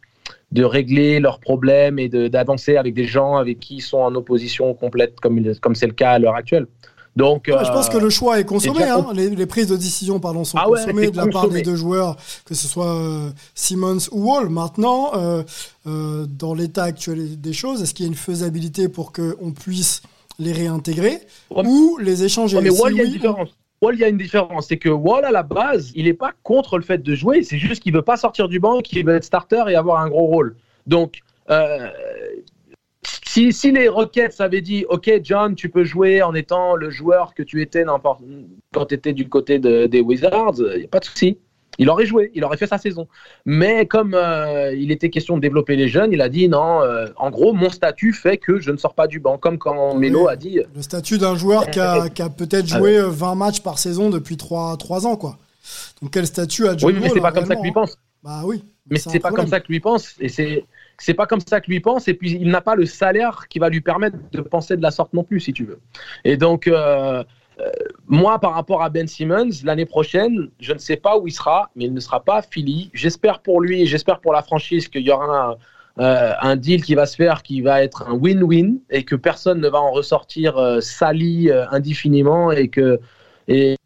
de 0.50 0.64
régler 0.64 1.20
leurs 1.20 1.38
problèmes 1.38 1.98
et 1.98 2.08
d'avancer 2.08 2.76
avec 2.76 2.94
des 2.94 3.04
gens 3.04 3.36
avec 3.36 3.60
qui 3.60 3.76
ils 3.76 3.82
sont 3.82 3.98
en 3.98 4.14
opposition 4.14 4.74
complète, 4.74 5.20
comme 5.20 5.74
c'est 5.74 5.86
le 5.86 5.92
cas 5.92 6.12
à 6.12 6.18
l'heure 6.18 6.34
actuelle. 6.34 6.66
Donc, 7.16 7.44
Ouais, 7.48 7.64
je 7.64 7.70
pense 7.72 7.88
euh, 7.88 7.92
que 7.92 7.98
le 7.98 8.10
choix 8.10 8.38
est 8.38 8.44
consommé. 8.44 8.84
hein. 8.84 9.06
Les, 9.14 9.30
les 9.30 9.46
prises 9.46 9.68
de 9.68 9.76
décision 9.76 10.20
pardon, 10.20 10.44
sont 10.44 10.58
Ah 10.60 10.68
ouais, 10.68 10.78
consommées 10.78 11.10
de 11.10 11.16
la 11.16 11.26
part 11.26 11.48
des 11.48 11.62
deux 11.62 11.76
joueurs, 11.76 12.16
que 12.44 12.54
ce 12.54 12.68
soit 12.68 12.94
euh, 12.94 13.30
Simmons 13.54 13.98
ou 14.12 14.30
Wall. 14.30 14.50
Maintenant, 14.50 15.12
euh, 15.14 16.26
dans 16.28 16.54
l'état 16.54 16.84
actuel 16.84 17.40
des 17.40 17.52
choses, 17.54 17.82
est-ce 17.82 17.94
qu'il 17.94 18.04
y 18.04 18.08
a 18.08 18.10
une 18.10 18.16
faisabilité 18.16 18.88
pour 18.88 19.12
qu'on 19.12 19.52
puisse 19.52 20.02
les 20.38 20.52
réintégrer 20.52 21.20
ou 21.50 21.96
les 21.98 22.24
échanger? 22.24 22.60
Mais 22.60 22.68
Wall, 22.70 22.92
il 22.92 22.98
y 22.98 23.00
a 23.00 23.04
une 23.04 23.12
différence. 23.12 23.48
Wall, 23.82 23.94
il 23.94 24.00
y 24.00 24.04
a 24.04 24.08
une 24.08 24.18
différence. 24.18 24.66
C'est 24.68 24.78
que 24.78 24.88
Wall, 24.88 25.24
à 25.24 25.30
la 25.30 25.42
base, 25.42 25.92
il 25.94 26.04
n'est 26.04 26.14
pas 26.14 26.32
contre 26.42 26.76
le 26.76 26.82
fait 26.84 27.02
de 27.02 27.14
jouer. 27.14 27.42
C'est 27.42 27.58
juste 27.58 27.82
qu'il 27.82 27.92
veut 27.94 28.02
pas 28.02 28.16
sortir 28.16 28.48
du 28.48 28.58
banc, 28.60 28.80
qu'il 28.80 29.04
veut 29.06 29.14
être 29.16 29.24
starter 29.24 29.64
et 29.68 29.74
avoir 29.74 30.00
un 30.02 30.08
gros 30.08 30.26
rôle. 30.26 30.56
Donc, 30.86 31.20
euh, 31.50 31.88
si, 33.36 33.52
si 33.52 33.70
les 33.70 33.88
Rockets 33.88 34.40
avaient 34.40 34.62
dit, 34.62 34.86
OK, 34.88 35.10
John, 35.22 35.54
tu 35.54 35.68
peux 35.68 35.84
jouer 35.84 36.22
en 36.22 36.34
étant 36.34 36.74
le 36.74 36.88
joueur 36.88 37.34
que 37.34 37.42
tu 37.42 37.60
étais 37.60 37.84
quand 37.84 38.86
tu 38.86 38.94
étais 38.94 39.12
du 39.12 39.28
côté 39.28 39.58
de- 39.58 39.86
des 39.86 40.00
Wizards, 40.00 40.54
il 40.58 40.78
n'y 40.78 40.84
a 40.84 40.88
pas 40.88 41.00
de 41.00 41.04
souci. 41.04 41.36
Il 41.78 41.90
aurait 41.90 42.06
joué, 42.06 42.30
il 42.34 42.42
aurait 42.42 42.56
fait 42.56 42.66
sa 42.66 42.78
saison. 42.78 43.06
Mais 43.44 43.84
comme 43.84 44.14
euh, 44.14 44.74
il 44.74 44.90
était 44.90 45.10
question 45.10 45.36
de 45.36 45.42
développer 45.42 45.76
les 45.76 45.88
jeunes, 45.88 46.10
il 46.14 46.22
a 46.22 46.30
dit 46.30 46.48
non, 46.48 46.80
euh, 46.80 47.08
en 47.16 47.28
gros, 47.28 47.52
mon 47.52 47.68
statut 47.68 48.14
fait 48.14 48.38
que 48.38 48.58
je 48.58 48.70
ne 48.70 48.78
sors 48.78 48.94
pas 48.94 49.06
du 49.06 49.20
banc. 49.20 49.36
Comme 49.36 49.58
quand 49.58 49.94
Melo 49.94 50.26
a 50.28 50.36
dit, 50.36 50.60
le 50.74 50.80
statut 50.80 51.18
d'un 51.18 51.36
joueur 51.36 51.70
qui 51.70 51.78
a, 51.78 52.04
a 52.04 52.30
peut-être 52.30 52.68
Ah 52.72 52.78
joué 52.78 52.96
euh, 52.96 53.08
20 53.10 53.34
matchs 53.34 53.60
par 53.60 53.78
saison 53.78 54.08
depuis 54.08 54.38
3, 54.38 54.78
ans. 55.06 55.16
Quoi. 55.16 55.36
Donc 56.00 56.12
quel 56.12 56.26
statut 56.26 56.66
a 56.66 56.74
John 56.74 56.90
Oui, 56.90 56.98
mais 56.98 57.10
c'est 57.10 57.20
pas 57.20 57.28
hein, 57.28 57.32
comme 57.32 57.44
ça 57.44 57.56
que 57.56 57.60
lui 57.60 57.68
réellement, 57.68 57.82
pense. 57.82 57.98
Bah 58.24 58.40
oui. 58.46 58.64
Mais 58.88 58.98
c'est 58.98 59.10
c'est 59.10 59.20
pas 59.20 59.30
comme 59.30 59.46
ça 59.46 59.60
que 59.60 59.68
lui 59.68 59.80
pense. 59.80 60.14
Et 60.18 60.30
c'est 60.30 60.64
c'est 60.98 61.14
pas 61.14 61.26
comme 61.26 61.40
ça 61.40 61.60
que 61.60 61.70
lui 61.70 61.80
pense. 61.80 62.08
Et 62.08 62.14
puis 62.14 62.32
il 62.32 62.48
n'a 62.48 62.60
pas 62.60 62.74
le 62.74 62.86
salaire 62.86 63.46
qui 63.48 63.58
va 63.58 63.68
lui 63.68 63.80
permettre 63.80 64.16
de 64.32 64.40
penser 64.40 64.76
de 64.76 64.82
la 64.82 64.90
sorte 64.90 65.12
non 65.12 65.24
plus, 65.24 65.40
si 65.40 65.52
tu 65.52 65.64
veux. 65.64 65.80
Et 66.24 66.36
donc 66.36 66.66
euh, 66.66 67.22
euh, 67.60 67.70
moi, 68.06 68.38
par 68.38 68.54
rapport 68.54 68.82
à 68.82 68.90
Ben 68.90 69.06
Simmons, 69.06 69.50
l'année 69.64 69.86
prochaine, 69.86 70.50
je 70.60 70.72
ne 70.72 70.78
sais 70.78 70.96
pas 70.96 71.18
où 71.18 71.26
il 71.26 71.32
sera, 71.32 71.70
mais 71.74 71.84
il 71.84 71.94
ne 71.94 72.00
sera 72.00 72.22
pas 72.22 72.36
à 72.38 72.42
Philly. 72.42 72.90
J'espère 72.92 73.40
pour 73.40 73.60
lui 73.60 73.82
et 73.82 73.86
j'espère 73.86 74.20
pour 74.20 74.32
la 74.32 74.42
franchise 74.42 74.88
qu'il 74.88 75.02
y 75.02 75.10
aura 75.10 75.56
un, 75.98 76.02
euh, 76.02 76.32
un 76.40 76.56
deal 76.56 76.82
qui 76.82 76.94
va 76.94 77.06
se 77.06 77.16
faire, 77.16 77.42
qui 77.42 77.62
va 77.62 77.82
être 77.82 78.02
un 78.08 78.14
win-win 78.14 78.78
et 78.90 79.04
que 79.04 79.16
personne 79.16 79.60
ne 79.60 79.68
va 79.68 79.80
en 79.80 79.90
ressortir 79.90 80.58
euh, 80.58 80.80
sali 80.80 81.50
indéfiniment 81.70 82.52
et 82.52 82.68
que 82.68 83.00
et, 83.48 83.76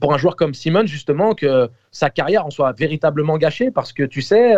pour 0.00 0.14
un 0.14 0.18
joueur 0.18 0.36
comme 0.36 0.54
Simmons, 0.54 0.86
justement, 0.86 1.34
que 1.34 1.68
sa 1.90 2.08
carrière 2.08 2.46
en 2.46 2.50
soit 2.50 2.72
véritablement 2.72 3.36
gâchée 3.36 3.70
parce 3.70 3.92
que 3.92 4.04
tu 4.04 4.22
sais, 4.22 4.54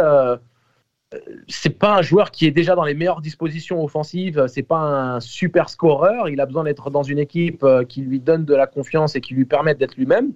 c'est 1.48 1.78
pas 1.78 1.96
un 1.96 2.02
joueur 2.02 2.30
qui 2.30 2.46
est 2.46 2.50
déjà 2.50 2.74
dans 2.74 2.84
les 2.84 2.94
meilleures 2.94 3.20
dispositions 3.20 3.82
offensives, 3.82 4.46
c'est 4.48 4.62
pas 4.62 4.78
un 4.78 5.20
super 5.20 5.68
scoreur, 5.68 6.28
il 6.28 6.40
a 6.40 6.46
besoin 6.46 6.64
d'être 6.64 6.90
dans 6.90 7.02
une 7.02 7.18
équipe 7.18 7.62
euh, 7.64 7.84
qui 7.84 8.02
lui 8.02 8.20
donne 8.20 8.44
de 8.44 8.54
la 8.54 8.66
confiance 8.66 9.16
et 9.16 9.20
qui 9.20 9.34
lui 9.34 9.44
permette 9.44 9.78
d'être 9.78 9.96
lui-même. 9.96 10.32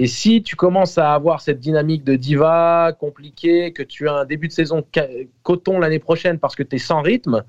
Et 0.00 0.06
si 0.06 0.42
tu 0.42 0.54
commences 0.54 0.96
à 0.96 1.12
avoir 1.12 1.40
cette 1.40 1.58
dynamique 1.58 2.04
de 2.04 2.14
diva 2.14 2.92
compliquée, 2.98 3.72
que 3.72 3.82
tu 3.82 4.08
as 4.08 4.14
un 4.14 4.24
début 4.24 4.46
de 4.46 4.52
saison 4.52 4.84
coton 5.42 5.80
l'année 5.80 5.98
prochaine 5.98 6.38
parce 6.38 6.54
que 6.54 6.62
tu 6.62 6.76
es 6.76 6.78
sans 6.78 7.02
rythme, 7.02 7.42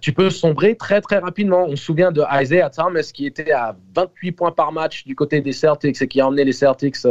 tu 0.00 0.12
peux 0.12 0.30
sombrer 0.30 0.76
très 0.76 1.00
très 1.00 1.18
rapidement. 1.18 1.64
On 1.64 1.76
se 1.76 1.84
souvient 1.84 2.12
de 2.12 2.22
Isaiah 2.40 2.70
Thomas 2.70 3.10
qui 3.12 3.26
était 3.26 3.50
à 3.50 3.76
28 3.94 4.32
points 4.32 4.52
par 4.52 4.70
match 4.70 5.04
du 5.04 5.16
côté 5.16 5.40
des 5.40 5.52
Celtics 5.52 6.00
et 6.00 6.08
qui 6.08 6.20
a 6.20 6.28
emmené 6.28 6.44
les 6.44 6.52
Celtics 6.52 7.04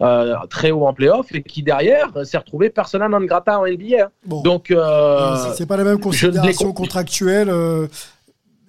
euh, 0.00 0.34
très 0.50 0.70
haut 0.70 0.86
en 0.86 0.92
playoff 0.94 1.26
et 1.34 1.42
qui 1.42 1.62
derrière 1.62 2.10
euh, 2.16 2.24
s'est 2.24 2.38
retrouvé 2.38 2.70
persona 2.70 3.08
non 3.08 3.20
grata 3.20 3.58
en 3.58 3.66
NBA. 3.66 4.10
Donc 4.42 4.70
euh, 4.70 5.36
c'est- 5.56 5.66
pas 5.66 5.76
la 5.76 5.84
même 5.84 5.96
les 5.96 6.00
considération 6.02 6.72
contractuelle. 6.72 7.48
euh, 7.50 7.86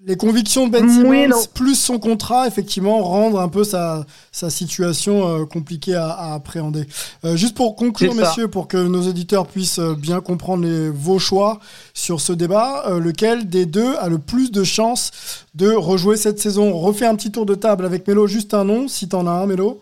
les 0.07 0.17
convictions 0.17 0.67
de 0.67 0.71
Ben 0.71 0.87
Simmons, 0.87 1.09
plus 1.55 1.73
son 1.73 1.97
contrat, 1.97 2.45
effectivement, 2.45 3.01
rendent 3.01 3.37
un 3.37 3.47
peu 3.47 3.63
sa, 3.63 4.05
sa 4.31 4.51
situation 4.51 5.47
compliquée 5.47 5.95
à, 5.95 6.09
à 6.11 6.33
appréhender. 6.35 6.85
Juste 7.33 7.55
pour 7.55 7.75
conclure, 7.75 8.11
messieurs, 8.21 8.47
pour 8.47 8.67
que 8.67 8.77
nos 8.77 9.07
auditeurs 9.07 9.47
puissent 9.47 9.79
bien 9.79 10.21
comprendre 10.21 10.63
les- 10.63 10.91
vos 10.91 11.17
choix 11.17 11.59
sur 11.95 12.21
ce 12.21 12.33
débat, 12.33 12.83
lequel 13.03 13.49
des 13.49 13.65
deux 13.65 13.95
a 13.99 14.07
le 14.07 14.19
plus 14.19 14.51
de 14.51 14.63
chances 14.63 15.09
de 15.55 15.71
rejouer 15.73 16.17
cette 16.17 16.37
saison? 16.39 16.71
On 16.71 16.77
refait 16.77 17.07
un 17.07 17.15
petit 17.15 17.31
tour 17.31 17.47
de 17.47 17.55
table 17.55 17.83
avec 17.83 18.07
Mélo, 18.07 18.27
juste 18.27 18.53
un 18.53 18.63
nom, 18.63 18.87
si 18.87 19.09
t'en 19.09 19.25
as 19.25 19.31
un, 19.31 19.47
Mélo. 19.47 19.81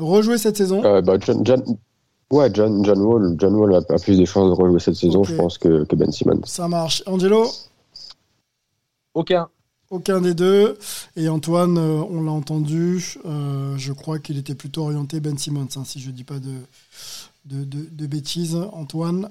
Rejouer 0.00 0.38
cette 0.38 0.56
saison 0.56 0.82
Euh, 0.84 1.00
bah, 1.02 1.16
John, 1.20 1.44
John- 1.44 1.64
ouais, 2.30 2.50
John, 2.52 2.84
John 2.84 3.00
Wall, 3.00 3.34
John 3.38 3.54
Wall 3.54 3.74
a, 3.74 3.78
a 3.94 3.98
plus 3.98 4.18
de 4.18 4.24
chances 4.24 4.48
de 4.56 4.62
rejouer 4.62 4.80
cette 4.80 4.94
saison, 4.96 5.22
je 5.24 5.34
pense, 5.34 5.58
que, 5.58 5.84
que 5.84 5.94
Ben 5.96 6.10
Simmons. 6.10 6.40
Ça 6.44 6.66
marche. 6.68 7.02
Angelo 7.06 7.46
Aucun. 9.14 9.48
Aucun 9.90 10.20
des 10.20 10.34
deux. 10.34 10.78
Et 11.16 11.28
Antoine, 11.28 11.76
euh, 11.76 12.02
on 12.10 12.22
l'a 12.22 12.30
entendu, 12.30 13.16
euh, 13.26 13.74
je 13.76 13.92
crois 13.92 14.18
qu'il 14.20 14.38
était 14.38 14.54
plutôt 14.54 14.84
orienté 14.84 15.18
Ben 15.20 15.36
Simmons, 15.36 15.66
hein, 15.76 15.82
si 15.84 15.98
je 16.00 16.10
dis 16.12 16.22
pas 16.24 16.38
de, 16.38 16.52
de, 17.46 17.64
de- 17.64 17.88
de 17.90 18.06
bêtises. 18.06 18.56
Antoine 18.72 19.30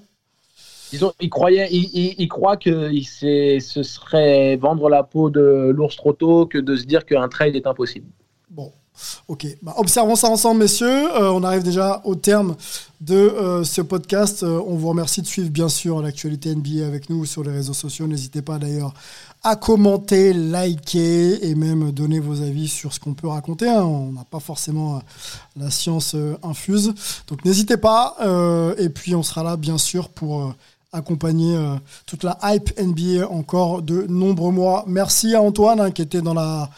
Disons, 0.92 1.14
il 1.22 1.30
croyait, 1.30 1.70
il, 1.72 1.84
il- 1.94 2.16
il 2.18 2.28
croit 2.28 2.58
que 2.58 2.92
il 2.92 3.06
ce 3.06 3.84
serait 3.84 4.58
vendre 4.58 4.90
la 4.90 5.04
peau 5.04 5.30
de 5.30 5.72
l'ours 5.74 5.96
trop 5.96 6.14
tôt 6.14 6.46
que 6.48 6.58
de 6.58 6.76
se 6.76 6.84
dire 6.84 7.06
qu'un 7.06 7.28
trade 7.30 7.56
est 7.56 7.68
impossible. 7.68 8.08
Ok, 9.28 9.46
bah, 9.62 9.74
observons 9.78 10.16
ça 10.16 10.30
ensemble, 10.30 10.62
messieurs. 10.62 10.88
Euh, 10.88 11.32
on 11.32 11.44
arrive 11.44 11.64
déjà 11.64 12.02
au 12.04 12.16
terme 12.16 12.56
de 13.02 13.16
euh, 13.16 13.64
ce 13.64 13.82
podcast. 13.82 14.44
Euh, 14.44 14.62
on 14.68 14.76
vous 14.76 14.90
remercie 14.90 15.22
de 15.22 15.28
suivre, 15.28 15.50
bien 15.50 15.70
sûr, 15.70 16.02
l'actualité 16.02 16.54
NBA 16.56 16.86
avec 16.86 17.10
nous 17.10 17.26
sur 17.26 17.44
les 17.44 17.52
réseaux 17.52 17.74
sociaux. 17.74 18.08
N'hésitez 18.08 18.42
pas 18.42 18.58
d'ailleurs 18.58 18.94
à 19.44 19.56
commenter, 19.56 20.34
liker 20.34 21.48
et 21.48 21.56
même 21.56 21.92
donner 21.92 22.20
vos 22.20 22.42
avis 22.42 22.68
sur 22.68 22.94
ce 22.94 23.00
qu'on 23.00 23.14
peut 23.14 23.28
raconter. 23.28 23.70
hein. 23.70 23.84
On 23.84 24.12
n'a 24.12 24.26
pas 24.26 24.40
forcément 24.40 25.02
la 25.56 25.70
science 25.72 26.16
infuse. 26.44 26.94
Donc 27.28 27.46
n'hésitez 27.46 27.78
pas. 27.78 28.18
et 28.78 28.90
puis 28.90 29.16
on 29.16 29.24
sera 29.24 29.44
là, 29.44 29.56
bien 29.56 29.78
sûr, 29.78 30.10
pour 30.10 30.54
accompagner 30.92 31.58
toute 32.06 32.24
la 32.24 32.38
hype 32.44 32.78
NBA 32.78 33.30
encore 33.30 33.82
de 33.82 34.08
nombreux 34.10 34.52
mois. 34.52 34.84
Merci 34.88 35.36
à 35.36 35.42
Antoine 35.42 35.80
hein, 35.80 35.92
qui 35.92 36.02
était 36.02 36.22
dans 36.22 36.34
la 36.34 36.70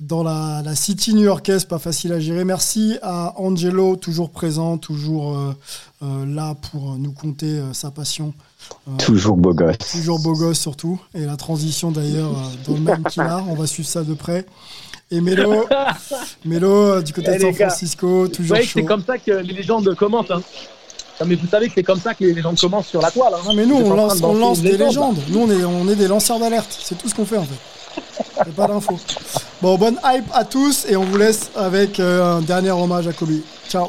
dans 0.00 0.22
la, 0.22 0.62
la 0.64 0.74
city 0.74 1.14
new-yorkaise, 1.14 1.64
pas 1.64 1.78
facile 1.78 2.12
à 2.12 2.20
gérer. 2.20 2.44
Merci 2.44 2.98
à 3.02 3.34
Angelo, 3.40 3.96
toujours 3.96 4.30
présent, 4.30 4.78
toujours 4.78 5.36
euh, 5.36 5.52
euh, 6.02 6.26
là 6.26 6.54
pour 6.70 6.96
nous 6.98 7.12
conter 7.12 7.46
euh, 7.58 7.72
sa 7.72 7.90
passion. 7.90 8.32
Euh, 8.88 8.92
Toujours 8.98 9.36
beau 9.36 9.54
gosse. 9.54 9.76
Toujours 9.92 10.18
beau 10.18 10.34
gosse 10.34 10.58
surtout. 10.58 11.00
Et 11.14 11.20
la 11.24 11.36
transition 11.36 11.90
d'ailleurs 11.90 12.30
euh, 12.32 12.66
dans 12.66 12.74
le 12.74 12.80
même 12.80 13.04
qu'il 13.04 13.22
a, 13.22 13.42
on 13.48 13.54
va 13.54 13.66
suivre 13.66 13.88
ça 13.88 14.02
de 14.02 14.14
près. 14.14 14.44
Et 15.10 15.20
Mélo, 15.22 15.64
Mélo 16.44 16.70
euh, 16.70 17.02
du 17.02 17.12
côté 17.14 17.30
Eh, 17.32 17.38
de 17.38 17.42
San 17.42 17.54
Francisco, 17.54 18.22
Vous 18.24 18.28
toujours 18.28 18.56
savez 18.56 18.66
que 18.66 18.72
chaud. 18.72 18.80
c'est 18.80 18.84
comme 18.84 19.02
ça 19.06 19.16
que 19.16 19.30
les 19.30 19.54
légendes 19.54 19.94
commentent. 19.94 20.30
Hein. 20.30 20.42
Non, 21.20 21.26
mais 21.26 21.34
vous 21.36 21.46
savez 21.48 21.68
que 21.68 21.72
c'est 21.76 21.82
comme 21.82 21.98
ça 22.00 22.14
que 22.14 22.24
les 22.24 22.34
légendes 22.34 22.58
commencent 22.60 22.88
sur 22.88 23.00
la 23.00 23.10
toile. 23.10 23.32
Hein. 23.34 23.40
Non 23.46 23.54
mais 23.54 23.64
nous 23.64 23.76
on 23.76 23.94
lance, 23.94 24.20
on 24.22 24.52
des 24.54 24.72
légende, 24.72 24.78
légendes. 24.88 25.18
Nous 25.30 25.38
on 25.40 25.50
est, 25.50 25.64
on 25.64 25.88
est 25.88 25.96
des 25.96 26.06
lanceurs 26.08 26.38
d'alerte. 26.38 26.76
C'est 26.78 26.96
tout 26.98 27.08
ce 27.08 27.14
qu'on 27.14 27.24
fait 27.24 27.38
en 27.38 27.44
fait. 27.44 28.02
C'est 28.44 28.54
pas 28.54 28.66
d'infos. 28.68 28.98
Bon, 29.60 29.76
bonne 29.76 29.98
hype 30.04 30.30
à 30.32 30.44
tous 30.44 30.86
et 30.88 30.94
on 30.96 31.02
vous 31.02 31.16
laisse 31.16 31.50
avec 31.56 31.98
euh, 31.98 32.38
un 32.38 32.42
dernier 32.42 32.70
hommage 32.70 33.08
à 33.08 33.12
Kobe. 33.12 33.40
Ciao. 33.68 33.88